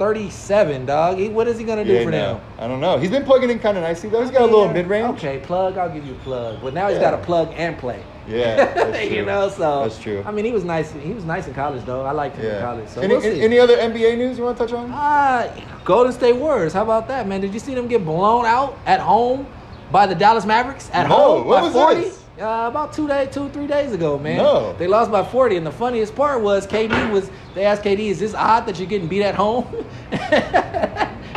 thirty-seven, 0.00 0.86
dog. 0.86 1.18
He, 1.18 1.28
what 1.28 1.46
is 1.46 1.58
he 1.58 1.64
going 1.64 1.78
to 1.78 1.84
do 1.84 1.92
Yeah, 1.98 2.04
for 2.04 2.10
no, 2.10 2.34
them? 2.34 2.40
I 2.58 2.66
don't 2.66 2.80
know. 2.80 2.98
He's 2.98 3.10
been 3.10 3.22
plugging 3.24 3.50
in 3.50 3.58
kind 3.60 3.76
of 3.76 3.84
nicely 3.84 4.08
though. 4.08 4.22
He's 4.22 4.30
got 4.30 4.40
a 4.42 4.44
little 4.46 4.72
mid 4.72 4.86
range. 4.88 5.18
Okay, 5.18 5.38
plug. 5.38 5.76
I'll 5.78 5.92
give 5.92 6.04
you 6.06 6.14
a 6.14 6.18
plug. 6.24 6.60
But 6.62 6.74
now 6.74 6.88
he's 6.88 6.98
got 6.98 7.12
to 7.12 7.18
plug 7.18 7.52
and 7.54 7.78
play. 7.78 8.02
Yeah, 8.26 9.00
you 9.02 9.24
know, 9.24 9.48
so 9.48 9.82
That's 9.82 9.98
true. 9.98 10.22
I 10.26 10.30
mean, 10.30 10.44
he 10.44 10.52
was 10.52 10.64
nice. 10.64 10.92
He 10.92 11.12
was 11.12 11.24
nice 11.24 11.46
in 11.48 11.54
college, 11.54 11.84
though. 11.84 12.04
I 12.04 12.12
liked 12.12 12.36
him 12.36 12.46
in 12.46 12.60
college. 12.60 12.88
So 12.88 13.00
any, 13.02 13.14
we'll 13.16 13.24
any 13.42 13.58
other 13.58 13.76
NBA 13.76 14.16
news 14.18 14.38
you 14.38 14.44
want 14.44 14.56
to 14.58 14.64
touch 14.64 14.72
on? 14.72 14.88
Ah, 14.92 15.48
Golden 15.84 16.12
State 16.12 16.36
Warriors. 16.36 16.72
How 16.72 16.82
about 16.82 17.08
that, 17.08 17.26
man? 17.28 17.40
Did 17.40 17.52
you 17.52 17.60
see 17.60 17.74
them 17.74 17.88
get 17.88 18.04
blown 18.04 18.46
out 18.46 18.78
at 18.86 19.00
home 19.00 19.46
by 19.90 20.06
the 20.06 20.14
Dallas 20.14 20.46
Mavericks 20.46 20.88
at 20.92 21.08
No, 21.08 21.14
home 21.16 21.48
by 21.48 21.62
was 21.62 21.72
forty? 21.72 22.00
this? 22.02 22.19
Uh, 22.40 22.68
about 22.70 22.90
two 22.94 23.06
days, 23.06 23.28
two 23.34 23.50
three 23.50 23.66
days 23.66 23.92
ago, 23.92 24.18
man. 24.18 24.38
No. 24.38 24.72
they 24.78 24.86
lost 24.86 25.10
by 25.10 25.22
forty, 25.22 25.56
and 25.58 25.66
the 25.66 25.70
funniest 25.70 26.14
part 26.16 26.40
was 26.40 26.66
KD 26.66 27.10
was. 27.12 27.30
They 27.54 27.66
asked 27.66 27.82
KD, 27.82 28.08
"Is 28.08 28.18
this 28.18 28.32
odd 28.34 28.64
that 28.66 28.78
you're 28.78 28.88
getting 28.88 29.08
beat 29.08 29.22
at 29.22 29.34
home?" 29.34 29.66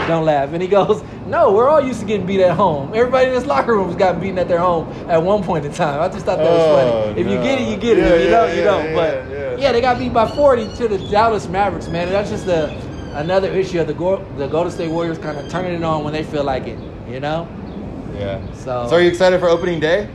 Don't 0.08 0.24
laugh. 0.26 0.54
And 0.54 0.62
he 0.62 0.68
goes, 0.70 1.04
"No, 1.28 1.52
we're 1.52 1.68
all 1.68 1.82
used 1.82 2.00
to 2.00 2.06
getting 2.06 2.26
beat 2.26 2.39
at 2.39 2.56
home. 2.56 2.92
Everybody 2.96 3.28
in 3.28 3.34
this 3.34 3.46
locker 3.46 3.74
room 3.74 3.88
has 3.88 3.98
gotten 3.98 4.22
beaten 4.22 4.38
at 4.38 4.48
their 4.48 4.60
home 4.60 4.88
at 5.10 5.22
one 5.22 5.44
point 5.44 5.66
in 5.66 5.74
time. 5.74 6.00
I 6.02 6.08
just 6.08 6.26
thought 6.26 6.38
that 6.38 6.50
was 6.50 6.62
Oh, 6.62 7.04
funny. 7.08 7.20
If 7.22 7.28
you 7.28 7.36
get 7.36 7.60
it, 7.60 7.68
you 7.70 7.76
get 7.78 7.98
it. 7.98 8.04
Yeah, 8.06 8.13
if 8.13 8.22
you 8.24 8.30
yeah, 8.30 8.38
don't, 8.38 8.50
you 8.52 8.58
yeah, 8.58 8.63
don't. 8.63 8.86
yeah, 8.86 8.96
but 8.96 9.30
yeah. 9.32 9.58
yeah, 9.58 9.72
they 9.74 9.82
got 9.82 10.00
beat 10.00 10.13
by 10.13 10.26
40 10.28 10.74
to 10.78 10.88
the 10.88 10.98
Dallas 11.10 11.48
Mavericks, 11.50 11.88
man. 11.89 12.08
And 12.08 12.16
that's 12.16 12.30
just 12.30 12.48
a, 12.48 12.70
another 13.16 13.50
issue 13.50 13.80
of 13.82 13.88
the 13.88 13.94
Go- 13.94 14.24
the 14.38 14.48
Golden 14.48 14.72
State 14.72 14.89
Warriors 14.89 15.18
kind 15.18 15.38
of 15.38 15.50
turning 15.52 15.74
it 15.74 15.84
on 15.84 16.04
when 16.06 16.13
they 16.13 16.24
feel 16.24 16.44
like 16.46 16.66
it. 16.68 16.80
You 17.10 17.20
know, 17.20 17.46
Yeah. 18.18 18.39
So- 18.54 18.88
so 18.89 18.96
are 18.96 19.02
you 19.02 19.10
excited 19.10 19.39
for 19.42 19.50
opening 19.50 19.80
day? 19.82 20.08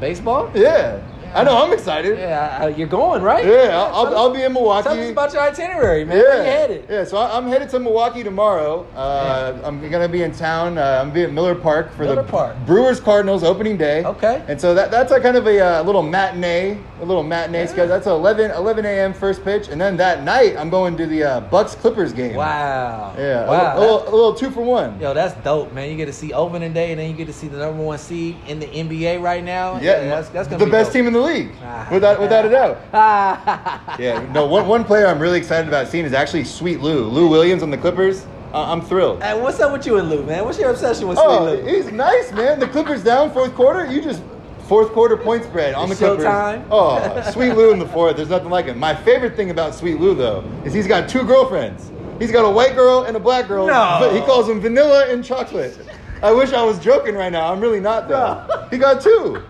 Baseball. 0.00 0.50
Yeah. 0.54 1.00
I 1.36 1.44
know. 1.44 1.62
I'm 1.62 1.72
excited. 1.72 2.18
Yeah, 2.18 2.58
uh, 2.62 2.66
you're 2.68 2.86
going 2.88 3.22
right. 3.22 3.44
Yeah, 3.44 3.76
I'll, 3.76 4.06
I'll, 4.06 4.10
tell 4.10 4.30
be 4.30 4.36
in 4.42 4.52
Tell 4.52 4.62
Milwaukee. 4.62 4.88
us 4.88 5.10
about 5.10 5.32
your 5.32 5.42
itinerary, 5.42 6.04
man. 6.04 6.16
yeah, 6.16 6.22
Where 6.22 6.36
you 6.38 6.42
headed? 6.44 6.86
yeah. 6.88 7.04
So 7.04 7.18
I- 7.18 7.36
I'm 7.36 7.46
headed 7.48 7.68
to 7.70 7.78
Milwaukee 7.78 8.22
tomorrow. 8.22 8.86
Uh, 8.96 9.58
I'm 9.64 9.88
gonna 9.90 10.08
be 10.08 10.22
in 10.22 10.32
town. 10.32 10.78
Uh, 10.78 10.98
I'm 11.00 11.08
gonna 11.08 11.14
be 11.14 11.22
at 11.24 11.32
Miller 11.32 11.54
Park 11.54 11.92
for 11.92 12.04
Miller 12.04 12.16
the 12.16 12.22
Park. 12.24 12.56
Brewers 12.66 13.00
Cardinals 13.00 13.44
opening 13.44 13.76
day. 13.76 14.02
Okay. 14.04 14.42
And 14.48 14.60
so 14.60 14.74
that 14.74 14.90
that's 14.90 15.12
a 15.12 15.20
kind 15.20 15.36
of 15.36 15.46
a 15.46 15.60
uh, 15.60 15.82
little 15.82 16.02
matinee, 16.02 16.78
a 17.00 17.04
little 17.04 17.22
matinee 17.22 17.60
Yeah. 17.60 17.66
schedule. 17.66 17.88
That's 17.88 18.06
11 18.06 18.50
11 18.52 18.86
a.m. 18.86 19.12
first 19.12 19.44
pitch, 19.44 19.68
and 19.68 19.78
then 19.80 19.96
that 19.98 20.22
night 20.24 20.56
I'm 20.56 20.70
going 20.70 20.96
to 20.96 21.06
the 21.06 21.22
uh, 21.24 21.40
Bucks 21.40 21.74
Clippers 21.74 22.12
game. 22.12 22.34
Wow. 22.36 23.14
Yeah. 23.18 23.44
a- 23.44 23.46
Wow. 23.46 23.76
A, 23.76 23.80
little, 23.80 24.02
a 24.08 24.10
little 24.10 24.34
two 24.34 24.50
for 24.50 24.62
one. 24.62 24.98
Yo, 25.00 25.12
that's 25.14 25.34
dope, 25.44 25.72
man. 25.72 25.90
You 25.90 25.96
get 25.96 26.06
to 26.06 26.12
see 26.12 26.32
opening 26.32 26.72
day, 26.72 26.90
and 26.92 27.00
then 27.00 27.10
you 27.10 27.16
get 27.16 27.26
to 27.26 27.32
see 27.32 27.48
the 27.48 27.58
number 27.58 27.82
one 27.82 27.98
seed 27.98 28.36
in 28.46 28.58
the 28.58 28.66
NBA 28.66 29.20
right 29.22 29.44
now. 29.44 29.78
Yeah, 29.80 30.00
that's, 30.04 30.28
that's 30.30 30.48
gonna 30.48 30.58
the 30.58 30.64
be 30.66 30.70
best 30.70 30.88
dope. 30.88 30.94
team 30.94 31.06
in 31.06 31.12
the 31.12 31.25
league, 31.26 31.50
Ah. 31.62 31.88
without 31.90 32.20
without 32.20 32.44
a 32.44 32.50
doubt. 32.50 32.78
Ah. 32.94 33.96
Yeah, 33.98 34.20
no. 34.32 34.46
One, 34.46 34.66
one 34.66 34.84
player 34.84 35.06
I'm 35.06 35.18
really 35.18 35.38
excited 35.38 35.68
about 35.68 35.88
seeing 35.88 36.04
is 36.04 36.12
actually 36.12 36.44
Sweet 36.44 36.80
Lou. 36.80 37.04
Lou 37.04 37.28
Williams 37.28 37.62
on 37.62 37.70
the 37.70 37.78
Clippers. 37.78 38.26
Uh, 38.54 38.62
I'm 38.72 38.80
thrilled. 38.80 39.22
Hey, 39.22 39.38
what's 39.40 39.60
up 39.60 39.72
with 39.72 39.84
you 39.86 39.98
and 39.98 40.08
Lou, 40.08 40.22
man? 40.24 40.44
What's 40.44 40.58
your 40.58 40.70
obsession 40.70 41.08
with 41.08 41.18
Sweet 41.18 41.26
Oh, 41.26 41.44
Lou? 41.44 41.62
he's 41.66 41.90
nice, 41.92 42.32
man. 42.32 42.58
The 42.60 42.68
Clippers 42.68 43.02
down 43.02 43.30
fourth 43.32 43.54
quarter. 43.54 43.84
You 43.86 44.00
just 44.00 44.22
fourth 44.68 44.92
quarter 44.92 45.16
point 45.16 45.44
spread 45.44 45.74
on 45.74 45.88
the 45.88 45.94
Clippers. 45.94 46.24
showtime. 46.24 46.64
Oh, 46.70 47.30
Sweet 47.32 47.52
Lou 47.52 47.72
in 47.72 47.78
the 47.78 47.88
fourth. 47.88 48.16
There's 48.16 48.30
nothing 48.30 48.50
like 48.50 48.66
him. 48.66 48.78
My 48.78 48.94
favorite 48.94 49.36
thing 49.36 49.50
about 49.50 49.74
Sweet 49.74 50.00
Lou 50.00 50.14
though 50.14 50.42
is 50.64 50.72
he's 50.72 50.86
got 50.86 51.08
two 51.08 51.24
girlfriends. 51.24 51.90
He's 52.18 52.32
got 52.32 52.44
a 52.46 52.50
white 52.50 52.74
girl 52.74 53.02
and 53.04 53.14
a 53.16 53.20
black 53.20 53.46
girl. 53.46 53.66
No. 53.66 53.96
But 54.00 54.14
he 54.14 54.20
calls 54.20 54.46
them 54.46 54.58
vanilla 54.60 55.06
and 55.08 55.22
chocolate. 55.22 55.76
I 56.22 56.32
wish 56.32 56.52
I 56.54 56.62
was 56.64 56.78
joking 56.78 57.14
right 57.14 57.30
now. 57.30 57.52
I'm 57.52 57.60
really 57.60 57.80
not 57.80 58.08
though. 58.08 58.42
No. 58.48 58.68
He 58.70 58.78
got 58.78 59.02
two. 59.02 59.42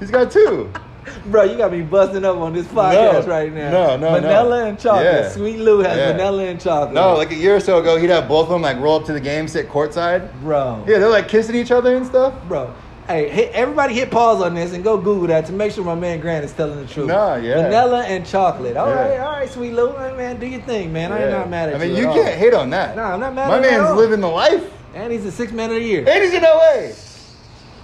He's 0.00 0.10
got 0.10 0.30
two. 0.30 0.72
Bro, 1.26 1.44
you 1.44 1.56
got 1.56 1.72
me 1.72 1.82
busting 1.82 2.24
up 2.24 2.36
on 2.36 2.52
this 2.52 2.66
podcast 2.66 3.26
No. 3.26 3.32
right 3.32 3.52
now. 3.52 3.70
No, 3.70 3.96
no, 3.96 4.10
no. 4.14 4.20
Vanilla 4.20 4.64
and 4.66 4.78
chocolate. 4.78 5.04
Yeah. 5.04 5.28
Sweet 5.30 5.58
Lou 5.58 5.80
has 5.80 5.96
Yeah. 5.96 6.12
vanilla 6.12 6.44
and 6.44 6.60
chocolate. 6.60 6.94
No, 6.94 7.14
like 7.14 7.30
a 7.30 7.34
year 7.36 7.56
or 7.56 7.60
so 7.60 7.78
ago, 7.78 7.96
he'd 7.96 8.10
have 8.10 8.28
both 8.28 8.44
of 8.46 8.50
them 8.52 8.62
like 8.62 8.78
roll 8.80 8.96
up 9.00 9.04
to 9.06 9.12
the 9.12 9.20
game, 9.20 9.48
sit 9.48 9.68
courtside. 9.68 10.28
bro. 10.42 10.82
Yeah, 10.86 10.98
they're 10.98 11.08
like 11.08 11.28
kissing 11.28 11.54
each 11.56 11.70
other 11.70 11.94
and 11.96 12.06
stuff. 12.06 12.34
Bro. 12.48 12.72
Hey, 13.06 13.30
hit, 13.30 13.52
everybody 13.52 13.94
hit 13.94 14.10
pause 14.10 14.42
on 14.42 14.54
this 14.54 14.74
and 14.74 14.84
go 14.84 14.98
Google 14.98 15.28
that 15.28 15.46
to 15.46 15.52
make 15.52 15.72
sure 15.72 15.82
my 15.82 15.94
man 15.94 16.20
Grant 16.20 16.44
is 16.44 16.52
telling 16.52 16.78
the 16.78 16.86
truth. 16.92 17.06
Nah, 17.08 17.36
yeah. 17.36 17.62
Vanilla 17.62 18.02
and 18.04 18.26
chocolate. 18.26 18.76
All 18.76 18.86
Yeah. 18.88 18.94
right, 19.08 19.18
all 19.20 19.32
right, 19.32 19.50
sweet 19.50 19.72
Lou. 19.72 19.92
Hey, 19.96 20.12
man, 20.14 20.38
do 20.38 20.46
your 20.46 20.60
thing, 20.60 20.92
man. 20.92 21.10
I 21.10 21.22
ain't 21.22 21.30
not 21.30 21.48
mad 21.48 21.70
at 21.70 21.76
you. 21.76 21.80
I 21.82 21.86
mean, 21.86 21.96
you. 21.96 22.02
you 22.02 22.12
can't 22.12 22.28
all. 22.28 22.34
hate 22.34 22.52
on 22.52 22.68
that. 22.70 22.96
Nah, 22.96 23.14
I'm 23.14 23.20
not 23.20 23.34
mad 23.34 23.48
My 23.48 23.56
at 23.58 23.64
him 23.64 23.72
at 23.72 23.82
man's 23.84 23.96
living 23.96 24.20
the 24.20 24.28
life, 24.28 24.62
And 24.94 25.10
he's 25.10 25.24
a 25.24 25.32
six 25.32 25.52
man 25.52 25.70
of 25.70 25.76
the 25.76 25.82
year. 25.82 26.04
and 26.06 26.22
he's 26.22 26.34
in 26.34 26.42
LA. 26.42 26.90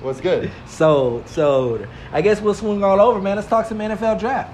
What's 0.05 0.21
good? 0.21 0.51
Sold, 0.67 1.27
sold. 1.29 1.87
I 2.13 2.21
guess 2.21 2.41
we'll 2.41 2.55
swing 2.55 2.85
all 2.85 3.01
over, 3.01 3.21
man. 3.21 3.37
Let's 3.37 3.49
talk 3.49 3.67
some 3.67 3.79
NFL 3.79 4.21
draft. 4.21 4.53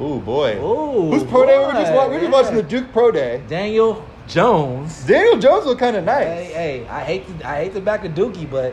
Ooh 0.00 0.18
boy. 0.20 0.56
Ooh, 0.58 1.10
Who's 1.10 1.24
pro 1.24 1.44
day? 1.44 1.58
We 1.58 1.64
We're 1.66 1.72
just, 1.72 1.92
boy, 1.92 1.96
wa- 1.98 2.08
we're 2.08 2.20
just 2.20 2.32
watching 2.32 2.54
the 2.54 2.62
Duke 2.62 2.90
pro 2.92 3.10
day. 3.10 3.42
Daniel 3.48 4.02
Jones. 4.26 5.04
Daniel 5.04 5.38
Jones 5.38 5.66
look 5.66 5.78
kind 5.78 5.96
of 5.96 6.04
nice. 6.04 6.26
Hey, 6.26 6.44
hey, 6.54 6.88
I 6.88 7.00
hate 7.04 7.26
to 7.40 7.46
I 7.48 7.56
hate 7.64 7.74
to 7.74 7.80
back 7.80 8.04
a 8.04 8.08
Dookie, 8.08 8.50
but 8.50 8.72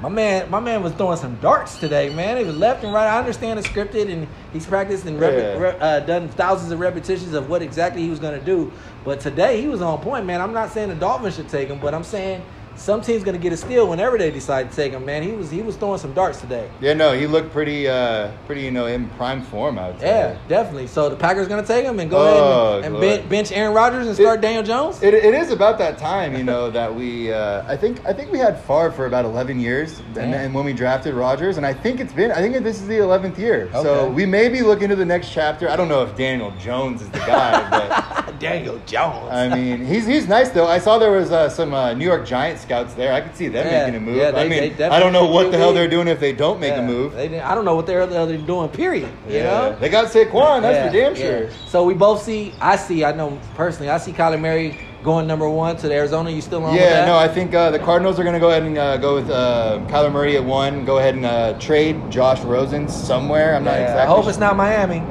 my 0.00 0.08
man, 0.08 0.48
my 0.48 0.60
man 0.60 0.80
was 0.84 0.92
throwing 0.92 1.16
some 1.18 1.34
darts 1.40 1.78
today, 1.80 2.10
man. 2.14 2.36
It 2.38 2.46
was 2.46 2.56
left 2.56 2.84
and 2.84 2.92
right. 2.94 3.08
I 3.08 3.18
understand 3.18 3.58
it's 3.58 3.66
scripted 3.66 4.12
and 4.12 4.28
he's 4.52 4.64
practiced 4.66 5.06
and 5.06 5.18
rep- 5.18 5.32
Yeah. 5.32 5.58
re- 5.58 5.76
uh, 5.80 6.00
done 6.00 6.28
thousands 6.28 6.70
of 6.70 6.78
repetitions 6.78 7.34
of 7.34 7.48
what 7.50 7.62
exactly 7.62 8.02
he 8.02 8.10
was 8.10 8.20
going 8.20 8.38
to 8.38 8.46
do. 8.46 8.70
But 9.04 9.18
today 9.18 9.60
he 9.60 9.66
was 9.66 9.82
on 9.82 9.98
point, 10.00 10.24
man. 10.24 10.40
I'm 10.40 10.52
not 10.52 10.70
saying 10.70 10.90
the 10.90 10.94
Dolphins 10.94 11.34
should 11.34 11.48
take 11.48 11.66
him, 11.68 11.80
but 11.80 11.94
I'm 11.94 12.04
saying 12.04 12.42
some 12.78 13.00
team's 13.00 13.24
going 13.24 13.36
to 13.36 13.42
get 13.42 13.52
a 13.52 13.56
steal 13.56 13.88
whenever 13.88 14.16
they 14.16 14.30
decide 14.30 14.70
to 14.70 14.76
take 14.76 14.92
him, 14.92 15.04
man. 15.04 15.22
He 15.22 15.32
was 15.32 15.50
he 15.50 15.62
was 15.62 15.76
throwing 15.76 15.98
some 15.98 16.12
darts 16.14 16.40
today. 16.40 16.70
Yeah, 16.80 16.94
no, 16.94 17.12
he 17.12 17.26
looked 17.26 17.52
pretty, 17.52 17.88
uh, 17.88 18.30
pretty, 18.46 18.62
you 18.62 18.70
know, 18.70 18.86
in 18.86 19.08
prime 19.10 19.42
form. 19.42 19.78
I 19.78 19.90
would 19.90 20.00
say. 20.00 20.06
Yeah, 20.06 20.38
definitely. 20.48 20.86
So 20.86 21.08
the 21.08 21.16
Packers 21.16 21.48
going 21.48 21.60
to 21.62 21.66
take 21.66 21.84
him 21.84 21.98
and 22.00 22.10
go 22.10 22.18
Oh, 22.18 22.22
ahead 22.22 22.76
and, 22.76 22.84
and 22.86 22.94
Lord. 22.94 23.20
ben- 23.20 23.28
bench 23.28 23.52
Aaron 23.52 23.74
Rodgers 23.74 24.06
and 24.06 24.14
start 24.16 24.40
Daniel 24.40 24.62
Jones. 24.62 25.02
It, 25.02 25.14
it 25.14 25.34
is 25.34 25.50
about 25.50 25.78
that 25.78 25.98
time, 25.98 26.36
you 26.36 26.44
know, 26.44 26.70
that 26.70 26.94
we. 26.94 27.32
Uh, 27.32 27.64
I 27.70 27.76
think 27.76 28.04
I 28.06 28.12
think 28.12 28.30
we 28.32 28.38
had 28.38 28.58
Favre 28.64 28.90
for 28.92 29.06
about 29.06 29.24
eleven 29.24 29.58
years, 29.60 30.00
and, 30.16 30.34
and 30.34 30.54
when 30.54 30.64
we 30.64 30.72
drafted 30.72 31.14
Rodgers, 31.14 31.56
and 31.56 31.66
I 31.66 31.74
think 31.74 32.00
it's 32.00 32.12
been. 32.12 32.30
I 32.30 32.36
think 32.40 32.56
this 32.62 32.80
is 32.80 32.86
the 32.88 32.98
eleventh 32.98 33.38
year, 33.38 33.68
so 33.72 34.08
we 34.10 34.24
may 34.26 34.48
be 34.48 34.62
looking 34.62 34.88
to 34.88 34.96
the 34.96 35.04
next 35.04 35.30
chapter. 35.32 35.68
I 35.68 35.76
don't 35.76 35.88
know 35.88 36.02
if 36.02 36.16
Daniel 36.16 36.52
Jones 36.58 37.02
is 37.02 37.10
the 37.10 37.18
guy, 37.18 37.68
but 37.70 38.38
Daniel 38.40 38.80
Jones. 38.86 39.30
I 39.30 39.48
mean, 39.54 39.84
he's 39.84 40.06
he's 40.06 40.28
nice 40.28 40.48
though. 40.50 40.66
I 40.68 40.78
saw 40.78 40.98
there 40.98 41.10
was 41.12 41.32
uh, 41.32 41.48
some 41.48 41.74
uh, 41.74 41.92
New 41.94 42.04
York 42.04 42.26
Giant 42.26 42.58
scouts 42.68 42.92
there. 42.94 43.12
I 43.14 43.22
could 43.22 43.34
see 43.34 43.48
them 43.48 43.66
Yeah, 43.66 43.80
making 43.86 43.96
a 43.96 44.00
move. 44.00 44.16
yeah, 44.16 44.30
they- 44.30 44.42
I 44.44 44.48
mean, 44.48 44.82
I 44.92 45.00
don't 45.00 45.12
know 45.14 45.26
what 45.26 45.50
the 45.50 45.56
hell 45.56 45.72
they're 45.72 45.88
doing 45.88 46.06
if 46.06 46.20
they 46.20 46.32
don't 46.32 46.60
make 46.60 46.72
Yeah, 46.74 46.80
a 46.80 46.86
move. 46.86 47.14
They 47.14 47.40
I 47.40 47.54
don't 47.54 47.64
know 47.64 47.74
what 47.74 47.86
they're, 47.86 48.06
they're 48.06 48.36
doing. 48.36 48.68
Period. 48.68 49.08
You 49.28 49.42
know. 49.42 49.76
they 49.80 49.88
got 49.88 50.06
Saquon. 50.08 50.60
That's 50.62 50.76
Yeah, 50.76 50.86
for 50.88 50.92
damn 50.92 51.16
yeah. 51.16 51.38
sure. 51.48 51.50
So 51.66 51.84
we 51.84 51.94
both 51.94 52.22
see. 52.22 52.52
I 52.60 52.76
see. 52.76 53.04
I 53.04 53.12
know 53.12 53.38
personally. 53.54 53.90
I 53.90 53.96
see 53.98 54.12
Kyler 54.12 54.38
Murray 54.38 54.76
going 55.02 55.26
number 55.26 55.48
one 55.48 55.76
to 55.76 55.88
the 55.88 55.94
Arizona. 55.94 56.30
You 56.30 56.42
still 56.42 56.62
on 56.64 56.74
Yeah, 56.76 57.06
no, 57.06 57.16
I 57.16 57.28
think 57.28 57.54
uh, 57.54 57.70
the 57.70 57.78
Cardinals 57.78 58.18
are 58.18 58.24
going 58.24 58.34
to 58.34 58.40
go 58.40 58.50
ahead 58.50 58.64
and 58.64 58.76
uh, 58.76 58.96
go 58.98 59.14
with 59.14 59.30
uh, 59.30 59.80
Kyler 59.88 60.12
Murray 60.12 60.36
at 60.36 60.44
one. 60.44 60.84
Go 60.84 60.98
ahead 60.98 61.14
and 61.14 61.24
uh, 61.24 61.58
trade 61.58 61.96
Josh 62.10 62.40
Rosen 62.42 62.86
somewhere. 62.88 63.54
I'm 63.56 63.64
not 63.64 63.78
exactly. 63.78 64.02
I 64.02 64.06
hope 64.06 64.24
sure. 64.24 64.30
it's 64.30 64.38
not 64.38 64.56
Miami. 64.56 65.02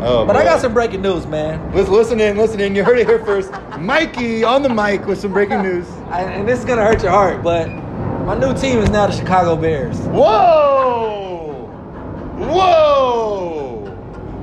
Oh, 0.00 0.24
But 0.24 0.36
I 0.36 0.44
got 0.44 0.60
some 0.60 0.72
breaking 0.72 1.02
news, 1.02 1.26
man. 1.26 1.72
Listen, 1.74 1.92
listen 1.92 2.20
in, 2.20 2.36
listen 2.36 2.60
in. 2.60 2.74
You 2.76 2.84
heard 2.84 2.98
it 2.98 3.06
here 3.08 3.24
first. 3.24 3.50
Mikey 3.80 4.44
on 4.44 4.62
the 4.62 4.68
mic 4.68 5.04
with 5.06 5.18
some 5.20 5.32
breaking 5.32 5.62
news. 5.62 5.88
I, 6.10 6.22
and 6.22 6.48
this 6.48 6.60
is 6.60 6.64
gonna 6.64 6.84
hurt 6.84 7.02
your 7.02 7.10
heart, 7.10 7.42
but 7.42 7.68
my 8.24 8.38
new 8.38 8.54
team 8.56 8.78
is 8.78 8.90
now 8.90 9.08
the 9.08 9.12
Chicago 9.12 9.56
Bears. 9.56 9.98
Whoa! 10.00 11.66
Whoa! 12.36 13.57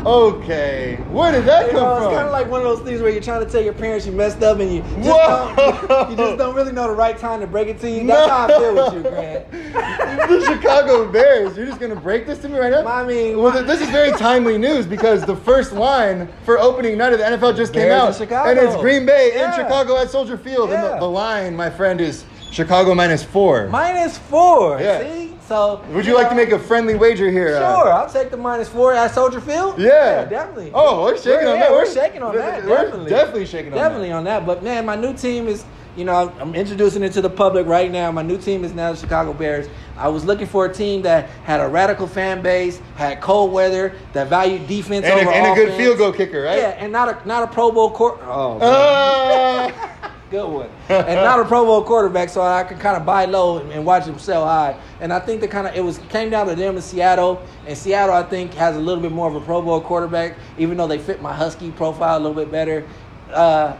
Okay, 0.05 0.97
where 1.09 1.31
did 1.31 1.45
that 1.45 1.65
You 1.65 1.71
come 1.71 1.81
know, 1.81 1.95
it's 1.97 2.15
kind 2.15 2.27
of 2.27 2.31
like 2.31 2.47
one 2.47 2.61
of 2.61 2.67
those 2.67 2.81
things 2.81 3.01
where 3.01 3.09
you're 3.09 3.21
trying 3.23 3.43
to 3.43 3.51
tell 3.51 3.61
your 3.61 3.73
parents 3.73 4.05
you 4.05 4.11
messed 4.11 4.43
up 4.43 4.59
and 4.59 4.71
you 4.71 4.81
just, 4.81 5.03
don't, 5.03 6.11
you 6.11 6.15
just 6.15 6.37
don't 6.37 6.55
really 6.55 6.71
know 6.71 6.87
the 6.87 6.93
right 6.93 7.17
time 7.17 7.39
to 7.39 7.47
break 7.47 7.67
it 7.69 7.79
to 7.81 7.89
you. 7.89 8.05
That's 8.05 8.29
how 8.29 8.45
I 8.45 8.47
feel 8.49 8.75
with 8.75 8.93
you, 8.93 9.01
Grant. 9.09 9.51
the 10.29 10.45
Chicago 10.53 11.11
Bears. 11.11 11.57
You're 11.57 11.65
just 11.65 11.79
gonna 11.79 11.95
break 11.95 12.27
this 12.27 12.37
to 12.39 12.49
me 12.49 12.57
right 12.59 12.71
now? 12.71 12.85
I 12.85 13.03
mean, 13.03 13.37
Well, 13.39 13.51
th- 13.51 13.65
this 13.65 13.81
is 13.81 13.89
very 13.89 14.11
timely 14.11 14.57
news 14.59 14.85
because 14.85 15.25
the 15.25 15.35
first 15.35 15.71
line 15.73 16.27
for 16.43 16.59
opening 16.59 16.97
night 16.97 17.13
of 17.13 17.19
the 17.19 17.25
NFL 17.25 17.55
just 17.55 17.73
came 17.73 17.83
Bears 17.87 18.01
in 18.01 18.07
out, 18.07 18.15
Chicago. 18.15 18.49
and 18.51 18.59
it's 18.59 18.75
Green 18.81 19.05
Bay 19.07 19.31
in 19.43 19.51
Chicago 19.53 19.97
at 19.99 20.11
Soldier 20.11 20.37
Field, 20.37 20.69
and 20.71 20.83
the, 20.83 20.97
the 20.99 21.09
line, 21.09 21.55
my 21.55 21.69
friend, 21.69 21.99
is 21.99 22.25
Chicago 22.51 22.93
minus 22.93 23.23
four. 23.23 23.67
Minus 23.69 24.17
four. 24.17 24.79
Yeah. 24.79 24.99
See, 25.01 25.34
So 25.47 25.79
Would 25.91 26.05
you 26.08 26.15
like 26.15 26.29
to 26.29 26.36
make 26.36 26.51
a 26.51 26.58
friendly 26.60 26.95
wager 26.95 27.29
here? 27.29 27.55
uh, 27.55 27.60
Sure, 27.84 27.93
I'll 27.93 28.10
take 28.10 28.31
the 28.31 28.38
minus 28.38 28.67
four 28.67 28.93
at 28.93 29.13
Soldier 29.13 29.39
Field. 29.39 29.79
Yeah. 29.79 30.25
definitely. 30.25 30.71
Oh, 30.73 31.03
we're 31.03 31.15
shaking 31.17 31.31
We're- 31.31 31.47
on 31.51 31.53
yeah, 31.60 31.63
that. 31.65 31.71
We're 31.71 31.86
shaking 31.93 32.23
on 32.23 32.34
we're- 32.34 32.43
that. 32.45 32.65
Definitely. 32.67 33.10
definitely 33.12 33.45
shaking 33.45 33.71
on 33.73 33.77
that. 33.77 33.84
Definitely 33.84 34.10
that. 34.10 34.15
on 34.15 34.23
that. 34.23 34.45
But 34.47 34.63
man, 34.63 34.86
my 34.88 34.95
new 34.95 35.13
team 35.13 35.47
is, 35.47 35.63
you 35.95 36.03
know, 36.03 36.31
I'm 36.41 36.55
introducing 36.55 37.03
it 37.03 37.13
to 37.13 37.21
the 37.21 37.29
public 37.29 37.67
right 37.67 37.91
now. 37.91 38.12
My 38.12 38.23
new 38.23 38.38
team 38.39 38.63
is 38.63 38.73
now 38.73 38.91
the 38.91 38.97
Chicago 38.97 39.34
Bears. 39.34 39.67
I 39.97 40.08
was 40.10 40.25
looking 40.25 40.47
for 40.47 40.65
a 40.65 40.73
team 40.73 41.03
that 41.03 41.29
had 41.43 41.60
a 41.62 41.67
radical 41.67 42.08
fan 42.08 42.41
base, 42.41 42.81
had 42.95 43.21
cold 43.21 43.53
weather, 43.53 43.93
that 44.13 44.27
valued 44.27 44.67
defense 44.67 45.05
And, 45.05 45.19
over 45.21 45.29
a, 45.29 45.34
and 45.34 45.51
a 45.51 45.55
good 45.63 45.73
field 45.77 45.99
goal 45.99 46.12
kicker, 46.12 46.41
right? 46.41 46.58
Yeah, 46.58 46.69
and 46.69 46.91
not 46.91 47.08
a 47.23 47.27
not 47.27 47.43
a 47.43 47.47
Pro 47.47 47.71
Bowl 47.71 47.91
court. 47.91 48.19
Oh, 48.25 48.58
man. 48.58 49.71
Uh, 49.71 50.10
good 50.29 50.47
one. 50.47 50.69
and 50.89 51.15
not 51.15 51.39
a 51.39 51.45
Pro 51.45 51.65
Bowl 51.65 51.83
quarterback, 51.83 52.29
so 52.29 52.41
I 52.41 52.63
could 52.63 52.79
kind 52.79 52.97
of 52.97 53.05
buy 53.05 53.25
low 53.25 53.59
and, 53.59 53.85
watch 53.85 54.05
him 54.05 54.17
sell 54.19 54.45
high. 54.45 54.79
And 54.99 55.13
I 55.13 55.19
think 55.19 55.41
the 55.41 55.47
kind 55.47 55.67
of 55.67 55.75
it 55.75 55.81
was 55.81 55.97
came 56.09 56.29
down 56.29 56.47
to 56.47 56.55
them 56.55 56.75
in 56.75 56.81
Seattle. 56.81 57.41
And 57.67 57.77
Seattle, 57.77 58.15
I 58.15 58.23
think, 58.23 58.53
has 58.53 58.75
a 58.75 58.79
little 58.79 59.01
bit 59.01 59.11
more 59.11 59.27
of 59.27 59.35
a 59.35 59.41
Pro 59.41 59.61
Bowl 59.61 59.81
quarterback, 59.81 60.38
even 60.57 60.77
though 60.77 60.88
they 60.88 60.99
fit 60.99 61.21
my 61.21 61.33
Husky 61.33 61.71
profile 61.71 62.17
a 62.17 62.21
little 62.21 62.33
bit 62.35 62.51
better. 62.51 62.88
Uh, 63.31 63.75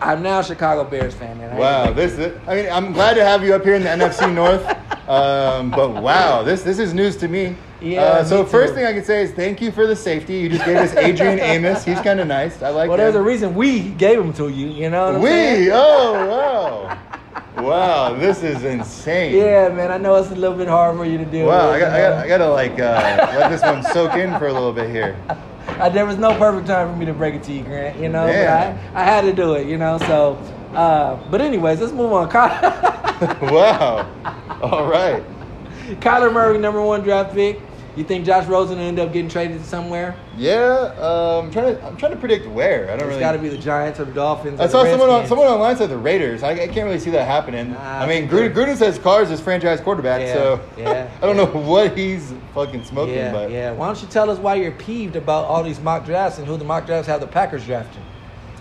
I'm 0.00 0.22
now 0.22 0.40
a 0.40 0.44
Chicago 0.44 0.84
Bears 0.84 1.14
fan, 1.14 1.38
man. 1.38 1.54
I 1.54 1.58
wow, 1.58 1.92
this 1.92 2.18
is, 2.18 2.38
I 2.46 2.54
mean, 2.54 2.70
I'm 2.70 2.92
glad 2.92 3.14
to 3.14 3.24
have 3.24 3.42
you 3.42 3.54
up 3.54 3.64
here 3.64 3.74
in 3.74 3.82
the 3.82 3.88
NFC 3.88 4.32
North. 4.32 4.64
Um, 5.08 5.70
but 5.70 6.02
wow, 6.02 6.42
this 6.42 6.62
this 6.62 6.78
is 6.78 6.92
news 6.92 7.16
to 7.18 7.28
me. 7.28 7.56
Yeah, 7.80 8.00
Uh, 8.02 8.24
so 8.24 8.44
first 8.44 8.70
too. 8.70 8.76
thing 8.76 8.86
I 8.86 8.92
can 8.94 9.04
say 9.04 9.22
is 9.22 9.32
thank 9.32 9.60
you 9.60 9.70
for 9.70 9.86
the 9.86 9.94
safety. 9.96 10.34
You 10.38 10.48
just 10.48 10.64
gave 10.64 10.76
us 10.78 10.94
Adrian 10.96 11.38
Amos. 11.54 11.84
He's 11.84 12.00
kind 12.00 12.20
of 12.20 12.26
nice. 12.26 12.62
I 12.62 12.70
like 12.70 12.88
Well, 12.88 12.96
that. 12.96 13.04
there's 13.04 13.14
a 13.16 13.22
reason 13.22 13.54
we 13.54 13.80
gave 13.80 14.18
him 14.18 14.32
to 14.34 14.48
you. 14.48 14.68
You 14.68 14.88
know 14.90 15.18
we. 15.18 15.70
Oh 15.72 16.26
wow. 16.26 16.98
Wow, 17.62 18.14
this 18.14 18.42
is 18.42 18.64
insane. 18.64 19.34
Yeah, 19.34 19.68
man. 19.70 19.90
I 19.90 19.96
know 19.98 20.14
it's 20.16 20.30
a 20.30 20.34
little 20.34 20.56
bit 20.56 20.68
hard 20.68 20.96
for 20.96 21.04
you 21.06 21.16
to 21.18 21.24
deal 21.24 21.46
Wow, 21.46 21.72
with. 21.72 21.76
I 21.76 21.80
got, 21.80 21.92
I, 21.92 22.00
got, 22.00 22.24
I 22.24 22.28
gotta 22.28 22.48
like 22.50 22.72
uh, 22.78 23.32
let 23.38 23.50
this 23.50 23.62
one 23.62 23.82
soak 23.82 24.14
in 24.14 24.38
for 24.38 24.46
a 24.48 24.52
little 24.52 24.72
bit 24.72 24.90
here. 24.90 25.16
Uh, 25.66 25.90
there 25.90 26.06
was 26.06 26.16
no 26.16 26.32
perfect 26.38 26.66
time 26.68 26.90
for 26.90 26.96
me 26.96 27.04
to 27.04 27.12
break 27.12 27.34
it 27.34 27.42
to 27.42 27.52
you, 27.52 27.62
Grant. 27.62 27.98
You 28.00 28.08
know, 28.08 28.24
Yeah. 28.26 28.78
I, 28.94 29.02
I 29.02 29.04
had 29.04 29.22
to 29.22 29.32
do 29.32 29.54
it. 29.54 29.66
You 29.66 29.76
know, 29.76 29.98
so. 29.98 30.34
Uh, 30.72 31.16
but 31.28 31.40
anyways, 31.42 31.80
let's 31.80 31.92
move 31.92 32.12
on. 32.12 32.28
Wow. 32.32 34.08
All 34.62 34.86
right. 34.88 35.22
Kyler 36.00 36.32
Murray, 36.32 36.56
number 36.58 36.80
one 36.80 37.02
draft 37.02 37.34
pick. 37.34 37.60
You 37.96 38.04
think 38.04 38.26
Josh 38.26 38.46
Rosen 38.46 38.76
will 38.76 38.84
end 38.84 38.98
up 38.98 39.10
getting 39.10 39.30
traded 39.30 39.64
somewhere? 39.64 40.14
Yeah, 40.36 40.92
um, 40.98 41.46
I'm 41.46 41.50
trying 41.50 41.76
to 41.76 41.86
I'm 41.86 41.96
trying 41.96 42.12
to 42.12 42.18
predict 42.18 42.46
where. 42.46 42.84
I 42.84 42.88
don't 42.88 42.94
It's 42.96 43.02
really. 43.04 43.14
It's 43.14 43.20
got 43.20 43.32
to 43.32 43.38
be 43.38 43.48
the 43.48 43.56
Giants 43.56 43.98
or 43.98 44.04
the 44.04 44.12
Dolphins. 44.12 44.60
I 44.60 44.66
saw 44.66 44.84
someone 44.84 45.08
on 45.08 45.26
someone 45.26 45.46
online 45.46 45.78
said 45.78 45.88
the 45.88 45.96
Raiders. 45.96 46.42
I, 46.42 46.50
I 46.50 46.66
can't 46.66 46.84
really 46.84 46.98
see 46.98 47.08
that 47.10 47.26
happening. 47.26 47.72
Nah, 47.72 48.00
I 48.00 48.06
mean, 48.06 48.28
Gruden, 48.28 48.52
Gruden 48.52 48.76
says 48.76 48.98
Carr's 48.98 49.30
his 49.30 49.40
franchise 49.40 49.80
quarterback, 49.80 50.20
Yeah, 50.20 50.34
so 50.34 50.60
yeah, 50.76 51.10
I 51.16 51.20
don't 51.26 51.36
yeah. 51.36 51.44
know 51.44 51.50
what 51.50 51.96
he's 51.96 52.34
fucking 52.52 52.84
smoking. 52.84 53.14
Yeah, 53.14 53.32
but 53.32 53.50
yeah. 53.50 53.72
Why 53.72 53.86
don't 53.86 54.00
you 54.02 54.08
tell 54.08 54.28
us 54.28 54.38
why 54.38 54.56
you're 54.56 54.72
peeved 54.72 55.16
about 55.16 55.46
all 55.46 55.62
these 55.62 55.80
mock 55.80 56.04
drafts 56.04 56.38
and 56.38 56.46
who 56.46 56.58
the 56.58 56.64
mock 56.64 56.84
drafts 56.84 57.08
have 57.08 57.20
the 57.20 57.26
Packers 57.26 57.64
drafting? 57.64 58.02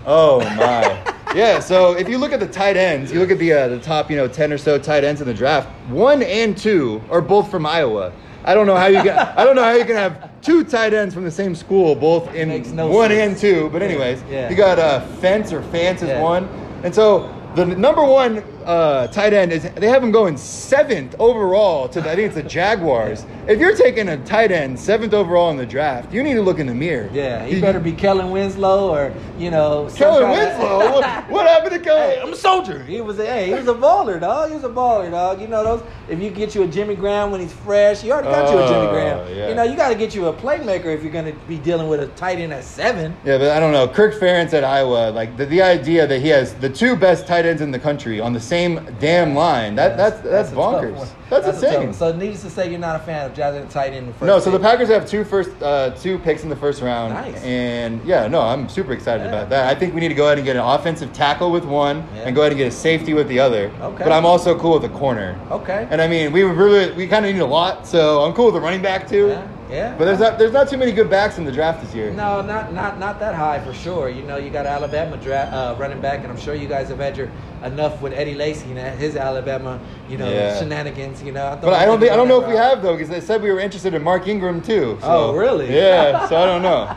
oh 0.06 0.40
my, 0.56 1.14
yeah. 1.36 1.60
So 1.60 1.98
if 1.98 2.08
you 2.08 2.18
look 2.18 2.32
at 2.32 2.40
the 2.40 2.48
tight 2.48 2.78
ends, 2.78 3.12
you 3.12 3.20
look 3.20 3.32
at 3.32 3.40
the 3.40 3.52
uh, 3.52 3.68
the 3.68 3.80
top, 3.80 4.10
you 4.10 4.16
know, 4.16 4.30
ten 4.30 4.54
or 4.54 4.58
so 4.58 4.80
tight 4.80 5.04
ends 5.04 5.20
in 5.20 5.28
the 5.28 5.34
draft. 5.34 5.68
One 5.90 6.24
and 6.24 6.58
two 6.58 7.04
are 7.10 7.22
both 7.22 7.52
from 7.52 7.66
Iowa. 7.66 8.14
I 8.46 8.54
don't 8.54 8.68
know 8.68 8.76
how 8.76 8.86
you 8.88 9.02
can. 9.02 9.18
I 9.18 9.44
don't 9.44 9.56
know 9.56 9.64
how 9.64 9.74
you 9.74 9.86
can 9.86 9.96
have 9.96 10.30
two 10.42 10.64
tight 10.64 10.94
ends 10.94 11.14
from 11.14 11.24
the 11.24 11.32
same 11.32 11.56
school, 11.56 11.96
both 11.96 12.34
in 12.36 12.76
no 12.76 12.88
one 12.88 13.10
sense. 13.10 13.32
and 13.32 13.38
two. 13.38 13.70
But 13.72 13.82
anyways, 13.82 14.24
yeah. 14.30 14.50
you 14.50 14.56
got 14.56 14.78
uh, 14.78 15.02
Fence 15.20 15.52
or 15.52 15.62
Fance 15.62 16.04
is 16.04 16.10
Yeah. 16.10 16.22
one, 16.22 16.48
and 16.84 16.94
so 16.94 17.34
the 17.56 17.66
number 17.66 18.04
one 18.04 18.44
uh, 18.66 19.08
tight 19.08 19.34
end 19.34 19.52
is 19.52 19.64
they 19.76 19.88
have 19.88 20.04
him 20.04 20.12
going 20.12 20.38
seventh 20.38 21.16
overall 21.20 21.88
to 21.90 22.02
the, 22.02 22.10
I 22.10 22.16
think 22.16 22.28
it's 22.28 22.36
the 22.36 22.44
Jaguars. 22.56 23.26
If 23.48 23.60
you're 23.60 23.76
taking 23.76 24.10
a 24.10 24.18
tight 24.26 24.52
end 24.52 24.80
seventh 24.80 25.14
overall 25.14 25.52
in 25.52 25.58
the 25.58 25.66
draft, 25.66 26.12
you 26.12 26.24
need 26.24 26.34
to 26.34 26.42
look 26.42 26.58
in 26.60 26.66
the 26.68 26.74
mirror. 26.74 27.10
Yeah, 27.14 27.46
he 27.46 27.62
better 27.62 27.80
be 27.80 27.92
Kellen 27.92 28.32
Winslow 28.32 28.90
or 28.90 29.14
you 29.38 29.52
know. 29.52 29.90
Kellen 29.96 30.30
Winslow. 30.32 30.80
what, 30.94 31.30
what 31.30 31.48
happened 31.48 31.74
to 31.76 31.80
Kellen? 31.80 32.10
Hey, 32.12 32.22
I'm 32.22 32.34
a 32.34 32.36
soldier. 32.36 32.84
He 32.84 33.02
was 33.02 33.20
a 33.20 33.26
hey, 33.26 33.48
he 33.48 33.54
was 33.54 33.68
a 33.68 33.74
baller, 33.74 34.20
dog. 34.20 34.50
He 34.50 34.56
was 34.56 34.64
a 34.64 34.70
baller, 34.70 35.12
dog. 35.12 35.40
You 35.40 35.48
know 35.48 35.64
those. 35.64 35.84
If 36.10 36.20
you 36.20 36.32
get 36.32 36.56
you 36.56 36.64
a 36.64 36.68
Jimmy 36.68 36.96
Graham 36.96 37.32
when 37.32 37.42
he's 37.42 37.54
fresh, 37.54 38.04
you 38.04 38.12
already 38.12 38.30
got 38.30 38.52
you 38.52 38.60
a 38.60 38.68
Jimmy 38.68 38.88
Oh, 38.88 38.92
Graham. 38.92 39.36
yeah. 39.38 39.50
You 39.50 39.56
know 39.56 39.64
you 39.64 39.76
got 39.76 39.90
to 39.90 39.96
get 39.96 40.16
you 40.16 40.28
a 40.28 40.34
playmaker 40.34 40.86
if 40.86 41.04
you're 41.04 41.12
gonna 41.14 41.34
be 41.48 41.58
dealing 41.60 41.88
with 41.88 42.02
a 42.02 42.08
tight 42.16 42.40
end 42.40 42.52
at 42.54 42.64
seven. 42.64 43.16
Yeah, 43.24 43.38
but 43.38 43.52
I 43.52 43.60
don't 43.60 43.72
know. 43.72 43.88
Kirk 43.88 44.16
Ferentz 44.16 44.54
at 44.54 44.64
Iowa, 44.64 45.12
like 45.12 45.38
the, 45.38 45.46
the 45.46 45.62
idea 45.62 46.08
that 46.08 46.20
he 46.20 46.30
has 46.30 46.56
the 46.56 46.70
two 46.70 46.96
best 46.96 47.28
tight 47.28 47.46
ends 47.46 47.62
in 47.62 47.70
the 47.70 47.80
country 47.80 48.20
on 48.20 48.34
the 48.34 48.40
same 48.40 48.55
damn 49.00 49.34
line, 49.36 49.76
that 49.76 49.98
that's 49.98 50.20
that's, 50.22 50.50
tough 50.50 50.58
bonkers. 50.58 50.96
one. 50.96 51.08
That's, 51.30 51.48
insane. 51.48 51.94
So 51.94 52.16
needless 52.16 52.42
to 52.44 52.50
say, 52.50 52.70
you're 52.70 52.80
not 52.80 52.96
a 53.02 53.04
fan 53.04 53.26
of 53.26 53.34
drafting 53.36 53.64
a 53.64 53.68
tight 53.68 53.94
end 53.94 54.08
the 54.10 54.14
first. 54.14 54.24
no, 54.28 54.40
so 54.40 54.52
the. 54.52 54.60
Packers 54.60 54.90
have 54.90 55.08
two 55.08 55.24
first 55.24 55.52
uh, 55.62 55.92
two 55.92 56.18
picks 56.20 56.44
in 56.44 56.50
the 56.50 56.56
first 56.56 56.82
round, 56.82 57.14
Nice. 57.14 57.36
and 57.44 58.04
yeah, 58.04 58.28
no, 58.28 58.42
I'm 58.42 58.68
super 58.68 58.94
excited 58.94 59.24
Yeah. 59.24 59.30
about 59.30 59.50
that. 59.50 59.68
I 59.70 59.78
think 59.78 59.94
we 59.94 60.02
need 60.02 60.08
to 60.10 60.16
go 60.16 60.26
ahead 60.26 60.38
and 60.40 60.46
get 60.46 60.56
an 60.56 60.64
offensive 60.64 61.14
tackle 61.14 61.52
with 61.52 61.66
one, 61.66 61.98
Yeah. 62.16 62.24
and 62.26 62.36
go 62.36 62.42
ahead 62.42 62.52
and 62.52 62.58
get 62.58 62.68
a 62.68 62.72
safety 62.72 63.14
with 63.14 63.28
the 63.28 63.40
other. 63.40 63.72
Okay. 63.82 64.04
But 64.04 64.12
I'm 64.12 64.26
also 64.26 64.58
cool 64.58 64.74
with 64.80 64.86
a 64.86 64.94
corner. 64.98 65.40
Okay. 65.52 65.88
And 65.92 66.02
I 66.02 66.08
mean, 66.08 66.32
we 66.32 66.42
really 66.44 66.92
we 66.94 67.08
kind 67.08 67.26
of 67.26 67.34
need 67.34 67.42
a 67.42 67.46
lot, 67.46 67.86
so 67.86 68.22
I'm 68.24 68.34
cool 68.34 68.48
with 68.48 68.56
a 68.56 68.62
running 68.62 68.82
back 68.82 69.08
too. 69.08 69.28
Yeah. 69.28 69.48
Yeah. 69.70 69.96
But 69.98 70.06
there's 70.06 70.20
not 70.20 70.38
there's 70.38 70.52
not 70.54 70.70
too 70.70 70.78
many 70.78 70.92
good 70.92 71.10
backs 71.10 71.38
in 71.38 71.44
the 71.46 71.52
draft 71.52 71.82
this 71.84 71.94
year. 71.96 72.12
No, 72.12 72.42
not 72.42 72.72
not 72.74 73.00
not 73.00 73.20
that 73.20 73.34
high 73.34 73.60
for 73.66 73.74
sure. 73.74 74.10
You 74.10 74.22
know, 74.24 74.38
you 74.38 74.50
got 74.50 74.66
Alabama 74.66 75.18
draft 75.18 75.54
uh, 75.54 75.76
running 75.80 76.00
back, 76.02 76.20
and 76.22 76.28
I'm 76.32 76.38
sure 76.38 76.54
you 76.54 76.68
guys 76.68 76.90
have 76.90 77.00
had 77.00 77.18
your 77.18 77.30
enough 77.64 78.00
with 78.00 78.14
Eddie 78.14 78.36
Lacy 78.36 78.70
and 78.78 79.00
his 79.00 79.16
Alabama, 79.16 79.80
you 80.08 80.20
know, 80.20 80.30
Yeah. 80.30 80.60
shenanigans. 80.60 81.24
You 81.24 81.32
know, 81.32 81.58
But 81.60 81.74
I 81.74 81.86
don't 81.86 82.00
think 82.00 82.12
I 82.12 82.16
don't 82.16 82.28
know 82.28 82.40
if 82.42 82.48
we 82.48 82.54
have. 82.56 82.66
have 82.76 82.82
though, 82.84 82.94
because 82.94 83.10
they 83.10 83.22
said 83.22 83.42
we 83.42 83.52
were 83.52 83.60
interested 83.60 83.94
in 83.96 84.04
Mark 84.04 84.28
Ingram 84.28 84.62
too. 84.62 84.98
So, 85.02 85.08
Oh, 85.08 85.34
really? 85.34 85.74
Yeah. 85.76 86.28
So 86.30 86.36
I 86.38 86.46
don't 86.46 86.62
know. 86.62 86.96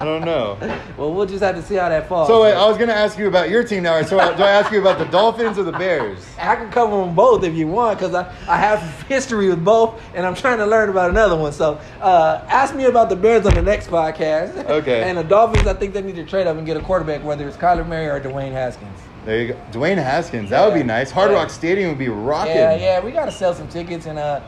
I 0.00 0.04
don't 0.04 0.24
know. 0.24 0.56
Well, 0.96 1.12
we'll 1.14 1.26
just 1.26 1.42
have 1.42 1.54
to 1.56 1.62
see 1.62 1.76
how 1.76 1.88
that 1.88 2.08
falls. 2.08 2.28
So 2.28 2.42
wait, 2.42 2.54
I 2.54 2.68
was 2.68 2.76
gonna 2.78 2.92
ask 2.92 3.18
you 3.18 3.26
about 3.28 3.50
your 3.50 3.64
team 3.64 3.82
now. 3.84 4.00
So 4.02 4.16
do 4.36 4.42
I 4.42 4.50
ask 4.50 4.70
you 4.72 4.80
about 4.80 4.98
the 4.98 5.04
Dolphins 5.06 5.58
or 5.58 5.62
the 5.64 5.72
Bears? 5.72 6.18
I 6.40 6.54
can 6.56 6.70
cover 6.70 6.96
them 7.04 7.14
both 7.14 7.42
if 7.44 7.54
you 7.54 7.66
want, 7.68 7.98
because 7.98 8.14
I, 8.14 8.32
I 8.48 8.56
have 8.56 8.80
history 9.08 9.48
with 9.48 9.64
both, 9.64 10.00
and 10.14 10.24
I'm 10.26 10.34
trying 10.34 10.58
to 10.58 10.66
learn 10.66 10.88
about 10.90 11.10
another 11.10 11.36
one. 11.36 11.52
So 11.52 11.78
uh, 12.04 12.44
ask 12.48 12.74
me 12.74 12.84
about 12.84 13.08
the 13.08 13.16
Bears 13.16 13.46
on 13.46 13.54
the 13.54 13.62
next 13.62 13.88
podcast. 13.88 14.54
Okay. 14.66 15.02
and 15.08 15.16
the 15.16 15.24
Dolphins, 15.24 15.66
I 15.66 15.72
think 15.72 15.94
they 15.94 16.02
need 16.02 16.16
to 16.16 16.24
trade 16.24 16.46
up 16.46 16.56
and 16.56 16.66
get 16.66 16.76
a 16.76 16.80
quarterback, 16.80 17.24
whether 17.24 17.48
it's 17.48 17.56
Kyler 17.56 17.86
Murray 17.86 18.06
or 18.06 18.20
Dwayne 18.20 18.52
Haskins. 18.52 18.98
There 19.24 19.40
you 19.40 19.48
go, 19.54 19.60
Dwayne 19.72 19.96
Haskins. 19.96 20.50
That 20.50 20.66
would 20.66 20.74
be 20.74 20.82
nice. 20.82 21.10
Hard 21.10 21.30
Yeah. 21.30 21.38
Rock 21.38 21.48
Stadium 21.50 21.88
would 21.88 21.98
be 21.98 22.10
rocking. 22.10 22.54
Yeah, 22.54 22.76
yeah, 22.76 23.00
we 23.02 23.10
got 23.10 23.24
to 23.24 23.32
sell 23.32 23.54
some 23.54 23.68
tickets, 23.68 24.04
and 24.04 24.18
uh, 24.18 24.40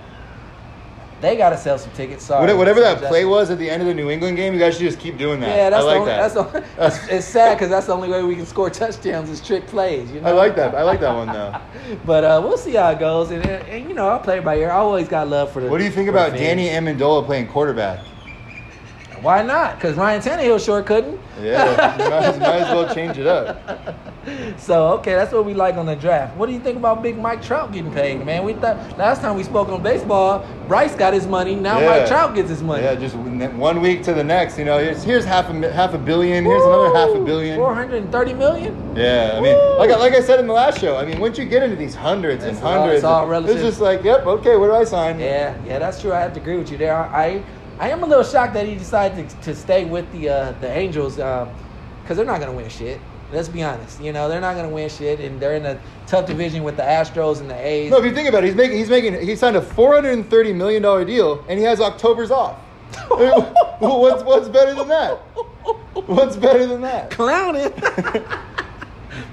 they 1.21 1.37
got 1.37 1.51
to 1.51 1.57
sell 1.57 1.79
some 1.79 1.93
tickets. 1.93 2.25
Sorry, 2.25 2.53
Whatever, 2.55 2.81
that 2.81 3.03
play 3.03 3.25
was 3.25 3.51
at 3.51 3.59
the 3.59 3.69
end 3.69 3.83
of 3.83 3.89
the 3.89 3.95
New 3.95 4.11
England 4.11 4.37
game, 4.37 4.53
you 4.53 4.59
guys 4.59 4.75
should 4.75 4.83
just 4.83 4.99
keep 4.99 5.17
doing 5.17 5.41
that. 5.41 5.49
Yeah, 5.49 5.71
that's 5.71 5.85
I 5.85 5.87
like 5.87 5.95
the 5.95 6.01
only, 6.01 6.13
that. 6.13 6.35
That's 6.35 6.99
the, 6.99 7.05
it's, 7.07 7.09
it's 7.09 7.27
sad 7.27 7.55
because 7.55 7.71
that's 7.71 7.87
the 7.87 7.95
only 7.95 8.09
way 8.09 8.23
we 8.23 8.37
can 8.37 8.47
score 8.47 8.69
touchdowns 8.69 9.31
is 9.31 9.41
trick 9.41 9.67
plays. 9.67 10.11
You 10.11 10.21
know? 10.21 10.29
I 10.29 10.33
like 10.33 10.57
that. 10.57 10.75
I 10.75 10.83
like 10.83 11.01
that 11.01 11.15
one 11.15 11.29
though. 11.29 11.61
But 12.05 12.25
uh, 12.25 12.41
we'll 12.43 12.59
see 12.59 12.73
how 12.73 12.91
it 12.91 12.99
goes, 12.99 13.31
and, 13.31 13.47
and, 13.47 13.89
you 13.89 13.95
know 13.95 14.09
I'll 14.09 14.19
play 14.19 14.39
it 14.39 14.45
by 14.45 14.57
ear. 14.57 14.71
I 14.71 14.77
always 14.77 15.09
got 15.09 15.29
love 15.29 15.53
for 15.53 15.63
the. 15.63 15.69
What 15.69 15.79
do 15.79 15.85
you 15.85 15.91
think 15.91 16.09
about. 16.09 16.33
Danny 16.33 16.69
Amendola 16.69 17.25
playing 17.25 17.47
quarterback? 17.47 18.05
Why 19.23 19.43
not? 19.43 19.77
Because 19.77 19.97
Ryan 19.97 20.21
Tannehill 20.21 20.65
sure 20.65 20.83
couldn't. 20.83 21.21
Yeah, 21.41 21.65
might, 21.99 22.39
might 22.41 22.63
as 22.63 22.75
well 22.75 22.95
change 22.95 23.19
it 23.19 23.27
up. 23.27 23.97
So 24.59 24.89
okay, 24.99 25.15
that's 25.15 25.33
what 25.33 25.45
we 25.45 25.55
like 25.55 25.77
on 25.77 25.87
the 25.87 25.95
draft. 25.97 26.37
What 26.37 26.47
do 26.47 26.53
you 26.53 26.61
think 26.61 26.77
about 26.77 27.03
Big 27.03 27.17
Mike 27.19 27.43
Trout 27.43 27.73
getting 27.73 27.93
paid, 27.93 28.25
man? 28.25 28.45
We 28.45 28.55
thought 28.55 28.77
last 28.99 29.21
time 29.21 29.37
we 29.37 29.43
spoke 29.43 29.69
on 29.69 29.83
baseball, 29.83 30.45
Bryce 30.67 30.95
got 30.95 31.15
his 31.15 31.27
money. 31.27 31.55
Now 31.55 31.79
Yeah. 31.81 31.87
Mike 31.99 32.07
Trout 32.09 32.35
gets 32.35 32.49
his 32.49 32.63
money. 32.63 32.83
Yeah, 32.83 32.95
just 32.97 33.15
one 33.15 33.81
week 33.81 34.03
to 34.05 34.15
the 34.15 34.25
next. 34.25 34.59
You 34.59 34.65
know, 34.65 34.79
here's, 34.79 35.03
here's 35.03 35.25
half 35.25 35.49
a 35.49 35.73
half 35.73 35.95
a 35.95 35.99
billion. 35.99 36.45
Here's 36.45 36.63
another 36.65 36.93
half 36.95 37.11
a 37.11 37.25
billion. 37.25 37.57
Four 37.57 37.75
hundred 37.75 38.03
and 38.03 38.11
thirty 38.13 38.35
million. 38.35 38.75
Yeah, 38.97 39.35
I 39.37 39.41
mean, 39.41 39.55
Woo! 39.55 39.79
like 39.79 39.91
I, 39.91 39.97
like 39.97 40.15
I 40.15 40.21
said 40.21 40.41
in 40.41 40.47
the 40.47 40.53
last 40.53 40.81
show, 40.81 40.97
I 40.97 41.05
mean, 41.05 41.21
once 41.21 41.39
you 41.39 41.45
get 41.45 41.63
into 41.63 41.77
these 41.77 41.95
hundreds 41.95 42.43
and 42.45 42.53
It's 42.57 42.63
all- 42.65 42.73
hundreds, 42.81 42.97
it's 42.97 43.05
all 43.05 43.27
relative. 43.27 43.57
it's 43.57 43.65
just 43.65 43.81
like, 43.81 44.03
yep, 44.03 44.27
okay, 44.27 44.57
where 44.57 44.71
do 44.71 44.75
I 44.75 44.85
sign? 44.85 45.21
Yeah, 45.21 45.55
yeah, 45.67 45.79
that's 45.79 46.01
true. 46.01 46.13
I 46.13 46.21
have 46.21 46.33
to 46.35 46.41
agree 46.41 46.57
with 46.57 46.71
you 46.73 46.79
there. 46.79 46.97
I 46.97 47.43
I 47.79 47.91
am 47.91 48.03
a 48.03 48.07
little 48.07 48.25
shocked 48.25 48.55
that 48.55 48.67
he 48.67 48.75
decided 48.75 49.29
to, 49.29 49.37
to 49.43 49.55
stay 49.55 49.85
with 49.85 50.11
the 50.13 50.31
uh, 50.31 50.53
the 50.61 50.69
Angels 50.71 51.17
because 51.17 52.17
they're 52.17 52.25
not 52.25 52.41
gonna 52.41 52.53
win 52.53 52.69
shit. 52.69 52.99
Let's 53.33 53.49
be 53.49 53.63
honest. 53.63 54.01
You 54.01 54.13
know, 54.13 54.29
they're 54.29 54.41
not 54.41 54.55
gonna 54.57 54.69
win 54.69 54.89
shit, 54.89 55.21
and 55.21 55.41
they're 55.41 55.57
in 55.57 55.67
a 55.67 55.81
tough 56.07 56.27
division 56.27 56.63
with 56.63 56.77
the 56.77 56.83
Astros 56.83 57.41
and 57.41 57.51
the 57.51 57.57
A's. 57.57 57.91
No, 57.91 57.99
if 57.99 58.05
you 58.05 58.15
think 58.15 58.29
about 58.29 58.45
it, 58.45 58.49
he's 58.49 58.57
making 58.57 58.79
he's 58.79 58.91
making 58.91 59.21
he 59.21 59.35
signed 59.35 59.57
a 59.57 59.63
four 59.63 59.95
hundred 59.95 60.13
and 60.13 60.29
thirty 60.31 60.53
million 60.53 60.83
dollar 60.83 61.05
deal, 61.05 61.45
and 61.49 61.59
he 61.59 61.65
has 61.65 61.81
October's 61.81 62.31
off. 62.31 62.57
what's 63.09 64.23
what's 64.23 64.49
better 64.49 64.75
than 64.75 64.89
that? 64.89 65.17
What's 66.07 66.37
better 66.37 66.67
than 66.67 66.83
that? 66.83 67.11
Clowning. 67.11 67.73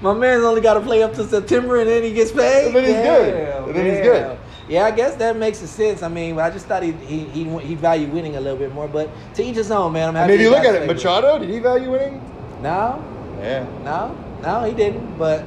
My 0.00 0.12
man's 0.12 0.42
only 0.42 0.60
got 0.60 0.74
to 0.74 0.80
play 0.80 1.02
up 1.02 1.14
to 1.14 1.24
September, 1.24 1.78
and 1.78 1.88
then 1.88 2.02
he 2.02 2.12
gets 2.12 2.32
paid. 2.32 2.66
And 2.66 2.76
then 2.76 2.84
he's 2.84 2.94
good. 2.94 3.32
Damn, 3.32 3.64
And 3.64 3.74
then 3.74 3.86
he's 3.86 4.00
good. 4.00 4.38
Yeah, 4.68 4.84
I 4.84 4.90
guess 4.90 5.14
that 5.16 5.36
makes 5.36 5.60
a 5.60 5.66
sense. 5.66 6.02
I 6.02 6.08
mean, 6.08 6.38
I 6.38 6.50
just 6.50 6.66
thought 6.66 6.82
he 6.82 6.92
he 6.92 7.24
he, 7.26 7.58
he 7.58 7.74
valued 7.74 8.12
winning 8.12 8.36
a 8.36 8.40
little 8.40 8.58
bit 8.58 8.72
more, 8.72 8.88
but 8.88 9.10
to 9.34 9.42
each 9.42 9.56
his 9.56 9.70
own, 9.70 9.92
man. 9.92 10.08
I'm 10.10 10.16
I 10.16 10.26
mean, 10.26 10.36
if 10.36 10.40
you 10.40 10.50
look 10.50 10.64
at 10.64 10.74
it. 10.74 10.86
Machado, 10.86 11.38
did 11.38 11.50
he 11.50 11.58
value 11.58 11.90
winning? 11.90 12.22
No, 12.62 13.02
Yeah. 13.44 13.66
no, 13.84 14.16
no, 14.42 14.64
he 14.64 14.72
didn't. 14.74 15.16
But 15.18 15.44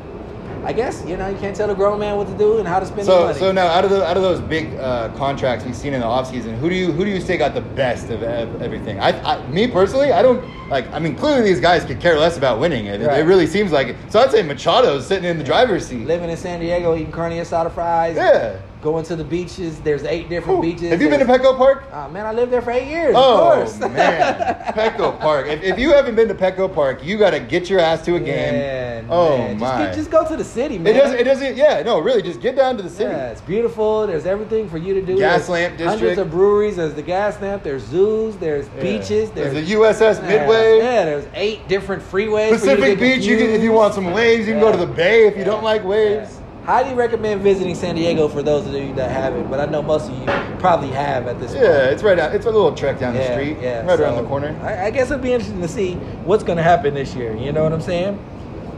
I 0.64 0.74
guess 0.74 1.04
you 1.08 1.18
know 1.18 1.28
you 1.28 1.38
can't 1.38 1.56
tell 1.56 1.70
a 1.70 1.76
grown 1.76 2.00
man 2.00 2.16
what 2.18 2.28
to 2.28 2.38
do 2.38 2.58
and 2.60 2.68
how 2.68 2.80
to 2.80 2.86
spend 2.86 3.00
his 3.00 3.08
So, 3.08 3.26
money. 3.26 3.40
so 3.40 3.52
now 3.52 3.68
out 3.68 3.84
of 3.86 3.90
the 3.92 4.06
out 4.06 4.18
of 4.18 4.24
those 4.24 4.40
big 4.40 4.74
uh, 4.76 5.10
contracts 5.18 5.66
we've 5.66 5.76
seen 5.76 5.94
in 5.94 6.02
the 6.02 6.06
offseason, 6.06 6.58
who 6.60 6.70
do 6.70 6.76
you 6.76 6.92
who 6.92 7.04
do 7.06 7.12
you 7.12 7.22
say 7.22 7.38
got 7.38 7.54
the 7.54 7.62
best 7.62 8.10
of 8.10 8.24
everything? 8.24 9.00
I, 9.00 9.10
I 9.36 9.48
me 9.48 9.68
personally, 9.68 10.12
I 10.12 10.22
don't 10.22 10.44
like. 10.70 10.92
I 10.92 11.00
mean, 11.00 11.16
clearly 11.16 11.42
these 11.44 11.60
guys 11.62 11.86
could 11.86 12.00
care 12.00 12.18
less 12.18 12.38
about 12.38 12.60
winning. 12.60 12.86
It, 12.88 13.02
Right. 13.02 13.20
it 13.20 13.24
really 13.24 13.48
seems 13.48 13.72
like 13.72 13.88
it. 13.88 13.96
So 14.10 14.20
I'd 14.20 14.32
say 14.32 14.42
Machado's 14.44 15.06
sitting 15.08 15.30
in 15.30 15.38
the 15.38 15.44
driver's 15.44 15.86
seat. 15.88 16.06
living 16.06 16.30
in 16.30 16.38
San 16.38 16.60
Diego, 16.60 16.96
eating 16.96 17.12
carne 17.12 17.34
asada 17.34 17.72
fries. 17.72 18.16
Yeah. 18.16 18.58
Going 18.88 19.04
to 19.04 19.18
the 19.18 19.24
beaches. 19.26 19.82
There's 19.82 20.06
eight 20.06 20.30
different 20.30 20.60
Ooh. 20.60 20.62
beaches. 20.62 20.92
Have 20.92 21.02
you 21.02 21.10
been 21.10 21.20
to 21.20 21.26
Petco 21.26 21.58
Park? 21.58 21.84
Oh, 21.92 22.08
man, 22.08 22.26
I 22.26 22.32
lived 22.32 22.54
there 22.54 22.62
for 22.62 22.72
eight 22.72 22.88
years. 22.88 23.16
Oh 23.18 23.52
of 23.64 23.68
course. 23.68 23.80
man, 23.82 24.56
Petco 24.74 25.20
Park. 25.20 25.48
If, 25.48 25.62
if 25.62 25.78
you 25.78 25.92
haven't 25.92 26.16
been 26.16 26.30
to 26.30 26.34
Petco 26.34 26.74
Park, 26.74 27.04
you 27.04 27.18
got 27.18 27.32
to 27.32 27.42
get 27.42 27.70
your 27.70 27.82
ass 27.82 28.06
to 28.06 28.16
a 28.16 28.20
game. 28.22 28.54
Man, 28.54 29.08
oh 29.10 29.38
man. 29.40 29.50
Just 29.50 29.60
my! 29.60 29.86
get- 29.88 29.96
Just, 29.96 30.10
go 30.10 30.26
to 30.26 30.38
the 30.38 30.44
city, 30.46 30.78
man. 30.78 30.96
it 30.96 31.00
doesn't. 31.00 31.20
It 31.20 31.24
doesn't. 31.26 31.58
Yeah, 31.58 31.84
no, 31.84 32.00
really. 32.00 32.22
Just 32.22 32.40
get 32.40 32.56
down 32.56 32.78
to 32.78 32.84
the 32.84 32.90
city. 32.90 33.10
Yeah, 33.12 33.32
it's 33.32 33.42
beautiful. 33.42 34.08
There's 34.08 34.26
everything 34.26 34.70
for 34.70 34.78
you 34.78 34.94
to 34.94 35.02
do. 35.02 35.18
Gas 35.18 35.48
There's 35.48 35.50
lamp 35.50 35.80
Hundreds 35.82 36.18
of 36.18 36.32
breweries. 36.32 36.78
There's 36.78 36.94
the 36.94 37.04
Gaslamp. 37.04 37.64
There's 37.64 37.84
zoos. 37.84 38.38
There's 38.38 38.70
Yeah. 38.78 38.82
beaches. 38.82 39.32
There's 39.32 39.52
There's, 39.52 39.68
the 39.68 39.74
USS 39.74 40.22
Midway. 40.22 40.78
Yeah, 40.78 41.04
there's 41.04 41.28
eight 41.34 41.68
different 41.68 42.02
freeways. 42.02 42.58
for 42.58 42.66
you 42.68 42.76
to 42.76 42.76
Pacific 42.78 43.00
get 43.00 43.00
Beach. 43.02 43.26
You 43.26 43.36
can, 43.38 43.50
if 43.50 43.62
you 43.62 43.74
want 43.74 43.96
some 43.96 44.14
waves, 44.14 44.48
you 44.48 44.54
can 44.54 44.62
go 44.62 44.72
to 44.72 44.78
the 44.78 44.88
bay. 44.88 45.28
If 45.28 45.36
you 45.36 45.44
don't 45.44 45.64
like 45.66 45.84
waves. 45.84 46.37
Yeah. 46.68 46.74
Highly 46.74 46.96
recommend 46.96 47.42
visiting 47.42 47.76
San 47.76 47.96
Diego 47.96 48.28
for 48.28 48.44
those 48.44 48.68
of 48.68 48.74
you 48.74 48.94
that 48.96 49.10
haven't, 49.10 49.50
but 49.50 49.60
I 49.60 49.66
know 49.66 49.82
most 49.82 50.10
of 50.12 50.18
you 50.20 50.26
probably 50.60 50.90
have 50.90 51.28
at 51.28 51.40
this 51.40 51.52
point. 51.52 51.64
Yeah, 51.64 51.86
it's 51.90 52.04
right 52.04 52.20
out. 52.20 52.36
It's 52.36 52.46
a 52.46 52.52
little 52.52 52.74
trek 52.76 53.00
down 53.00 53.14
the 53.14 53.22
Yeah, 53.22 53.32
street, 53.34 53.58
yeah, 53.62 53.86
right 53.86 54.00
around 54.00 54.22
the 54.22 54.28
corner. 54.28 54.58
I, 54.62 54.88
I 54.88 54.92
guess 54.92 55.10
it'll 55.10 55.24
be 55.24 55.32
interesting 55.34 55.62
to 55.62 55.68
see 55.68 55.94
what's 56.26 56.44
going 56.44 56.58
to 56.58 56.64
happen 56.64 56.94
this 56.94 57.16
year. 57.16 57.36
You 57.36 57.52
know 57.54 57.64
what 57.64 57.74
I'm 57.74 57.82
saying? 57.82 58.20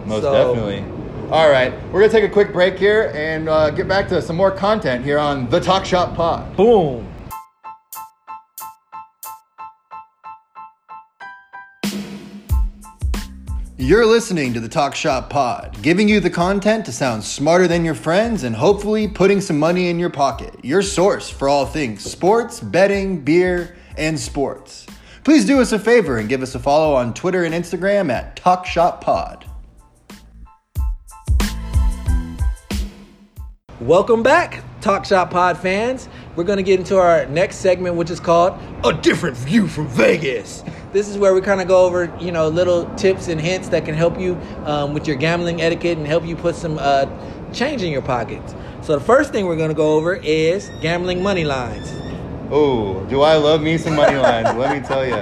Most 0.05 0.21
So- 0.23 0.33
definitely. 0.55 0.85
All 1.31 1.47
right, 1.51 1.71
we're 1.91 1.99
gonna 1.99 2.11
take 2.11 2.23
a 2.23 2.29
quick 2.33 2.51
break 2.51 2.79
here 2.79 3.11
and 3.13 3.47
uh, 3.49 3.69
get 3.69 3.87
back 3.87 4.07
to 4.07 4.19
some 4.19 4.35
more 4.35 4.49
content 4.49 5.05
here 5.05 5.19
on 5.19 5.47
the 5.51 5.59
Talk 5.59 5.85
Shop 5.85 6.15
Pod. 6.15 6.55
Boom. 6.57 7.07
You're 13.81 14.05
listening 14.05 14.53
to 14.55 14.59
the 14.59 14.67
Talk 14.67 14.93
Shop 14.93 15.29
Pod, 15.29 15.81
giving 15.81 16.09
you 16.09 16.19
the 16.19 16.29
content 16.29 16.85
to 16.87 16.91
sound 16.91 17.23
smarter 17.23 17.65
than 17.65 17.85
your 17.85 17.95
friends 17.95 18.43
and 18.43 18.53
hopefully 18.53 19.07
putting 19.07 19.39
some 19.39 19.57
money 19.57 19.87
in 19.87 19.97
your 19.97 20.09
pocket. 20.09 20.53
Your 20.61 20.81
source 20.81 21.29
for 21.29 21.47
all 21.47 21.65
things 21.65 22.03
sports, 22.03 22.59
betting, 22.59 23.21
beer, 23.21 23.77
and 23.97 24.19
sports. 24.19 24.85
Please 25.23 25.45
do 25.45 25.61
us 25.61 25.71
a 25.71 25.79
favor 25.79 26.17
and 26.17 26.27
give 26.27 26.41
us 26.41 26.55
a 26.55 26.59
follow 26.59 26.93
on 26.93 27.13
Twitter 27.13 27.45
and 27.45 27.55
Instagram 27.55 28.11
at 28.11 28.35
Talk 28.35 28.65
Shop 28.65 29.01
Pod. 29.01 29.45
Welcome 33.79 34.23
back, 34.23 34.61
Talk 34.81 35.05
Shop 35.05 35.31
Pod 35.31 35.57
fans. 35.57 36.09
We're 36.35 36.43
going 36.43 36.57
to 36.57 36.63
get 36.63 36.79
into 36.79 36.97
our 36.97 37.25
next 37.25 37.57
segment, 37.57 37.95
which 37.95 38.11
is 38.11 38.19
called 38.19 38.59
A 38.83 38.93
Different 38.93 39.35
View 39.35 39.67
from 39.67 39.87
Vegas. 39.87 40.63
This 40.93 41.07
is 41.09 41.17
where 41.17 41.33
we 41.33 41.41
kind 41.41 41.59
of 41.59 41.67
go 41.67 41.85
over, 41.85 42.15
you 42.19 42.31
know, 42.31 42.47
little 42.47 42.85
tips 42.95 43.27
and 43.27 43.41
hints 43.41 43.69
that 43.69 43.83
can 43.83 43.95
help 43.95 44.19
you 44.19 44.37
um, 44.65 44.93
with 44.93 45.07
your 45.07 45.15
gambling 45.15 45.61
etiquette 45.61 45.97
and 45.97 46.05
help 46.05 46.25
you 46.25 46.35
put 46.35 46.55
some 46.55 46.77
uh, 46.79 47.07
change 47.51 47.81
in 47.81 47.91
your 47.91 48.03
pockets. 48.03 48.53
So 48.81 48.97
the 48.97 49.03
first 49.03 49.31
thing 49.31 49.47
we're 49.47 49.57
going 49.57 49.69
to 49.69 49.75
go 49.75 49.95
over 49.95 50.15
is 50.15 50.69
gambling 50.81 51.21
money 51.23 51.45
lines. 51.45 51.91
Oh, 52.51 53.03
do 53.05 53.21
I 53.21 53.35
love 53.35 53.61
me 53.61 53.77
some 53.77 53.95
money 53.95 54.17
lines? 54.17 54.47
Let 54.57 54.79
me 54.79 54.87
tell 54.87 55.05
you. 55.05 55.15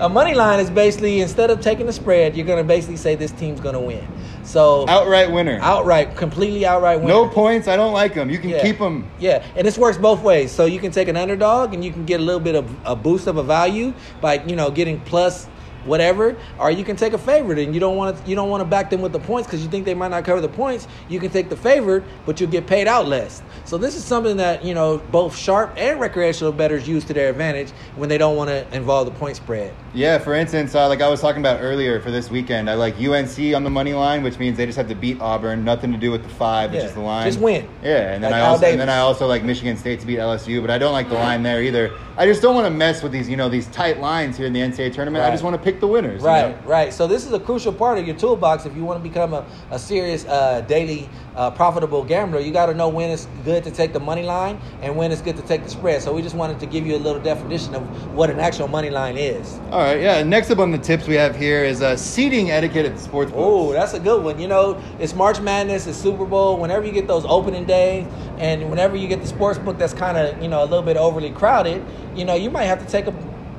A 0.00 0.08
money 0.08 0.34
line 0.34 0.58
is 0.58 0.70
basically 0.70 1.20
instead 1.20 1.50
of 1.50 1.60
taking 1.60 1.86
the 1.86 1.92
spread, 1.92 2.36
you're 2.36 2.46
going 2.46 2.62
to 2.62 2.66
basically 2.66 2.96
say 2.96 3.14
this 3.14 3.30
team's 3.32 3.60
going 3.60 3.74
to 3.74 3.80
win. 3.80 4.06
So 4.44 4.86
Outright 4.88 5.32
winner. 5.32 5.58
outright, 5.62 6.16
completely 6.16 6.64
outright 6.66 7.00
winner. 7.00 7.12
No 7.12 7.28
points. 7.28 7.66
I 7.66 7.76
don't 7.76 7.92
like 7.92 8.14
them. 8.14 8.30
You 8.30 8.38
can 8.38 8.50
Yeah. 8.50 8.62
keep 8.62 8.78
them. 8.78 9.06
Yeah, 9.18 9.42
and 9.56 9.66
this 9.66 9.78
works 9.78 9.96
both 9.98 10.22
ways. 10.22 10.52
So 10.52 10.66
you 10.66 10.78
can 10.78 10.92
take 10.92 11.08
an 11.08 11.16
underdog 11.16 11.74
and 11.74 11.84
you 11.84 11.90
can 11.92 12.04
get 12.04 12.20
a 12.20 12.22
little 12.22 12.40
bit 12.40 12.54
of 12.54 12.70
a 12.84 12.94
boost 12.94 13.26
of 13.26 13.36
a 13.38 13.42
value 13.42 13.92
by 14.20 14.42
you 14.46 14.54
know 14.56 14.70
getting 14.70 15.00
plus 15.00 15.46
whatever, 15.84 16.34
or 16.58 16.70
you 16.70 16.82
can 16.82 16.96
take 16.96 17.12
a 17.12 17.18
favorite 17.18 17.58
and 17.58 17.74
you 17.74 17.80
don't 17.80 17.96
want 17.96 18.16
to 18.16 18.28
you 18.30 18.34
don't 18.34 18.48
want 18.48 18.60
to 18.62 18.64
back 18.64 18.88
them 18.90 19.02
with 19.02 19.12
the 19.12 19.18
points 19.18 19.46
because 19.46 19.62
you 19.62 19.68
think 19.70 19.84
they 19.84 19.92
might 19.94 20.10
not 20.10 20.24
cover 20.24 20.40
the 20.40 20.48
points. 20.48 20.86
You 21.08 21.20
can 21.20 21.30
take 21.30 21.48
the 21.50 21.56
favorite, 21.56 22.04
but 22.26 22.40
you'll 22.40 22.50
get 22.50 22.66
paid 22.66 22.86
out 22.88 23.06
less. 23.06 23.42
So 23.64 23.76
this 23.78 23.94
is 23.94 24.04
something 24.04 24.36
that 24.38 24.64
you 24.64 24.74
know 24.74 24.98
both 25.10 25.36
sharp 25.36 25.74
and 25.76 26.00
recreational 26.00 26.52
bettors 26.52 26.88
use 26.88 27.04
to 27.04 27.12
their 27.14 27.28
advantage 27.30 27.70
when 27.96 28.08
they 28.08 28.18
don't 28.18 28.36
want 28.36 28.48
to 28.50 28.66
involve 28.74 29.06
the 29.06 29.12
point 29.12 29.36
spread. 29.36 29.72
Yeah, 29.94 30.18
for 30.18 30.34
instance, 30.34 30.74
uh, 30.74 30.88
like 30.88 31.00
I 31.00 31.08
was 31.08 31.20
talking 31.20 31.40
about 31.40 31.60
earlier 31.62 32.00
for 32.00 32.10
this 32.10 32.28
weekend, 32.28 32.68
I 32.68 32.74
like 32.74 32.96
UNC 33.00 33.54
on 33.54 33.62
the 33.62 33.70
money 33.70 33.94
line, 33.94 34.24
which 34.24 34.40
means 34.40 34.56
they 34.56 34.66
just 34.66 34.76
have 34.76 34.88
to 34.88 34.94
beat 34.96 35.20
Auburn, 35.20 35.64
nothing 35.64 35.92
to 35.92 35.98
do 35.98 36.10
with 36.10 36.24
the 36.24 36.28
five, 36.28 36.72
which 36.72 36.80
Yeah, 36.80 36.86
is 36.88 36.94
the 36.94 37.00
line. 37.00 37.24
just 37.26 37.38
win. 37.38 37.68
Yeah, 37.80 38.12
and 38.12 38.22
then 38.24 38.32
Like 38.32 38.40
I 38.42 38.44
Al 38.44 38.50
also 38.54 38.66
and 38.66 38.80
then 38.80 38.88
Davis. 38.88 38.94
I 38.94 38.98
also 38.98 39.28
like 39.28 39.44
Michigan 39.44 39.76
State 39.76 40.00
to 40.00 40.06
beat 40.06 40.18
LSU, 40.18 40.60
but 40.60 40.68
I 40.70 40.78
don't 40.78 40.92
like 40.92 41.08
the 41.08 41.14
line 41.14 41.44
there 41.44 41.62
either. 41.62 41.92
I 42.16 42.26
just 42.26 42.42
don't 42.42 42.56
want 42.56 42.66
to 42.66 42.72
mess 42.72 43.04
with 43.04 43.12
these, 43.12 43.28
you 43.28 43.36
know, 43.36 43.48
these 43.48 43.68
tight 43.68 44.00
lines 44.00 44.36
here 44.36 44.46
in 44.46 44.52
the 44.52 44.60
NCAA 44.60 44.92
tournament. 44.92 45.22
I 45.22 45.26
Right. 45.28 45.32
just 45.32 45.44
want 45.44 45.54
to 45.54 45.62
pick 45.62 45.78
the 45.78 45.86
winners. 45.86 46.22
you 46.22 46.26
Right, 46.26 46.48
know? 46.64 46.68
right. 46.68 46.92
So 46.92 47.06
this 47.06 47.24
is 47.24 47.32
a 47.32 47.38
crucial 47.40 47.72
part 47.72 47.96
of 47.96 48.04
your 48.06 48.16
toolbox 48.16 48.66
if 48.66 48.74
you 48.74 48.84
want 48.84 49.00
to 49.02 49.08
become 49.08 49.32
a, 49.32 49.44
a 49.70 49.78
serious 49.78 50.24
uh, 50.26 50.62
daily 50.62 51.08
uh, 51.36 51.50
profitable 51.50 52.04
gambler. 52.04 52.40
You 52.40 52.52
got 52.52 52.66
to 52.66 52.74
know 52.74 52.88
when 52.88 53.10
it's 53.10 53.26
good 53.44 53.64
to 53.64 53.70
take 53.70 53.92
the 53.92 54.00
money 54.00 54.22
line 54.22 54.60
and 54.82 54.96
when 54.96 55.12
it's 55.12 55.20
good 55.20 55.36
to 55.36 55.42
take 55.42 55.64
the 55.64 55.70
spread. 55.70 56.02
So 56.02 56.12
we 56.12 56.22
just 56.22 56.34
wanted 56.34 56.60
to 56.60 56.66
give 56.66 56.86
you 56.86 56.96
a 56.96 56.98
little 56.98 57.20
definition 57.20 57.74
of 57.74 58.14
what 58.14 58.30
an 58.30 58.40
actual 58.40 58.68
money 58.68 58.90
line 58.90 59.16
is. 59.16 59.54
All 59.70 59.80
right, 59.80 60.00
yeah. 60.00 60.22
Next 60.22 60.50
up 60.50 60.58
on 60.58 60.70
the 60.70 60.78
tips 60.78 61.06
we 61.06 61.14
have 61.14 61.36
here 61.36 61.64
is 61.64 61.82
uh, 61.82 61.96
seating 61.96 62.50
etiquette 62.50 62.86
at 62.86 62.94
the 62.94 63.00
sports. 63.00 63.32
Oh, 63.34 63.72
that's 63.72 63.94
a 63.94 64.00
good 64.00 64.22
one. 64.22 64.38
You 64.38 64.48
know, 64.48 64.82
it's 64.98 65.14
March 65.14 65.40
Madness, 65.40 65.86
it's 65.86 65.98
Super 65.98 66.24
Bowl. 66.24 66.58
Whenever 66.58 66.86
you 66.86 66.92
get 66.92 67.06
those 67.06 67.24
opening 67.24 67.64
days, 67.64 68.06
and 68.38 68.68
whenever 68.70 68.96
you 68.96 69.08
get 69.08 69.20
the 69.20 69.26
sports 69.26 69.58
book 69.58 69.78
that's 69.78 69.94
kind 69.94 70.16
of 70.16 70.42
you 70.42 70.48
know 70.48 70.62
a 70.62 70.66
little 70.66 70.82
bit 70.82 70.96
overly 70.96 71.30
crowded, 71.30 71.84
you 72.14 72.24
know, 72.24 72.34
you 72.34 72.50
might 72.50 72.64
have 72.64 72.84
to 72.84 72.90
take 72.90 73.06
a 73.06 73.14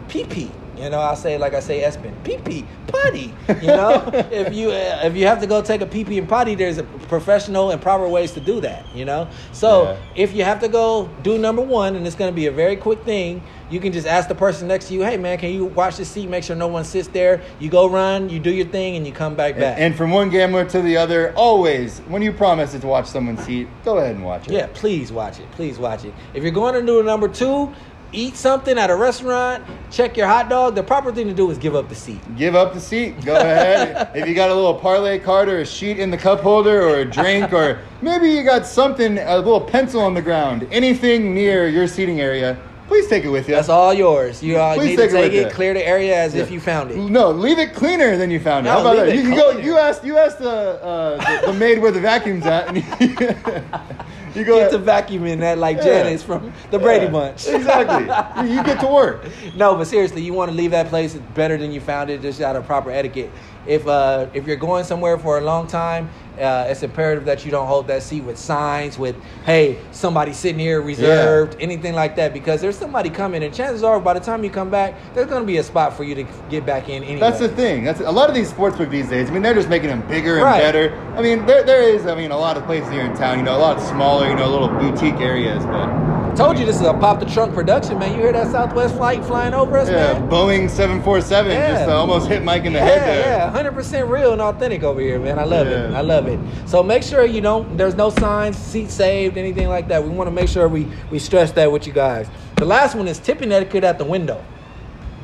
pee 0.07 0.25
pee. 0.25 0.51
You 0.77 0.89
know, 0.89 0.99
I'll 0.99 1.15
say 1.15 1.37
like 1.37 1.53
I 1.53 1.59
say, 1.59 1.81
Espen, 1.81 2.13
pee 2.23 2.37
pee, 2.37 2.65
potty. 2.87 3.33
You 3.47 3.67
know, 3.67 4.03
if 4.31 4.53
you 4.53 4.69
uh, 4.71 5.01
if 5.03 5.15
you 5.15 5.25
have 5.27 5.39
to 5.41 5.47
go 5.47 5.61
take 5.61 5.81
a 5.81 5.85
pee 5.85 6.03
pee 6.03 6.17
and 6.17 6.27
potty, 6.27 6.55
there's 6.55 6.77
a 6.77 6.83
professional 6.83 7.71
and 7.71 7.81
proper 7.81 8.07
ways 8.07 8.31
to 8.33 8.39
do 8.41 8.59
that. 8.61 8.83
You 8.95 9.05
know, 9.05 9.27
so 9.51 9.83
Yeah. 9.83 9.97
if 10.15 10.33
you 10.33 10.43
have 10.43 10.59
to 10.61 10.67
go 10.67 11.09
do 11.23 11.37
number 11.37 11.61
one, 11.61 11.95
and 11.95 12.05
it's 12.05 12.15
going 12.15 12.31
to 12.31 12.35
be 12.35 12.47
a 12.47 12.51
very 12.51 12.75
quick 12.75 13.03
thing, 13.03 13.41
you 13.69 13.79
can 13.79 13.93
just 13.93 14.05
ask 14.05 14.27
the 14.27 14.35
person 14.35 14.67
next 14.67 14.87
to 14.89 14.93
you, 14.93 15.01
"Hey, 15.03 15.17
man, 15.17 15.37
can 15.37 15.51
you 15.51 15.65
watch 15.65 15.97
the 15.97 16.05
seat? 16.05 16.29
Make 16.29 16.43
sure 16.43 16.55
no 16.55 16.67
one 16.67 16.83
sits 16.83 17.07
there." 17.07 17.41
You 17.59 17.69
go 17.69 17.87
run, 17.87 18.29
you 18.29 18.39
do 18.39 18.51
your 18.51 18.67
thing, 18.67 18.95
and 18.95 19.05
you 19.07 19.13
come 19.13 19.35
back 19.35 19.57
back. 19.57 19.77
And 19.79 19.95
from 19.95 20.11
one 20.11 20.29
gambler 20.29 20.65
to 20.65 20.81
the 20.81 20.97
other, 20.97 21.33
always, 21.35 21.99
when 22.07 22.21
you 22.21 22.31
promise 22.33 22.73
to 22.73 22.87
watch 22.87 23.05
someone's 23.07 23.43
seat, 23.45 23.67
go 23.85 23.97
ahead 23.97 24.15
and 24.15 24.25
watch 24.25 24.47
it. 24.47 24.53
Yeah, 24.53 24.67
please 24.73 25.11
watch 25.11 25.39
it. 25.39 25.49
Please 25.51 25.79
watch 25.79 26.03
it. 26.05 26.13
If 26.33 26.43
you're 26.43 26.51
going 26.51 26.73
to 26.73 26.81
do 26.85 26.99
a 26.99 27.03
number 27.03 27.27
two, 27.27 27.73
eat 28.15 28.35
something 28.35 28.77
at 28.77 28.89
a 28.89 28.95
restaurant, 28.95 29.63
check 29.91 30.17
your 30.17 30.27
hot 30.27 30.49
dog. 30.49 30.75
The 30.75 30.83
proper 30.83 31.11
thing 31.11 31.27
to 31.27 31.33
do 31.33 31.51
is 31.51 31.57
give 31.57 31.75
up 31.75 31.89
the 31.89 31.95
seat. 31.95 32.19
Give 32.37 32.55
up 32.55 32.73
the 32.73 32.79
seat. 32.79 33.23
Go 33.23 33.35
ahead. 33.39 34.11
if 34.15 34.27
you 34.27 34.33
got 34.33 34.49
a 34.49 34.55
little 34.55 34.73
parlay 34.73 35.19
card 35.19 35.49
or 35.49 35.59
a 35.59 35.65
sheet 35.65 35.99
in 35.99 36.09
the 36.09 36.17
cup 36.17 36.39
holder 36.39 36.81
or 36.81 36.99
a 36.99 37.05
drink 37.05 37.53
or 37.53 37.79
maybe 38.01 38.29
you 38.29 38.43
got 38.43 38.65
something, 38.65 39.17
a 39.17 39.37
little 39.37 39.61
pencil 39.61 40.01
on 40.01 40.13
the 40.13 40.21
ground, 40.21 40.67
anything 40.71 41.33
near 41.33 41.67
your 41.67 41.87
seating 41.87 42.21
area, 42.21 42.57
please 42.87 43.07
take 43.07 43.23
it 43.23 43.29
with 43.29 43.47
you. 43.47 43.55
That's 43.55 43.69
all 43.69 43.93
yours. 43.93 44.41
You 44.41 44.57
uh, 44.57 44.75
Please 44.75 44.89
need 44.89 44.95
to 44.97 45.07
take 45.09 45.33
it 45.33 45.35
take 45.35 45.47
it, 45.47 45.53
clear 45.53 45.73
the 45.73 45.85
area 45.85 46.15
as 46.15 46.35
if 46.35 46.51
you 46.51 46.59
found 46.59 46.91
it. 46.91 46.97
No, 46.97 47.31
leave 47.31 47.59
it 47.59 47.73
cleaner 47.73 48.17
than 48.17 48.31
you 48.31 48.39
found 48.39 48.65
it. 48.65 48.69
No, 48.69 48.75
How 48.75 48.81
about 48.81 49.05
that? 49.05 49.15
You 49.15 49.21
can 49.23 49.35
go. 49.35 49.51
You 49.51 49.77
asked. 49.77 50.03
You 50.03 50.17
asked 50.17 50.39
the 50.39 50.83
uh, 50.83 51.41
the, 51.41 51.51
the 51.51 51.53
maid 51.53 51.79
where 51.79 51.91
the 51.91 51.99
vacuum's 51.99 52.45
at, 52.45 52.67
and 52.69 52.77
you, 54.35 54.43
go. 54.45 54.59
Get 54.59 54.71
to 54.71 54.79
vacuuming 54.79 55.39
that 55.39 55.57
like 55.57 55.77
Yeah. 55.77 55.83
Janice 56.03 56.23
from 56.23 56.53
the 56.71 56.79
Brady 56.79 57.07
Bunch. 57.07 57.47
Exactly. 57.47 58.43
you, 58.49 58.57
you 58.57 58.63
get 58.63 58.79
to 58.81 58.87
work. 58.87 59.25
no, 59.55 59.75
but 59.75 59.85
seriously, 59.87 60.21
you 60.23 60.33
want 60.33 60.51
to 60.51 60.57
leave 60.57 60.71
that 60.71 60.87
place 60.87 61.15
better 61.33 61.57
than 61.57 61.71
you 61.71 61.79
found 61.81 62.09
it, 62.09 62.21
just 62.21 62.41
out 62.41 62.55
of 62.55 62.65
proper 62.65 62.91
etiquette. 62.91 63.31
If 63.67 63.87
uh, 63.87 64.27
if 64.33 64.45
you're 64.47 64.55
going 64.55 64.83
somewhere 64.83 65.17
for 65.17 65.37
a 65.37 65.41
long 65.41 65.67
time, 65.67 66.09
uh, 66.39 66.67
it's 66.69 66.83
imperative 66.83 67.25
that 67.25 67.45
you 67.45 67.51
don't 67.51 67.67
hold 67.67 67.87
that 67.87 68.03
seat 68.03 68.21
with 68.23 68.37
signs 68.37 68.99
with 68.99 69.15
"Hey, 69.45 69.79
somebody 69.91 70.33
sitting 70.33 70.59
here 70.59 70.81
reserved," 70.81 71.57
anything 71.59 71.93
like 71.95 72.15
that, 72.17 72.33
because 72.33 72.61
there's 72.61 72.77
somebody 72.77 73.09
coming, 73.09 73.43
and 73.43 73.53
chances 73.53 73.83
are, 73.83 73.99
by 73.99 74.13
the 74.13 74.19
time 74.19 74.43
you 74.43 74.49
come 74.49 74.69
back, 74.69 74.93
there's 75.13 75.27
going 75.27 75.41
to 75.41 75.47
be 75.47 75.57
a 75.57 75.63
spot 75.63 75.93
for 75.97 76.03
you 76.03 76.13
to 76.15 76.23
get 76.49 76.65
back 76.65 76.89
in 76.89 77.03
anyway. 77.03 77.19
That's 77.19 77.39
the 77.39 77.49
thing. 77.49 77.83
That's 77.83 78.01
a 78.01 78.11
lot 78.11 78.29
of 78.29 78.35
these 78.35 78.51
sportsbook 78.51 78.89
these 78.89 79.09
days. 79.09 79.29
I 79.29 79.33
mean, 79.33 79.41
they're 79.41 79.53
just 79.53 79.69
making 79.69 79.89
them 79.89 80.07
bigger 80.07 80.35
and 80.35 80.43
Right. 80.43 80.61
better. 80.61 80.93
I 81.15 81.21
mean, 81.21 81.45
there, 81.45 81.63
there 81.63 81.81
is. 81.81 82.05
I 82.05 82.13
mean, 82.15 82.31
a 82.31 82.37
lot 82.37 82.57
of 82.57 82.65
places 82.65 82.91
here 82.91 83.05
in 83.05 83.15
town. 83.15 83.39
You 83.39 83.45
know, 83.45 83.55
a 83.55 83.57
lot 83.57 83.81
smaller. 83.81 84.27
You 84.29 84.35
know, 84.35 84.47
little 84.47 84.67
boutique 84.69 85.19
areas. 85.21 85.65
But 85.65 86.35
Told 86.35 86.59
you 86.59 86.65
this 86.65 86.75
is 86.75 86.81
a 86.85 86.93
pop 86.93 87.21
the 87.21 87.25
trunk 87.25 87.53
production, 87.53 87.97
man. 87.97 88.11
You 88.11 88.17
hear 88.17 88.33
that 88.33 88.51
Southwest 88.51 88.95
flight 88.97 89.23
flying 89.23 89.53
over 89.53 89.77
us, 89.77 89.87
yeah, 89.89 90.19
man? 90.19 90.29
Boeing 90.29 90.69
seven 90.69 91.01
four 91.01 91.21
seven 91.21 91.53
Yeah. 91.53 91.71
just 91.77 91.89
uh, 91.89 91.97
almost 91.97 92.27
hit 92.27 92.43
Mike 92.43 92.65
in 92.65 92.73
the 92.73 92.79
yeah, 92.79 92.85
head 92.85 93.01
there. 93.07 93.19
Yeah, 93.37 93.54
hundred 93.55 93.71
percent 93.73 94.09
real 94.09 94.33
and 94.33 94.41
authentic 94.41 94.83
over 94.83 94.99
here, 94.99 95.17
man. 95.17 95.39
I 95.39 95.45
love 95.45 95.67
it. 95.67 95.93
I 95.93 96.01
love 96.01 96.27
it. 96.27 96.37
So 96.67 96.83
make 96.83 97.03
sure 97.03 97.23
you 97.25 97.39
don't. 97.39 97.77
There's 97.77 97.95
no 97.95 98.09
signs, 98.09 98.57
seat 98.57 98.89
saved, 98.89 99.37
anything 99.37 99.69
like 99.69 99.87
that. 99.87 100.03
We 100.03 100.09
want 100.09 100.27
to 100.27 100.31
make 100.31 100.49
sure 100.49 100.67
we 100.67 100.87
we 101.09 101.19
stress 101.19 101.53
that 101.53 101.71
with 101.71 101.87
you 101.87 101.93
guys. 101.93 102.27
The 102.57 102.65
last 102.65 102.95
one 102.95 103.07
is 103.07 103.17
tipping 103.17 103.53
etiquette 103.53 103.85
at 103.85 103.97
the 103.97 104.03
window. 104.03 104.43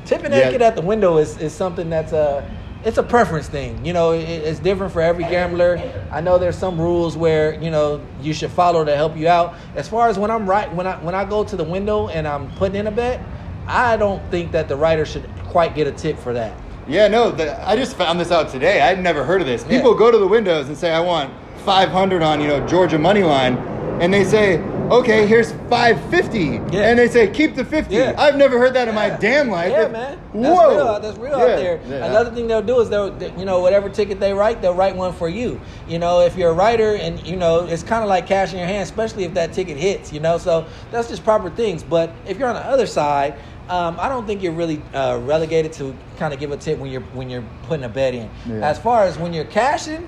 Tipping 0.06 0.32
Yeah. 0.32 0.38
etiquette 0.38 0.62
at 0.62 0.76
the 0.76 0.82
window 0.82 1.18
is, 1.18 1.38
is 1.40 1.54
something 1.54 1.90
that's 1.90 2.14
uh 2.14 2.42
it's 2.86 2.98
a 2.98 3.04
preference 3.04 3.48
thing. 3.50 3.86
You 3.86 3.92
know, 3.92 4.14
it, 4.14 4.24
it's 4.24 4.60
different 4.60 4.94
for 4.94 5.02
every 5.02 5.26
gambler. 5.26 5.80
I 6.10 6.22
know 6.22 6.38
there's 6.38 6.58
some 6.58 6.80
rules 6.80 7.18
where 7.18 7.62
you 7.62 7.70
know 7.70 8.00
you 8.22 8.34
should 8.34 8.52
follow 8.52 8.86
to 8.86 8.96
help 8.96 9.18
you 9.18 9.28
out. 9.28 9.56
As 9.76 9.90
far 9.90 10.08
as 10.08 10.18
when 10.18 10.32
I'm 10.32 10.50
right, 10.50 10.74
when 10.74 10.88
I 10.88 10.96
when 11.04 11.16
I 11.16 11.26
go 11.26 11.44
to 11.44 11.58
the 11.58 11.66
window 11.66 12.08
and 12.08 12.26
I'm 12.26 12.50
putting 12.56 12.78
in 12.78 12.88
a 12.88 12.92
bet, 12.92 13.20
I 13.68 13.98
don't 13.98 14.24
think 14.32 14.54
that 14.54 14.70
the 14.70 14.78
writer 14.78 15.06
should 15.06 15.30
quite 15.50 15.76
get 15.76 15.86
a 15.86 15.92
tip 15.92 16.18
for 16.18 16.32
that. 16.34 16.54
Yeah, 16.88 17.08
no, 17.08 17.32
the, 17.32 17.68
I 17.68 17.76
just 17.76 17.96
found 17.96 18.20
this 18.20 18.32
out 18.32 18.50
today. 18.50 18.82
I'd 18.82 19.02
never 19.02 19.24
heard 19.24 19.42
of 19.42 19.48
this. 19.48 19.64
Yeah. 19.64 19.70
People 19.78 19.94
go 19.96 20.12
to 20.12 20.18
the 20.18 20.28
windows 20.28 20.68
and 20.68 20.78
say, 20.78 20.92
I 20.92 21.00
want 21.00 21.32
500 21.66 22.22
on, 22.22 22.42
you 22.42 22.48
know, 22.48 22.66
Georgia 22.68 22.98
money 22.98 23.24
line. 23.24 23.58
And 24.02 24.12
they 24.12 24.24
say, 24.24 24.58
okay, 24.90 25.28
here's 25.28 25.52
550. 25.70 26.40
Yeah. 26.76 26.90
And 26.90 26.98
they 26.98 27.08
say, 27.08 27.30
keep 27.30 27.54
the 27.56 27.64
50. 27.64 27.94
Yeah. 27.94 28.16
I've 28.18 28.36
never 28.36 28.58
heard 28.58 28.74
that 28.74 28.88
in 28.88 28.96
my 28.96 29.10
damn 29.12 29.48
life. 29.50 29.72
Yeah, 29.72 29.88
man. 29.90 30.20
That's 30.34 30.58
Whoa. 30.60 30.76
real. 30.76 31.00
That's 31.00 31.18
real 31.20 31.38
Yeah. 31.38 31.44
out 31.44 31.48
there. 31.56 31.80
Yeah. 31.88 32.06
Another 32.08 32.32
thing 32.32 32.48
they'll 32.48 32.64
do 32.64 32.80
is 32.80 32.90
they'll, 32.90 33.12
they- 33.12 33.32
you 33.38 33.46
know, 33.46 33.60
whatever 33.60 33.90
ticket 33.90 34.20
they 34.20 34.34
write, 34.34 34.60
they'll 34.62 34.74
write 34.74 34.96
one 34.96 35.14
for 35.14 35.30
you. 35.30 35.62
You 35.88 36.00
know, 36.00 36.22
if 36.22 36.36
you're 36.36 36.50
a 36.50 36.54
writer 36.54 36.96
and, 36.96 37.26
you 37.28 37.36
know, 37.36 37.66
it's 37.68 37.84
kind 37.84 38.02
of 38.02 38.10
like 38.10 38.26
cash 38.26 38.54
in 38.54 38.58
your 38.58 38.68
hand, 38.68 38.82
especially 38.84 39.24
if 39.24 39.36
that 39.36 39.54
ticket 39.54 39.78
hits, 39.78 40.12
you 40.12 40.20
know. 40.20 40.40
So 40.40 40.66
that's 40.92 41.08
just 41.08 41.24
proper 41.24 41.52
things. 41.52 41.84
But 41.84 42.12
if 42.28 42.40
you're 42.40 42.50
on 42.50 42.56
the 42.56 42.66
other 42.66 42.88
side, 42.88 43.36
um, 43.72 43.98
I 44.00 44.10
don't 44.10 44.28
think 44.28 44.44
you're 44.44 44.52
really 44.52 44.82
uh, 44.94 45.20
relegated 45.24 45.72
to 45.74 45.96
kind 46.18 46.34
of 46.34 46.40
give 46.40 46.52
a 46.52 46.58
tip 46.58 46.78
when 46.78 46.92
you're 46.92 47.02
when 47.02 47.30
you're 47.30 47.46
putting 47.64 47.86
a 47.86 47.90
bet 47.90 48.14
in. 48.14 48.30
Yeah. 48.46 48.70
As 48.70 48.78
far 48.78 49.04
as 49.06 49.18
when 49.18 49.34
you're 49.34 49.46
cashing, 49.46 50.08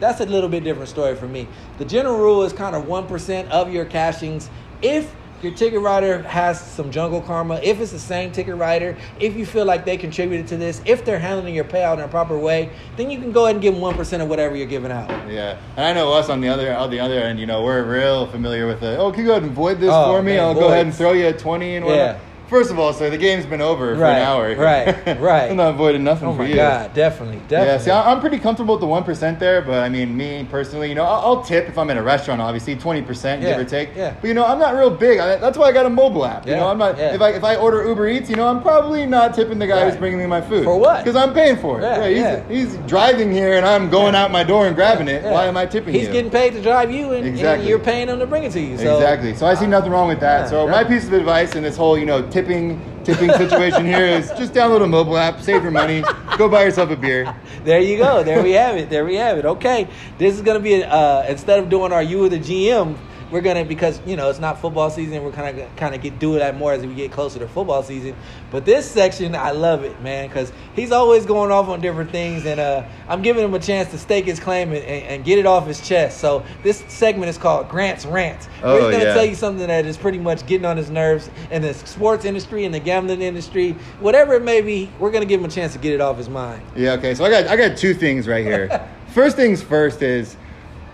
that's 0.00 0.20
a 0.20 0.26
little 0.26 0.48
bit 0.48 0.64
different 0.64 0.88
story 0.88 1.14
for 1.14 1.28
me. 1.28 1.46
The 1.76 1.84
general 1.84 2.16
rule 2.16 2.42
is 2.42 2.54
kind 2.54 2.74
of 2.74 2.88
one 2.88 3.06
percent 3.06 3.50
of 3.52 3.70
your 3.70 3.84
cashings 3.84 4.48
if 4.80 5.14
your 5.42 5.52
ticket 5.52 5.80
writer 5.80 6.22
has 6.22 6.60
some 6.60 6.90
jungle 6.92 7.20
karma, 7.20 7.56
if 7.64 7.80
it's 7.80 7.90
the 7.90 7.98
same 7.98 8.30
ticket 8.30 8.54
writer, 8.54 8.96
if 9.18 9.36
you 9.36 9.44
feel 9.44 9.64
like 9.64 9.84
they 9.84 9.96
contributed 9.96 10.46
to 10.46 10.56
this, 10.56 10.80
if 10.86 11.04
they're 11.04 11.18
handling 11.18 11.52
your 11.52 11.64
payout 11.64 11.94
in 11.94 12.00
a 12.00 12.08
proper 12.08 12.38
way, 12.38 12.70
then 12.96 13.10
you 13.10 13.18
can 13.18 13.32
go 13.32 13.44
ahead 13.44 13.56
and 13.56 13.62
give 13.62 13.74
them 13.74 13.82
one 13.82 13.94
percent 13.94 14.22
of 14.22 14.28
whatever 14.28 14.56
you're 14.56 14.66
giving 14.66 14.90
out. 14.90 15.10
Yeah, 15.30 15.58
and 15.76 15.84
I 15.84 15.92
know 15.92 16.12
us 16.14 16.30
on 16.30 16.40
the 16.40 16.48
other 16.48 16.74
on 16.74 16.90
the 16.90 16.98
other 17.00 17.18
end. 17.20 17.38
You 17.38 17.46
know, 17.46 17.62
we're 17.62 17.84
real 17.84 18.26
familiar 18.28 18.66
with 18.66 18.82
it. 18.82 18.98
Oh, 18.98 19.10
can 19.12 19.20
you 19.20 19.26
go 19.26 19.32
ahead 19.32 19.42
and 19.42 19.52
void 19.52 19.80
this 19.80 19.90
Oh, 19.92 20.06
for 20.14 20.22
me? 20.22 20.36
man, 20.36 20.44
I'll 20.44 20.54
go 20.54 20.68
ahead 20.68 20.86
and 20.86 20.94
throw 20.94 21.12
you 21.12 21.26
a 21.26 21.32
twenty 21.34 21.76
and 21.76 21.84
whatnot. 21.84 22.16
Yeah. 22.16 22.20
First 22.52 22.70
of 22.70 22.78
all, 22.78 22.92
sir, 22.92 23.08
the 23.08 23.16
game's 23.16 23.46
been 23.46 23.62
over 23.62 23.94
for 23.94 24.00
Right, 24.02 24.18
an 24.18 24.22
hour. 24.26 24.54
right, 24.56 25.18
right. 25.18 25.50
I'm 25.50 25.56
not 25.56 25.74
voiding 25.76 26.04
nothing 26.04 26.28
Oh 26.28 26.32
for 26.34 26.42
my 26.42 26.48
you. 26.48 26.56
god, 26.56 26.92
definitely, 26.92 27.38
definitely. 27.48 27.66
Yeah, 27.66 27.78
see, 27.78 27.90
I- 27.90 28.12
I'm 28.12 28.20
pretty 28.20 28.38
comfortable 28.38 28.74
with 28.74 28.82
the 28.82 28.86
one 28.86 29.04
percent 29.04 29.40
there, 29.40 29.62
but 29.62 29.82
I 29.82 29.88
mean, 29.88 30.14
me 30.14 30.46
personally, 30.50 30.90
you 30.90 30.94
know, 30.94 31.04
I'll, 31.04 31.20
I'll 31.36 31.42
tip 31.42 31.66
if 31.66 31.78
I'm 31.78 31.88
in 31.88 31.96
a 31.96 32.02
restaurant, 32.02 32.42
obviously, 32.42 32.76
twenty 32.76 33.00
percent, 33.00 33.40
Yeah, 33.40 33.52
give 33.56 33.66
or 33.66 33.70
take. 33.70 33.96
yeah. 33.96 34.14
But 34.20 34.28
you 34.28 34.34
know, 34.34 34.44
I'm 34.44 34.58
not 34.58 34.74
real 34.74 34.90
big. 34.90 35.18
I, 35.18 35.36
that's 35.36 35.56
why 35.56 35.64
I 35.68 35.72
got 35.72 35.86
a 35.86 35.90
mobile 35.90 36.26
app. 36.26 36.46
You 36.46 36.54
know, 36.56 36.68
I'm 36.68 36.76
not. 36.76 36.98
yeah. 36.98 37.14
If 37.14 37.22
I 37.22 37.30
if 37.30 37.42
I 37.42 37.56
order 37.56 37.88
Uber 37.88 38.06
Eats, 38.08 38.28
you 38.28 38.36
know, 38.36 38.46
I'm 38.46 38.60
probably 38.60 39.06
not 39.06 39.34
tipping 39.34 39.58
the 39.58 39.66
guy 39.66 39.88
who's 39.88 39.96
bringing 39.98 40.18
me 40.18 40.26
my 40.26 40.42
food. 40.42 40.64
For 40.64 40.76
what? 40.78 41.02
Because 41.02 41.16
I'm 41.16 41.32
paying 41.32 41.56
for 41.56 41.80
it. 41.80 41.84
Yeah, 41.84 42.42
he's, 42.50 42.68
he's 42.74 42.76
driving 42.86 43.32
here, 43.32 43.54
and 43.54 43.64
I'm 43.64 43.88
going 43.88 44.14
out 44.14 44.30
my 44.30 44.44
door 44.44 44.66
and 44.66 44.76
grabbing 44.76 45.08
it. 45.08 45.22
Yeah. 45.22 45.32
Why 45.32 45.46
am 45.46 45.56
I 45.56 45.64
tipping 45.64 45.94
He's 45.94 46.08
you? 46.08 46.12
getting 46.12 46.30
paid 46.30 46.52
to 46.52 46.60
drive 46.60 46.90
you, 46.90 47.12
and, 47.12 47.26
and 47.38 47.64
you're 47.66 47.78
paying 47.78 48.08
him 48.08 48.18
to 48.18 48.26
bring 48.26 48.44
it 48.44 48.52
to 48.52 48.60
you. 48.60 48.76
So 48.76 48.96
exactly. 48.96 49.34
So 49.34 49.46
I 49.46 49.54
see 49.54 49.66
nothing 49.66 49.90
wrong 49.90 50.08
with 50.08 50.20
that. 50.20 50.42
Yeah, 50.42 50.46
so 50.50 50.66
yeah. 50.66 50.70
my 50.70 50.84
piece 50.84 51.06
of 51.06 51.14
advice 51.14 51.54
in 51.54 51.62
this 51.62 51.78
whole, 51.78 51.96
you 51.96 52.04
know, 52.04 52.28
tipping 52.42 52.80
tipping 53.04 53.30
situation 53.32 53.84
here 53.84 54.04
is 54.04 54.28
just 54.30 54.52
download 54.52 54.82
a 54.82 54.86
mobile 54.86 55.16
app, 55.16 55.40
save 55.40 55.62
your 55.62 55.72
money, 55.72 56.02
go 56.36 56.48
buy 56.48 56.64
yourself 56.64 56.90
a 56.90 56.96
beer. 56.96 57.34
There 57.64 57.80
you 57.80 57.96
go. 57.98 58.22
There 58.22 58.42
we 58.42 58.52
have 58.52 58.76
it. 58.76 58.90
There 58.90 59.04
we 59.04 59.16
have 59.16 59.38
it. 59.38 59.44
Okay, 59.44 59.88
this 60.18 60.34
is 60.34 60.42
gonna 60.42 60.60
be 60.60 60.82
uh, 60.82 61.22
instead 61.28 61.60
of 61.60 61.68
doing 61.68 61.92
our 61.92 62.02
you 62.02 62.24
or 62.24 62.28
the 62.28 62.38
GM, 62.38 62.96
we're 63.32 63.40
gonna 63.40 63.64
because 63.64 64.00
you 64.06 64.14
know 64.14 64.28
it's 64.28 64.38
not 64.38 64.60
football 64.60 64.90
season. 64.90 65.24
We're 65.24 65.32
kind 65.32 65.58
of 65.58 65.76
kind 65.76 65.94
of 65.94 66.02
get 66.02 66.18
do 66.18 66.38
that 66.38 66.56
more 66.56 66.72
as 66.74 66.84
we 66.84 66.94
get 66.94 67.10
closer 67.10 67.38
to 67.38 67.48
football 67.48 67.82
season. 67.82 68.14
But 68.50 68.66
this 68.66 68.88
section, 68.88 69.34
I 69.34 69.52
love 69.52 69.82
it, 69.82 70.00
man, 70.02 70.28
because 70.28 70.52
he's 70.76 70.92
always 70.92 71.24
going 71.24 71.50
off 71.50 71.68
on 71.68 71.80
different 71.80 72.10
things, 72.10 72.44
and 72.44 72.60
uh, 72.60 72.84
I'm 73.08 73.22
giving 73.22 73.42
him 73.42 73.54
a 73.54 73.58
chance 73.58 73.90
to 73.90 73.98
stake 73.98 74.26
his 74.26 74.38
claim 74.38 74.72
and, 74.72 74.84
and, 74.84 75.04
and 75.06 75.24
get 75.24 75.38
it 75.38 75.46
off 75.46 75.66
his 75.66 75.80
chest. 75.80 76.20
So 76.20 76.44
this 76.62 76.84
segment 76.88 77.30
is 77.30 77.38
called 77.38 77.68
Grant's 77.70 78.04
Rant. 78.04 78.48
Oh, 78.62 78.74
we're 78.74 78.92
gonna 78.92 79.04
yeah. 79.04 79.14
tell 79.14 79.24
you 79.24 79.34
something 79.34 79.66
that 79.66 79.86
is 79.86 79.96
pretty 79.96 80.18
much 80.18 80.46
getting 80.46 80.66
on 80.66 80.76
his 80.76 80.90
nerves 80.90 81.30
in 81.50 81.62
the 81.62 81.72
sports 81.72 82.26
industry, 82.26 82.66
in 82.66 82.72
the 82.72 82.80
gambling 82.80 83.22
industry, 83.22 83.72
whatever 84.00 84.34
it 84.34 84.42
may 84.42 84.60
be. 84.60 84.90
We're 84.98 85.10
gonna 85.10 85.24
give 85.24 85.40
him 85.40 85.46
a 85.46 85.52
chance 85.52 85.72
to 85.72 85.78
get 85.78 85.94
it 85.94 86.02
off 86.02 86.18
his 86.18 86.28
mind. 86.28 86.62
Yeah, 86.76 86.92
okay. 86.92 87.14
So 87.14 87.24
I 87.24 87.30
got 87.30 87.46
I 87.46 87.56
got 87.56 87.78
two 87.78 87.94
things 87.94 88.28
right 88.28 88.44
here. 88.44 88.86
first 89.08 89.36
things 89.36 89.62
first 89.62 90.02
is 90.02 90.36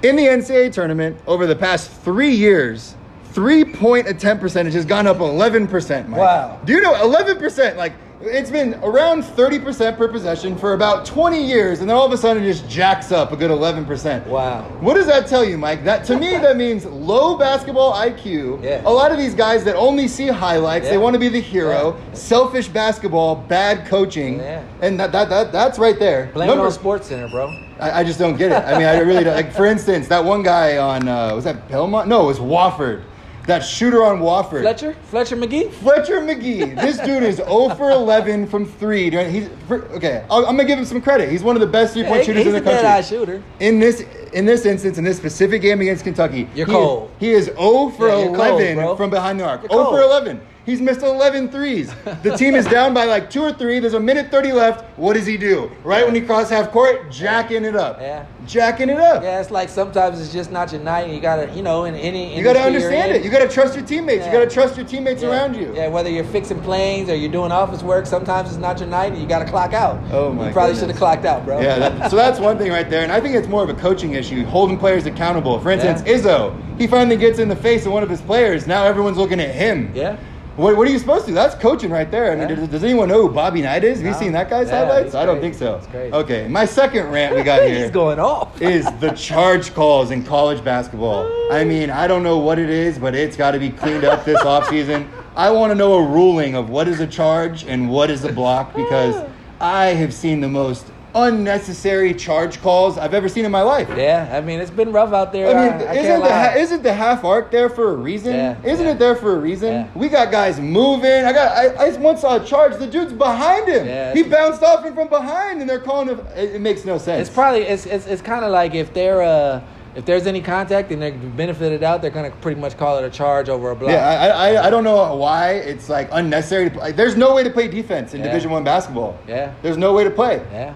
in 0.03 0.17
the 0.17 0.25
NCAA 0.25 0.73
tournament 0.73 1.21
over 1.27 1.47
the 1.47 1.57
past 1.57 1.91
three 1.91 2.35
years, 2.35 2.95
three 3.33 3.65
point 3.65 4.09
attempt 4.09 4.41
percentage 4.41 4.75
has 4.75 4.85
gone 4.85 5.07
up 5.07 5.21
eleven 5.21 5.67
percent. 5.67 6.09
Wow. 6.09 6.61
Do 6.65 6.73
you 6.73 6.81
know 6.81 7.01
eleven 7.03 7.39
percent? 7.39 7.77
Like 7.77 7.93
it's 8.21 8.51
been 8.51 8.75
around 8.83 9.25
thirty 9.25 9.59
percent 9.59 9.97
per 9.97 10.09
possession 10.09 10.57
for 10.57 10.73
about 10.75 11.07
twenty 11.07 11.43
years, 11.45 11.81
and 11.81 11.89
then 11.89 11.97
all 11.97 12.05
of 12.05 12.13
a 12.13 12.17
sudden 12.17 12.43
it 12.43 12.47
just 12.47 12.69
jacks 12.69 13.13
up 13.13 13.31
a 13.33 13.37
good 13.37 13.51
eleven 13.51 13.85
percent. 13.85 14.27
Wow. 14.27 14.63
What 14.81 14.95
does 14.95 15.07
that 15.07 15.27
tell 15.29 15.45
you, 15.45 15.57
Mike? 15.57 15.85
That 15.85 16.05
to 16.07 16.19
me 16.19 16.31
that 16.33 16.57
means 16.57 16.85
low 16.85 17.37
basketball 17.39 17.93
IQ. 17.95 18.63
Yeah. 18.63 18.83
A 18.85 18.91
lot 18.91 19.13
of 19.13 19.19
these 19.19 19.35
guys 19.35 19.63
that 19.65 19.77
only 19.77 20.09
see 20.09 20.27
highlights, 20.27 20.87
Yeah. 20.87 20.93
they 20.93 20.99
want 20.99 21.15
to 21.15 21.21
be 21.21 21.29
the 21.29 21.41
hero. 21.41 21.97
Yeah. 21.97 22.15
Selfish 22.15 22.69
basketball, 22.69 23.37
bad 23.37 23.87
coaching, 23.87 24.39
Yeah. 24.39 24.65
and 24.83 24.99
that, 24.99 25.13
that, 25.13 25.29
that 25.29 25.53
that's 25.53 25.79
right 25.79 25.99
there. 25.99 26.31
Blame 26.35 26.51
it 26.51 26.59
on 26.59 26.71
SportsCenter, 26.73 27.31
bro. 27.31 27.49
I, 27.81 28.01
I 28.01 28.05
just 28.05 28.19
don't 28.19 28.37
get 28.37 28.51
it. 28.51 28.57
I 28.65 28.77
mean, 28.79 28.87
I 28.89 28.99
really 28.99 29.23
don't. 29.23 29.37
Like, 29.37 29.53
for 29.53 29.67
instance, 29.67 30.09
that 30.09 30.25
one 30.25 30.43
guy 30.43 30.79
on, 30.79 31.07
uh, 31.07 31.35
was 31.35 31.45
that 31.45 31.69
Belmont? 31.69 32.09
No, 32.09 32.23
it 32.25 32.27
was 32.27 32.39
Wofford. 32.41 33.05
That 33.49 33.65
shooter 33.65 34.05
on 34.05 34.19
Wofford. 34.21 34.61
Fletcher? 34.61 34.95
Fletcher 35.05 35.35
Magee? 35.35 35.69
Fletcher 35.71 36.21
Magee. 36.21 36.65
This 36.75 36.99
dude 36.99 37.23
is 37.23 37.37
0 37.37 37.71
for 37.79 37.91
11 37.91 38.47
from 38.47 38.67
three. 38.67 39.09
during- 39.09 39.33
He's 39.33 39.49
okay. 39.71 40.23
I'll, 40.31 40.41
I'm 40.47 40.55
gonna 40.55 40.67
give 40.67 40.79
him 40.79 40.85
some 40.85 41.01
credit. 41.01 41.31
He's 41.31 41.43
one 41.43 41.57
of 41.57 41.61
the 41.61 41.67
best 41.67 41.95
three 41.95 42.03
point 42.05 42.19
Yeah, 42.19 42.25
shooters 42.25 42.45
he's 42.45 42.55
in 42.55 42.63
the 42.63 42.71
a 42.71 42.75
dead-eye 42.75 43.01
country. 43.01 43.17
shooter. 43.19 43.43
In 43.61 43.81
this 43.81 44.05
in 44.35 44.45
this 44.45 44.67
instance, 44.67 44.99
in 44.99 45.05
this 45.05 45.17
specific 45.17 45.63
game 45.63 45.81
against 45.81 46.05
Kentucky, 46.05 46.47
You're 46.55 46.67
he 46.67 46.73
cold. 46.73 47.11
Is, 47.15 47.21
he 47.21 47.31
is 47.33 47.45
0 47.47 47.89
for 47.97 48.09
Yeah, 48.09 48.19
you're 48.25 48.37
cold, 48.37 48.61
11 48.61 48.97
from 48.99 49.09
behind 49.09 49.41
the 49.41 49.45
arc. 49.45 49.63
You're 49.63 49.71
0 49.71 49.85
for 49.93 50.03
11. 50.03 50.43
He's 50.69 50.83
missed 50.83 51.01
11 51.01 51.49
threes. 51.49 51.95
The 52.23 52.37
team 52.37 52.55
is 52.55 52.67
down 52.67 52.93
by 52.93 53.05
like 53.05 53.31
two 53.31 53.41
or 53.41 53.55
three. 53.55 53.79
There's 53.79 53.95
a 53.95 54.01
minute 54.01 54.31
30 54.31 54.53
left. 54.53 54.85
What 54.99 55.15
does 55.15 55.25
he 55.25 55.39
do? 55.39 55.73
Right 55.83 56.05
when 56.05 56.15
he 56.15 56.21
crosses 56.21 56.51
half 56.51 56.71
court, 56.73 57.11
jacking 57.11 57.65
it 57.65 57.75
up. 57.75 57.99
Yeah. 57.99 58.27
Jacking 58.47 58.91
it 58.91 58.99
up. 58.99 59.23
Yeah, 59.23 59.41
it's 59.41 59.51
like 59.51 59.71
sometimes 59.71 60.21
it's 60.21 60.31
just 60.31 60.51
not 60.51 60.71
your 60.71 60.83
night. 60.83 61.07
And 61.07 61.15
you 61.15 61.23
gotta, 61.23 61.51
you 61.55 61.63
know, 61.63 61.87
in 61.87 61.95
any 61.95 62.37
You 62.37 62.45
got 62.45 62.53
to 62.53 62.61
understand 62.61 63.13
it. 63.13 63.25
You 63.25 63.31
got 63.31 63.39
to 63.39 63.49
trust 63.49 63.77
your 63.77 63.87
teammates. 63.87 64.27
You 64.27 64.33
got 64.33 64.41
to 64.41 64.51
trust 64.51 64.77
your 64.77 64.85
teammates 64.85 65.23
yeah, 65.23 65.31
around 65.31 65.57
you. 65.57 65.75
Yeah, 65.75 65.89
whether 65.89 66.11
you're 66.11 66.23
fixing 66.25 66.61
planes 66.61 67.09
or 67.09 67.17
you're 67.17 67.33
doing 67.33 67.51
office 67.51 67.83
work, 67.83 68.05
sometimes 68.05 68.51
it's 68.51 68.59
not 68.59 68.79
your 68.79 68.91
night 68.91 69.13
and 69.13 69.23
you 69.23 69.27
gotta 69.27 69.47
clock 69.47 69.73
out. 69.73 69.99
Oh, 70.13 70.35
my 70.35 70.49
You 70.49 70.53
probably 70.53 70.77
should 70.77 70.91
have 70.91 70.99
clocked 70.99 71.25
out, 71.25 71.47
bro. 71.47 71.63
Yeah, 71.63 71.79
that, 71.79 72.11
so 72.11 72.17
that's 72.17 72.41
one 72.41 72.59
thing 72.59 72.71
right 72.71 72.91
there, 72.91 73.05
and 73.05 73.13
I 73.13 73.23
think 73.23 73.35
it's 73.35 73.49
more 73.49 73.63
of 73.63 73.71
a 73.71 73.75
coaching 73.75 74.13
issue, 74.13 74.45
holding 74.45 74.77
players 74.77 75.07
accountable. 75.07 75.61
For 75.61 75.71
instance, 75.71 76.03
Izzo, 76.03 76.55
he 76.79 76.87
finally 76.87 77.17
gets 77.17 77.39
in 77.39 77.49
the 77.49 77.57
face 77.57 77.87
of 77.87 77.93
one 77.93 78.03
of 78.03 78.11
his 78.11 78.21
players. 78.21 78.67
Now 78.67 78.85
everyone's 78.85 79.17
looking 79.17 79.41
at 79.41 79.55
him. 79.55 79.93
Yeah. 79.95 80.19
What, 80.59 80.77
what 80.77 80.89
are 80.89 80.91
you 80.91 80.99
supposed 80.99 81.25
to 81.27 81.31
do? 81.31 81.35
That's 81.37 81.55
coaching 81.55 81.89
right 81.89 82.11
there. 82.11 82.33
I 82.33 82.35
mean, 82.35 82.49
Yeah. 82.49 82.57
does, 82.57 82.69
does 82.69 82.85
anyone 82.85 83.09
know 83.09 83.23
who 83.29 83.33
Bobby 83.33 83.63
Knight 83.63 83.85
is? 83.85 83.99
Have 83.99 84.07
you 84.09 84.15
seen 84.15 84.33
that 84.33 84.51
guy's 84.51 84.67
Yeah, 84.69 84.87
highlights? 84.87 85.15
I 85.15 85.25
don't 85.25 85.41
think 85.41 85.55
so. 85.55 85.81
Okay, 85.95 86.49
my 86.49 86.65
second 86.65 87.13
rant 87.13 87.37
we 87.37 87.45
got 87.45 87.63
here 87.67 87.79
He's 87.83 87.93
going 87.93 88.19
off. 88.19 88.61
is 88.75 88.85
the 88.99 89.11
charge 89.13 89.73
calls 89.73 90.11
in 90.11 90.25
college 90.25 90.65
basketball. 90.65 91.31
I 91.53 91.63
mean, 91.73 91.91
I 91.91 92.09
don't 92.09 92.25
know 92.25 92.39
what 92.39 92.59
it 92.59 92.71
is, 92.71 92.99
but 92.99 93.15
it's 93.15 93.37
got 93.37 93.53
to 93.53 93.61
be 93.61 93.71
cleaned 93.71 94.03
up 94.03 94.25
this 94.25 94.41
offseason. 94.43 95.09
I 95.37 95.49
want 95.53 95.71
to 95.71 95.77
know 95.77 95.95
a 95.95 96.03
ruling 96.03 96.57
of 96.57 96.71
what 96.71 96.89
is 96.89 96.99
a 96.99 97.07
charge 97.07 97.63
and 97.65 97.89
what 97.89 98.11
is 98.11 98.25
a 98.25 98.33
block 98.33 98.75
because 98.75 99.25
I 99.61 99.87
have 99.87 100.13
seen 100.13 100.41
the 100.41 100.49
most 100.49 100.87
unnecessary 101.15 102.15
charge 102.15 102.61
calls 102.61 102.99
I've 102.99 103.15
ever 103.15 103.29
seen 103.29 103.45
in 103.45 103.51
my 103.51 103.63
life. 103.63 103.89
Yeah, 103.97 104.31
I 104.33 104.41
mean 104.41 104.61
it's 104.61 104.71
been 104.71 104.93
rough 104.93 105.13
out 105.13 105.33
there. 105.33 105.57
I 105.57 105.79
mean, 105.79 105.89
I, 105.89 105.93
I 105.93 105.95
isn't 105.95 106.21
the 106.21 106.33
ha- 106.33 106.55
isn't 106.57 106.83
the 106.83 106.93
half 106.93 107.25
arc 107.25 107.51
there 107.51 107.69
for 107.69 107.91
a 107.91 107.97
reason? 107.97 108.35
Yeah, 108.35 108.57
isn't 108.65 108.85
yeah. 108.85 108.93
it 108.93 108.99
there 108.99 109.17
for 109.17 109.37
a 109.37 109.39
reason? 109.39 109.73
Yeah. 109.73 109.89
We 109.95 110.09
got 110.09 110.31
guys 110.31 110.61
moving. 110.61 111.25
I 111.25 111.33
got. 111.33 111.57
I, 111.57 111.87
I 111.87 111.97
once 111.99 112.21
saw 112.21 112.43
a 112.43 112.45
charge. 112.45 112.79
The 112.79 112.87
dude's 112.87 113.13
behind 113.13 113.69
him. 113.69 113.87
Yeah, 113.87 114.15
he 114.15 114.23
bounced 114.23 114.63
off 114.63 114.85
him 114.85 114.95
from 114.95 115.09
behind, 115.09 115.61
and 115.61 115.69
they're 115.69 115.81
calling 115.81 116.09
him. 116.09 116.21
It, 116.37 116.57
it 116.57 116.61
makes 116.61 116.85
no 116.85 116.99
sense. 116.99 117.27
It's 117.27 117.35
probably 117.35 117.63
it's 117.63 117.87
it's, 117.87 118.07
it's 118.07 118.23
kind 118.23 118.45
of 118.45 118.51
like 118.51 118.75
if 118.75 118.93
they're 118.93 119.23
uh 119.23 119.63
if 119.99 120.05
there's 120.05 120.29
any 120.29 120.41
contact 120.41 120.93
and 120.93 121.03
they're 121.03 121.11
benefited 121.13 121.83
out, 121.83 122.03
they're 122.03 122.13
gonna 122.13 122.31
pretty 122.31 122.61
much 122.61 122.77
call 122.77 122.99
it 122.99 123.05
a 123.05 123.11
charge 123.11 123.49
over 123.49 123.73
a 123.73 123.77
block. 123.77 123.91
Yeah, 123.91 124.07
I, 124.07 124.29
I, 124.29 124.67
I 124.67 124.71
don't 124.71 124.85
know 124.85 125.17
why 125.17 125.55
it's 125.55 125.89
like 125.89 126.09
unnecessary 126.13 126.71
to 126.71 126.71
play. 126.71 126.93
There's 126.93 127.17
no 127.17 127.35
way 127.35 127.43
to 127.43 127.51
play 127.51 127.67
defense 127.67 128.15
in. 128.15 128.23
Division 128.23 128.51
One 128.51 128.63
basketball. 128.63 129.19
Yeah. 129.27 129.55
There's 129.63 129.77
no 129.77 129.93
way 129.93 130.05
to 130.05 130.11
play. 130.11 130.37
Yeah, 130.53 130.75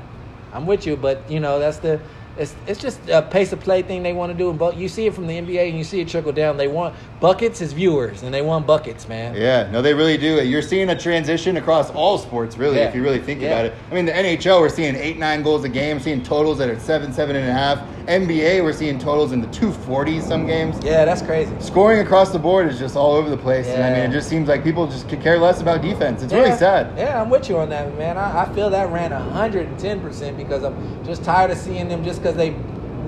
I'm 0.52 0.66
with 0.66 0.86
you, 0.86 0.96
but 0.96 1.30
you 1.30 1.40
know 1.40 1.58
that's 1.58 1.78
the 1.78 2.00
it's 2.38 2.54
it's 2.66 2.80
just 2.80 2.98
a 3.10 3.22
pace 3.22 3.52
of 3.52 3.60
play 3.60 3.82
thing 3.82 4.02
they 4.02 4.12
want 4.12 4.32
to 4.32 4.38
do. 4.38 4.50
And 4.50 4.58
but 4.58 4.76
you 4.76 4.88
see 4.88 5.06
it 5.06 5.14
from 5.14 5.26
the 5.26 5.34
NBA 5.34 5.68
and 5.68 5.76
you 5.78 5.84
see 5.84 6.00
it 6.00 6.08
trickle 6.08 6.32
down. 6.32 6.56
They 6.56 6.68
want 6.68 6.94
buckets 7.20 7.60
as 7.62 7.72
viewers, 7.72 8.22
and 8.22 8.32
they 8.32 8.42
want 8.42 8.66
buckets, 8.66 9.08
man. 9.08 9.34
Yeah, 9.36 9.70
no, 9.70 9.82
they 9.82 9.94
really 9.94 10.16
do. 10.16 10.42
You're 10.44 10.62
seeing 10.62 10.88
a 10.90 10.98
transition 10.98 11.56
across 11.56 11.90
all 11.90 12.18
sports, 12.18 12.56
really, 12.56 12.78
Yeah. 12.78 12.88
if 12.88 12.94
you 12.94 13.02
really 13.02 13.20
think 13.20 13.40
Yeah. 13.40 13.48
about 13.48 13.66
it. 13.66 13.74
I 13.90 13.94
mean, 13.94 14.06
the 14.06 14.16
NHL, 14.16 14.60
we're 14.60 14.68
seeing 14.68 14.96
eight, 14.96 15.18
nine 15.18 15.42
goals 15.42 15.64
a 15.64 15.68
game, 15.68 16.00
seeing 16.00 16.22
totals 16.22 16.58
that 16.58 16.68
are 16.68 16.78
seven, 16.78 17.12
seven 17.12 17.36
and 17.36 17.48
a 17.48 17.52
half. 17.52 17.78
NBA, 18.08 18.60
we're 18.62 18.72
seeing 18.72 18.98
totals 18.98 19.30
in 19.30 19.40
the 19.40 19.46
240s 19.48 20.24
some 20.26 20.44
games. 20.44 20.74
Yeah, 20.82 21.04
that's 21.04 21.22
crazy. 21.22 21.52
Scoring 21.60 22.00
across 22.00 22.30
the 22.30 22.38
board 22.38 22.66
is 22.68 22.76
just 22.76 22.96
all 22.96 23.12
over 23.12 23.30
the 23.30 23.36
place. 23.36 23.68
And 23.68 23.80
I 23.84 23.90
mean, 23.90 24.10
it 24.10 24.12
just 24.12 24.28
seems 24.28 24.48
like 24.48 24.64
people 24.64 24.88
just 24.88 25.08
could 25.08 25.22
care 25.22 25.38
less 25.38 25.60
about 25.60 25.82
defense. 25.82 26.20
It's 26.24 26.32
really 26.32 26.50
sad. 26.56 26.88
Yeah, 26.96 27.22
I'm 27.22 27.30
with 27.30 27.48
you 27.48 27.58
on 27.58 27.68
that, 27.68 27.96
man. 27.96 28.18
I, 28.18 28.42
I 28.42 28.54
feel 28.54 28.70
that 28.70 28.90
ran 28.90 29.12
110% 29.12 30.36
because 30.36 30.64
I'm 30.64 31.04
just 31.04 31.22
tired 31.22 31.52
of 31.52 31.58
seeing 31.58 31.88
them 31.88 32.02
just 32.04 32.21
because 32.22 32.36
they 32.36 32.50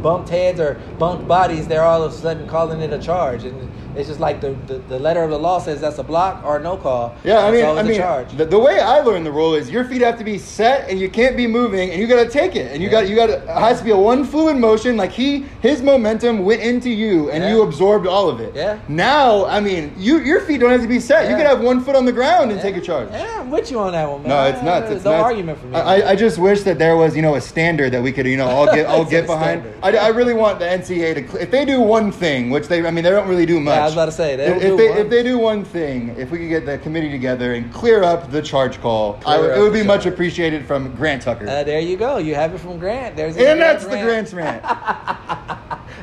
bumped 0.03 0.29
heads 0.29 0.61
or 0.61 0.75
bumped 0.99 1.27
bodies, 1.29 1.67
they're 1.69 1.85
all 1.85 2.03
of 2.03 2.13
a 2.13 2.17
sudden 2.17 2.47
calling 2.49 2.81
it 2.81 2.93
a 2.93 2.99
charge. 2.99 3.45
And 3.45 3.71
it's 3.97 4.09
just 4.09 4.21
like 4.21 4.41
the, 4.41 4.53
the, 4.67 4.79
the 4.89 4.99
letter 4.99 5.23
of 5.23 5.31
the 5.31 5.39
law 5.39 5.59
says 5.59 5.81
that's 5.81 5.99
a 5.99 6.03
block 6.03 6.45
or 6.45 6.59
no 6.59 6.77
call. 6.77 7.15
Yeah, 7.25 7.39
I 7.47 7.51
mean, 7.51 7.65
always 7.65 7.79
I 7.79 7.81
a 7.81 7.85
mean, 7.91 7.99
charge. 7.99 8.33
the, 8.37 8.45
the 8.45 8.59
way 8.59 8.81
I 8.81 9.01
learned 9.01 9.25
the 9.27 9.33
rule 9.33 9.55
is 9.55 9.71
your 9.71 9.85
feet 9.85 10.03
have 10.03 10.19
to 10.19 10.25
be 10.25 10.39
set 10.39 10.89
and 10.91 10.99
you 10.99 11.09
can't 11.09 11.37
be 11.37 11.47
moving, 11.47 11.91
and 11.91 12.01
you 12.01 12.07
got 12.07 12.23
to 12.25 12.29
take 12.31 12.57
it, 12.57 12.73
and 12.73 12.83
you 12.83 12.89
Yeah. 12.89 13.01
got 13.03 13.09
you 13.09 13.17
got 13.17 13.31
it 13.31 13.47
has 13.49 13.79
to 13.79 13.85
be 13.85 13.91
a 13.91 13.97
one 13.97 14.25
fluid 14.25 14.57
motion. 14.57 14.97
Like 14.97 15.13
he, 15.13 15.41
his 15.63 15.83
momentum 15.83 16.45
went 16.45 16.63
into 16.63 16.91
you, 16.91 17.31
and 17.31 17.43
Yeah. 17.45 17.51
you 17.51 17.63
absorbed 17.63 18.07
all 18.07 18.29
of 18.29 18.41
it. 18.41 18.55
Yeah. 18.55 18.79
Now, 18.89 19.45
I 19.47 19.61
mean, 19.61 19.93
you 19.97 20.19
your 20.21 20.41
feet 20.41 20.61
don't 20.61 20.71
have 20.71 20.83
to 20.83 20.89
be 20.89 21.01
set. 21.01 21.29
You 21.31 21.37
could 21.37 21.47
have 21.47 21.61
one 21.61 21.81
foot 21.83 21.97
on 21.97 22.05
the 22.05 22.13
ground 22.13 22.51
and 22.51 22.59
Yeah. 22.59 22.63
take 22.63 22.77
a 22.77 22.81
charge. 22.81 23.09
Yeah, 23.11 23.41
I'm 23.41 23.51
with 23.51 23.71
you 23.71 23.79
on 23.79 23.93
that 23.93 24.11
one, 24.11 24.23
man. 24.23 24.29
No, 24.31 24.45
it's. 24.45 24.61
There's 24.65 24.97
It's 24.97 25.05
no 25.05 25.13
nuts. 25.13 25.25
argument 25.25 25.59
for 25.59 25.67
me. 25.67 25.77
I, 25.77 25.97
I- 25.97 26.11
I 26.11 26.17
just 26.17 26.39
wish 26.39 26.63
that 26.63 26.79
there 26.79 26.97
was, 26.97 27.15
you 27.17 27.23
know, 27.23 27.35
a 27.35 27.41
standard 27.41 27.93
that 27.93 28.03
we 28.03 28.13
could, 28.13 28.27
you 28.27 28.37
know, 28.37 28.49
all 28.49 28.67
get 28.67 28.87
all 28.93 29.05
get 29.05 29.27
behind. 29.27 29.65
I, 29.83 29.97
I 29.97 30.09
really 30.09 30.35
want 30.35 30.59
the 30.59 30.65
NCAA 30.67 31.15
to, 31.31 31.43
if 31.43 31.51
they 31.51 31.65
do 31.65 31.81
one 31.81 32.13
thing, 32.13 32.51
which 32.51 32.69
they, 32.69 32.85
I 32.87 32.91
mean, 32.91 33.05
they 33.05 33.11
don't 33.11 33.29
really 33.29 33.47
do 33.47 33.59
much. 33.61 33.75
I 33.85 33.87
was 33.87 33.95
about 33.95 34.07
to 34.07 34.13
say, 34.13 34.37
they 34.37 34.47
if, 34.57 34.63
if 34.63 34.77
they 34.77 34.93
if 35.01 35.11
they 35.11 35.23
do 35.23 35.39
one 35.39 35.65
thing, 35.65 36.15
if 36.19 36.31
we 36.31 36.39
could 36.39 36.49
get 36.49 36.67
the 36.67 36.79
committee 36.79 37.11
together 37.11 37.55
and 37.55 37.73
clear 37.73 38.03
up 38.03 38.31
the 38.31 38.43
charge 38.43 38.81
call, 38.81 39.21
I, 39.27 39.39
would- 39.39 39.51
it 39.51 39.59
would 39.61 39.73
the 39.73 39.81
be 39.81 39.87
much 39.87 40.03
charge. 40.05 40.15
appreciated 40.15 40.67
from 40.67 40.95
Grant 40.95 41.23
Tucker. 41.23 41.47
Uh, 41.49 41.63
there 41.65 41.81
you 41.81 41.97
go. 41.97 42.19
You 42.19 42.35
have 42.35 42.55
it 42.55 42.59
from 42.59 42.79
Grant. 42.79 43.17
There's 43.17 43.37
and 43.37 43.61
that's 43.61 43.85
the 43.85 43.91
Grant's 44.01 44.33
rant. 44.33 44.63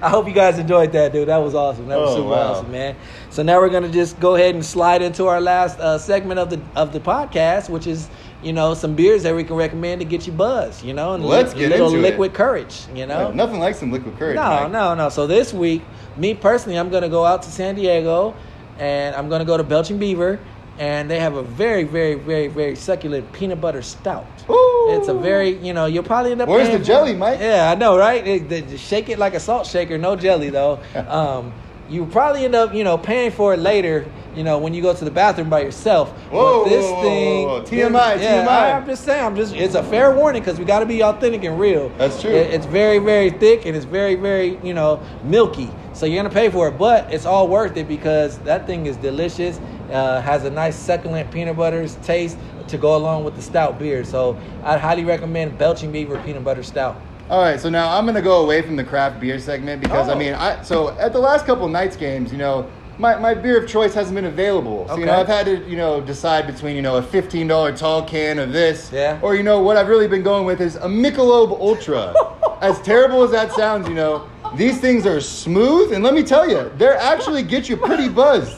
I 0.04 0.10
hope 0.10 0.28
you 0.28 0.34
guys 0.34 0.58
enjoyed 0.58 0.92
that, 0.94 1.12
dude. 1.14 1.28
That 1.28 1.38
was 1.38 1.54
awesome. 1.54 1.88
That 1.88 2.00
was 2.00 2.12
Oh, 2.12 2.16
super 2.18 2.30
wow. 2.30 2.52
awesome, 2.54 2.72
man. 2.72 2.96
So 3.30 3.44
now 3.44 3.60
we're 3.60 3.70
gonna 3.70 3.90
just 3.90 4.20
go 4.20 4.36
ahead 4.36 4.56
and 4.56 4.66
slide 4.66 5.02
into 5.04 5.28
our 5.28 5.40
last 5.40 5.80
uh, 5.80 5.98
segment 5.98 6.40
of 6.40 6.50
the 6.50 6.60
of 6.76 6.92
the 6.94 7.00
podcast, 7.00 7.70
which 7.70 7.86
is 7.88 8.10
you 8.42 8.52
know 8.54 8.74
some 8.74 8.96
beers 8.96 9.22
that 9.24 9.36
we 9.36 9.44
can 9.44 9.56
recommend 9.56 10.02
to 10.02 10.06
get 10.06 10.26
you 10.26 10.34
buzzed. 10.34 10.84
You 10.84 10.94
know, 10.94 11.14
and 11.14 11.24
Let's 11.24 11.54
li- 11.54 11.60
get 11.62 11.72
little 11.72 11.88
into 11.88 12.00
it. 12.00 12.12
liquid 12.12 12.34
courage. 12.34 12.82
You 12.96 13.06
know, 13.06 13.30
Yeah, 13.30 13.36
nothing 13.36 13.60
like 13.60 13.76
some 13.76 13.92
liquid 13.92 14.18
courage. 14.18 14.36
no, 14.38 14.42
Mike. 14.64 14.72
no, 14.72 14.96
no. 14.96 15.10
So 15.10 15.28
this 15.28 15.54
week, 15.54 15.84
me 16.18 16.34
personally, 16.34 16.78
I'm 16.78 16.89
gonna 16.89 17.09
go 17.09 17.26
out 17.26 17.43
to 17.43 17.51
San 17.51 17.76
Diego, 17.76 18.34
and 18.80 19.16
I'm 19.16 19.30
gonna 19.30 19.45
go 19.45 19.57
to 19.57 19.64
Belching 19.64 19.97
Beaver, 19.97 20.39
and 20.80 21.09
they 21.09 21.20
have 21.20 21.36
a 21.36 21.43
very, 21.43 21.84
very, 21.84 22.16
very, 22.16 22.47
very 22.47 22.76
succulent 22.76 23.32
peanut 23.34 23.62
butter 23.62 23.82
stout. 23.82 24.26
Ooh. 24.49 24.88
It's 24.91 25.07
a 25.07 25.14
very, 25.14 25.57
you 25.57 25.74
know, 25.74 25.86
you'll 25.86 26.03
probably 26.03 26.32
end 26.32 26.41
up. 26.41 26.49
Where's 26.49 26.70
the 26.70 26.80
jelly, 26.80 27.14
Mike? 27.14 27.39
Yeah, 27.39 27.72
I 27.72 27.76
know, 27.76 27.97
right? 27.97 28.26
It- 28.26 28.80
shake 28.80 29.09
it 29.09 29.20
like 29.20 29.34
a 29.34 29.39
salt 29.39 29.68
shaker, 29.68 29.97
no 29.97 30.16
jelly 30.16 30.49
though. 30.49 30.80
um, 31.07 31.53
you 31.89 32.05
probably 32.05 32.45
end 32.45 32.55
up, 32.55 32.74
you 32.74 32.84
know, 32.84 32.97
paying 32.97 33.32
for 33.32 33.53
it 33.53 33.59
later. 33.59 34.05
You 34.36 34.44
know, 34.44 34.58
when 34.58 34.74
you 34.74 34.82
go 34.82 34.94
to 34.94 35.04
the 35.06 35.12
bathroom 35.12 35.50
by 35.50 35.62
yourself. 35.62 36.10
Whoa, 36.30 36.64
but 36.64 36.70
this 36.70 36.86
whoa, 36.86 37.02
thing, 37.02 37.48
whoa, 37.48 37.60
whoa. 37.60 37.66
TMI, 37.66 38.22
yeah, 38.22 38.46
TMI. 38.46 38.48
I, 38.48 38.70
am 38.70 38.86
just 38.86 39.04
saying. 39.04 39.26
I'm 39.26 39.36
just. 39.36 39.54
It's 39.54 39.76
a 39.76 39.84
fair 39.84 40.16
warning 40.16 40.42
because 40.42 40.58
we 40.58 40.66
got 40.66 40.80
to 40.80 40.86
be 40.86 41.04
authentic 41.04 41.44
and 41.44 41.60
real. 41.60 41.90
That's 41.98 42.22
true. 42.22 42.32
It- 42.32 42.52
it's 42.54 42.66
very, 42.66 43.00
very 43.00 43.30
thick 43.30 43.66
and 43.66 43.76
it's 43.76 43.86
very, 43.86 44.16
very, 44.16 44.58
you 44.64 44.74
know, 44.74 45.02
milky. 45.24 45.70
So 45.94 46.06
you're 46.06 46.22
gonna 46.24 46.34
pay 46.34 46.50
for 46.50 46.68
it, 46.70 46.78
but 46.78 47.12
it's 47.14 47.26
all 47.26 47.48
worth 47.48 47.76
it 47.78 47.88
because 47.88 48.38
that 48.40 48.66
thing 48.68 48.86
is 48.86 48.96
delicious. 48.98 49.60
Uh, 49.92 50.22
has 50.22 50.46
a 50.46 50.50
nice 50.50 50.76
succulent 50.78 51.30
peanut 51.32 51.58
butter 51.58 51.86
taste 52.02 52.38
to 52.70 52.78
go 52.78 52.96
along 52.96 53.26
with 53.26 53.36
the 53.36 53.42
stout 53.42 53.78
beer. 53.78 54.04
So 54.06 54.38
I'd 54.64 54.80
highly 54.80 55.04
recommend 55.04 55.58
Belching 55.58 55.92
Beaver 55.92 56.18
peanut 56.26 56.46
butter 56.46 56.64
stout. 56.64 56.96
All 57.30 57.42
right, 57.42 57.60
so 57.60 57.70
now 57.70 57.98
I'm 57.98 58.06
gonna 58.06 58.22
go 58.22 58.42
away 58.44 58.62
from 58.62 58.76
the 58.78 58.84
craft 58.84 59.20
beer 59.20 59.38
segment 59.40 59.82
because 59.82 60.08
I 60.10 60.14
Oh. 60.14 60.18
mean, 60.18 60.34
I 60.34 60.62
so 60.62 60.90
at 60.98 61.12
the 61.14 61.20
last 61.20 61.46
couple 61.46 61.68
nights 61.68 61.96
games, 61.98 62.32
you 62.32 62.38
know, 62.38 62.66
my, 62.98 63.18
my 63.18 63.34
beer 63.34 63.62
of 63.64 63.70
choice 63.70 63.94
hasn't 63.94 64.16
been 64.16 64.26
available. 64.26 64.88
So 64.88 64.98
you 64.98 65.06
know, 65.06 65.20
I've 65.20 65.28
had 65.28 65.46
to 65.46 65.68
you 65.70 65.78
know 65.78 66.02
decide 66.02 66.48
between 66.48 66.76
you 66.76 66.82
know 66.82 66.98
a 66.98 67.02
fifteen 67.04 67.48
dollar 67.48 67.76
tall 67.76 68.04
can 68.04 68.39
of 68.39 68.52
this, 68.54 68.92
Yeah. 68.92 69.20
or 69.22 69.36
you 69.36 69.44
know 69.44 69.62
what 69.62 69.78
I've 69.78 69.88
really 69.88 70.08
been 70.08 70.24
going 70.24 70.46
with 70.46 70.62
is 70.62 70.76
a 70.76 70.88
Michelob 70.88 71.52
Ultra. 71.60 72.14
as 72.62 72.80
terrible 72.82 73.24
as 73.24 73.32
that 73.32 73.52
sounds, 73.54 73.88
you 73.88 73.96
know, 73.96 74.30
these 74.56 74.80
things 74.80 75.06
are 75.08 75.20
smooth, 75.20 75.94
and 75.94 76.04
let 76.04 76.14
me 76.14 76.22
tell 76.22 76.48
you, 76.48 76.72
they 76.78 76.88
actually 76.88 77.42
get 77.42 77.68
you 77.68 77.76
pretty 77.76 78.08
buzzed. 78.08 78.56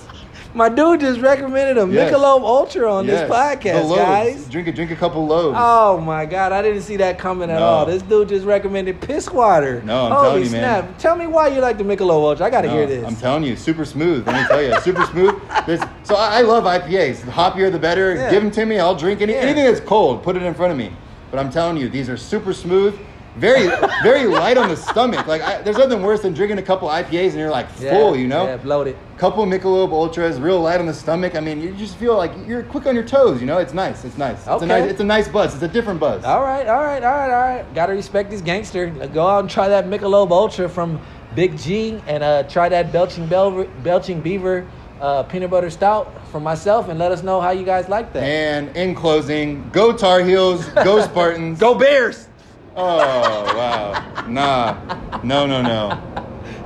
My 0.56 0.70
dude 0.70 1.00
just 1.00 1.20
recommended 1.20 1.80
a 1.80 1.88
Yes. 1.88 2.12
Michelob 2.14 2.42
Ultra 2.44 2.94
on 2.94 3.08
Yes, 3.08 3.22
this 3.22 3.30
podcast, 3.30 3.96
guys. 3.96 4.46
Drink 4.46 4.68
a 4.68 4.72
drink 4.72 4.92
a 4.92 4.96
couple 4.96 5.26
loaves. 5.26 5.58
Oh 5.60 6.00
my 6.00 6.28
god, 6.28 6.52
I 6.52 6.62
didn't 6.62 6.84
see 6.84 6.98
that 6.98 7.18
coming 7.18 7.50
at 7.50 7.58
No. 7.60 7.66
all. 7.66 7.86
This 7.88 8.04
dude 8.04 8.30
just 8.30 8.46
recommended 8.46 9.02
piss 9.02 9.32
water. 9.32 9.82
No, 9.84 10.06
I'm 10.06 10.12
Holy 10.12 10.24
telling 10.24 10.44
you, 10.44 10.50
man. 10.52 10.84
snap. 10.84 10.98
Tell 11.00 11.16
me 11.16 11.26
why 11.26 11.48
you 11.48 11.60
like 11.60 11.80
the 11.80 11.84
Michelob 11.84 12.12
Ultra. 12.12 12.46
I 12.46 12.50
gotta 12.52 12.68
No, 12.68 12.74
hear 12.76 12.86
this. 12.86 13.04
I'm 13.06 13.16
telling 13.16 13.44
you, 13.44 13.56
super 13.56 13.84
smooth. 13.84 14.28
Let 14.28 14.36
me 14.42 14.48
tell 14.48 14.62
you, 14.62 14.80
super 14.82 15.06
smooth. 15.06 15.42
This, 15.66 15.82
so 16.04 16.16
I, 16.16 16.40
I 16.40 16.42
love 16.42 16.66
IPAs. 16.66 17.26
The 17.26 17.32
hoppier, 17.32 17.72
the 17.72 17.80
better. 17.80 18.14
Yeah. 18.14 18.30
Give 18.30 18.44
them 18.44 18.52
to 18.52 18.66
me. 18.68 18.78
I'll 18.80 18.96
drink 18.96 19.22
any, 19.22 19.34
Yeah. 19.34 19.40
anything 19.40 19.66
that's 19.66 19.80
cold. 19.80 20.22
Put 20.22 20.36
it 20.36 20.44
in 20.44 20.54
front 20.54 20.72
of 20.72 20.78
me. 20.78 20.92
But 21.32 21.40
I'm 21.40 21.50
telling 21.50 21.78
you, 21.78 21.90
these 21.90 22.10
are 22.10 22.18
super 22.18 22.54
smooth. 22.54 22.96
Very, 23.38 23.68
very 24.04 24.26
light 24.28 24.58
on 24.58 24.70
the 24.70 24.78
stomach. 24.78 25.26
Like 25.26 25.42
I, 25.42 25.62
there's 25.64 25.78
nothing 25.78 26.04
worse 26.04 26.22
than 26.22 26.34
drinking 26.34 26.60
a 26.60 26.62
couple 26.62 26.88
IPAs 26.88 27.30
and 27.30 27.40
you're 27.40 27.50
like 27.50 27.68
Yeah, 27.80 27.92
full. 27.92 28.16
You 28.16 28.28
know, 28.28 28.46
Yeah, 28.46 28.58
bloated. 28.58 28.96
couple 29.18 29.44
Michelob 29.46 29.92
Ultras, 29.92 30.40
real 30.40 30.62
light 30.62 30.80
on 30.80 30.86
the 30.86 30.94
stomach. 30.94 31.36
I 31.36 31.40
mean, 31.40 31.60
you 31.60 31.72
just 31.74 31.96
feel 31.98 32.16
like 32.16 32.32
you're 32.46 32.62
quick 32.62 32.86
on 32.86 32.94
your 32.94 33.04
toes. 33.04 33.42
You 33.42 33.48
know, 33.48 33.58
it's 33.58 33.74
nice. 33.74 34.06
It's 34.06 34.18
nice. 34.20 34.38
It's 34.40 34.48
Okay. 34.48 34.66
a 34.66 34.68
nice. 34.68 34.92
It's 34.92 35.00
a 35.00 35.04
nice 35.04 35.28
buzz. 35.28 35.54
It's 35.56 35.64
a 35.64 35.68
different 35.68 36.00
buzz. 36.00 36.24
All 36.24 36.42
right, 36.44 36.68
all 36.68 36.84
right, 36.84 37.04
all 37.04 37.12
right, 37.12 37.32
all 37.32 37.42
right. 37.56 37.74
Gotta 37.74 37.94
respect 37.94 38.30
this 38.30 38.42
gangster. 38.42 38.88
Go 38.90 39.26
out 39.28 39.40
and 39.40 39.50
try 39.50 39.68
that 39.68 39.86
Michelob 39.88 40.30
Ultra 40.32 40.70
from 40.70 41.02
Big 41.34 41.58
G 41.58 42.00
and 42.06 42.24
uh, 42.24 42.44
try 42.44 42.70
that 42.70 42.92
Belching, 42.92 43.26
Bel- 43.26 43.66
Belching 43.82 44.22
Beaver 44.22 44.68
uh, 45.02 45.24
peanut 45.24 45.50
butter 45.50 45.72
stout 45.72 46.08
for 46.28 46.40
myself 46.40 46.88
and 46.88 47.00
let 47.00 47.12
us 47.12 47.24
know 47.24 47.42
how 47.42 47.50
you 47.50 47.66
guys 47.66 47.90
like 47.90 48.14
that. 48.14 48.22
And 48.24 48.78
in 48.78 48.94
closing, 48.94 49.68
go 49.72 49.92
Tar 49.98 50.22
Heels, 50.22 50.66
go 50.68 51.02
Spartans. 51.06 51.60
Go 51.60 51.74
Bears! 51.74 52.28
Oh 52.76 53.44
wow. 53.56 54.26
Nah. 54.28 55.22
No. 55.24 55.46
No. 55.46 55.62
No. 55.62 55.90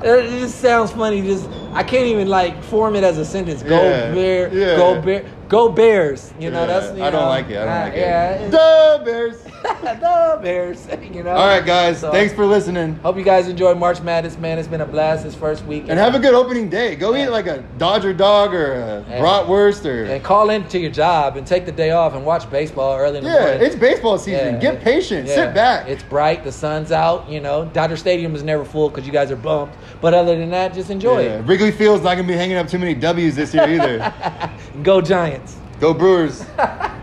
Uh, 0.04 0.18
it 0.18 0.30
just 0.40 0.60
sounds 0.62 0.92
funny. 0.92 1.22
Just 1.22 1.50
I 1.74 1.84
can't 1.84 2.06
even 2.06 2.28
like 2.28 2.64
form 2.64 2.96
it 2.96 3.04
as 3.04 3.18
a 3.18 3.26
sentence. 3.26 3.64
Go 3.64 3.76
Yeah, 3.82 4.14
bear, 4.14 4.54
yeah. 4.54 4.76
go 4.78 5.02
bear, 5.02 5.26
go 5.48 5.70
Bears. 5.70 6.34
You 6.40 6.52
know 6.52 6.62
Yeah, 6.62 6.66
that's. 6.80 6.98
You 6.98 7.04
I 7.04 7.10
don't 7.10 7.22
know, 7.24 7.28
like 7.30 7.50
it. 7.50 7.58
I 7.58 7.66
don't 7.66 7.74
uh, 7.74 7.80
like 7.86 7.94
it. 7.94 8.00
Yeah, 8.00 8.50
Duh, 8.50 9.04
Bears. 9.04 9.44
the 9.44 10.40
Bears. 10.42 10.88
You 11.18 11.24
know. 11.24 11.32
All 11.32 11.48
right, 11.48 11.66
guys. 11.66 12.00
So, 12.02 12.12
Thanks 12.12 12.34
for 12.34 12.46
listening. 12.46 12.96
Hope 12.98 13.18
you 13.18 13.24
guys 13.24 13.48
enjoyed 13.48 13.78
March 13.78 14.02
Madness, 14.02 14.38
man. 14.38 14.60
It's 14.60 14.68
been 14.68 14.82
a 14.82 14.86
blast 14.86 15.24
this 15.24 15.34
first 15.34 15.66
week. 15.66 15.86
And 15.88 15.98
have 15.98 16.14
a 16.16 16.20
good 16.20 16.34
opening 16.36 16.70
day. 16.70 16.96
Go 16.96 17.14
Yeah. 17.16 17.26
eat 17.26 17.30
like 17.30 17.48
a 17.48 17.64
Dodger 17.80 18.14
dog 18.14 18.54
or 18.54 18.74
a 18.74 19.06
Yeah. 19.10 19.20
bratwurst 19.20 19.86
or. 19.86 20.04
and 20.06 20.24
call 20.24 20.50
into 20.52 20.78
your 20.78 20.92
job 20.92 21.38
and 21.38 21.48
take 21.48 21.66
the 21.66 21.72
day 21.72 21.92
off 21.92 22.14
and 22.14 22.24
watch 22.26 22.50
baseball 22.52 22.96
early 22.98 23.20
in 23.20 23.24
the 23.24 23.30
Yeah, 23.32 23.40
morning. 23.40 23.62
it's 23.62 23.76
baseball 23.76 24.18
season. 24.20 24.56
Yeah. 24.56 24.60
Get 24.60 24.82
patient. 24.84 25.28
Yeah. 25.28 25.36
Sit 25.36 25.54
back. 25.56 25.88
It's 25.88 26.04
bright. 26.04 26.44
The 26.44 26.52
sun's 26.52 26.92
out. 26.92 27.28
You 27.30 27.40
know, 27.40 27.66
Dodger 27.66 27.98
Stadium 27.98 28.36
is 28.36 28.44
never 28.44 28.64
full 28.66 28.90
because 28.90 29.08
you 29.08 29.14
guys 29.14 29.32
are 29.32 29.36
bumped. 29.38 29.76
But 30.02 30.14
other 30.14 30.38
than 30.38 30.52
that, 30.52 30.74
just 30.74 30.92
enjoy 30.92 31.24
Yeah. 31.26 31.42
Wrigley 31.46 31.72
Field's 31.72 32.04
not 32.04 32.16
gonna 32.16 32.28
be 32.28 32.36
hanging 32.36 32.58
up 32.58 32.68
too 32.68 32.78
many 32.80 32.94
W's 32.94 33.36
this 33.36 33.54
year 33.56 33.68
either. 33.68 34.14
Go 34.84 35.02
Giants. 35.02 35.37
Go 35.80 35.94
Brewers. 35.94 36.44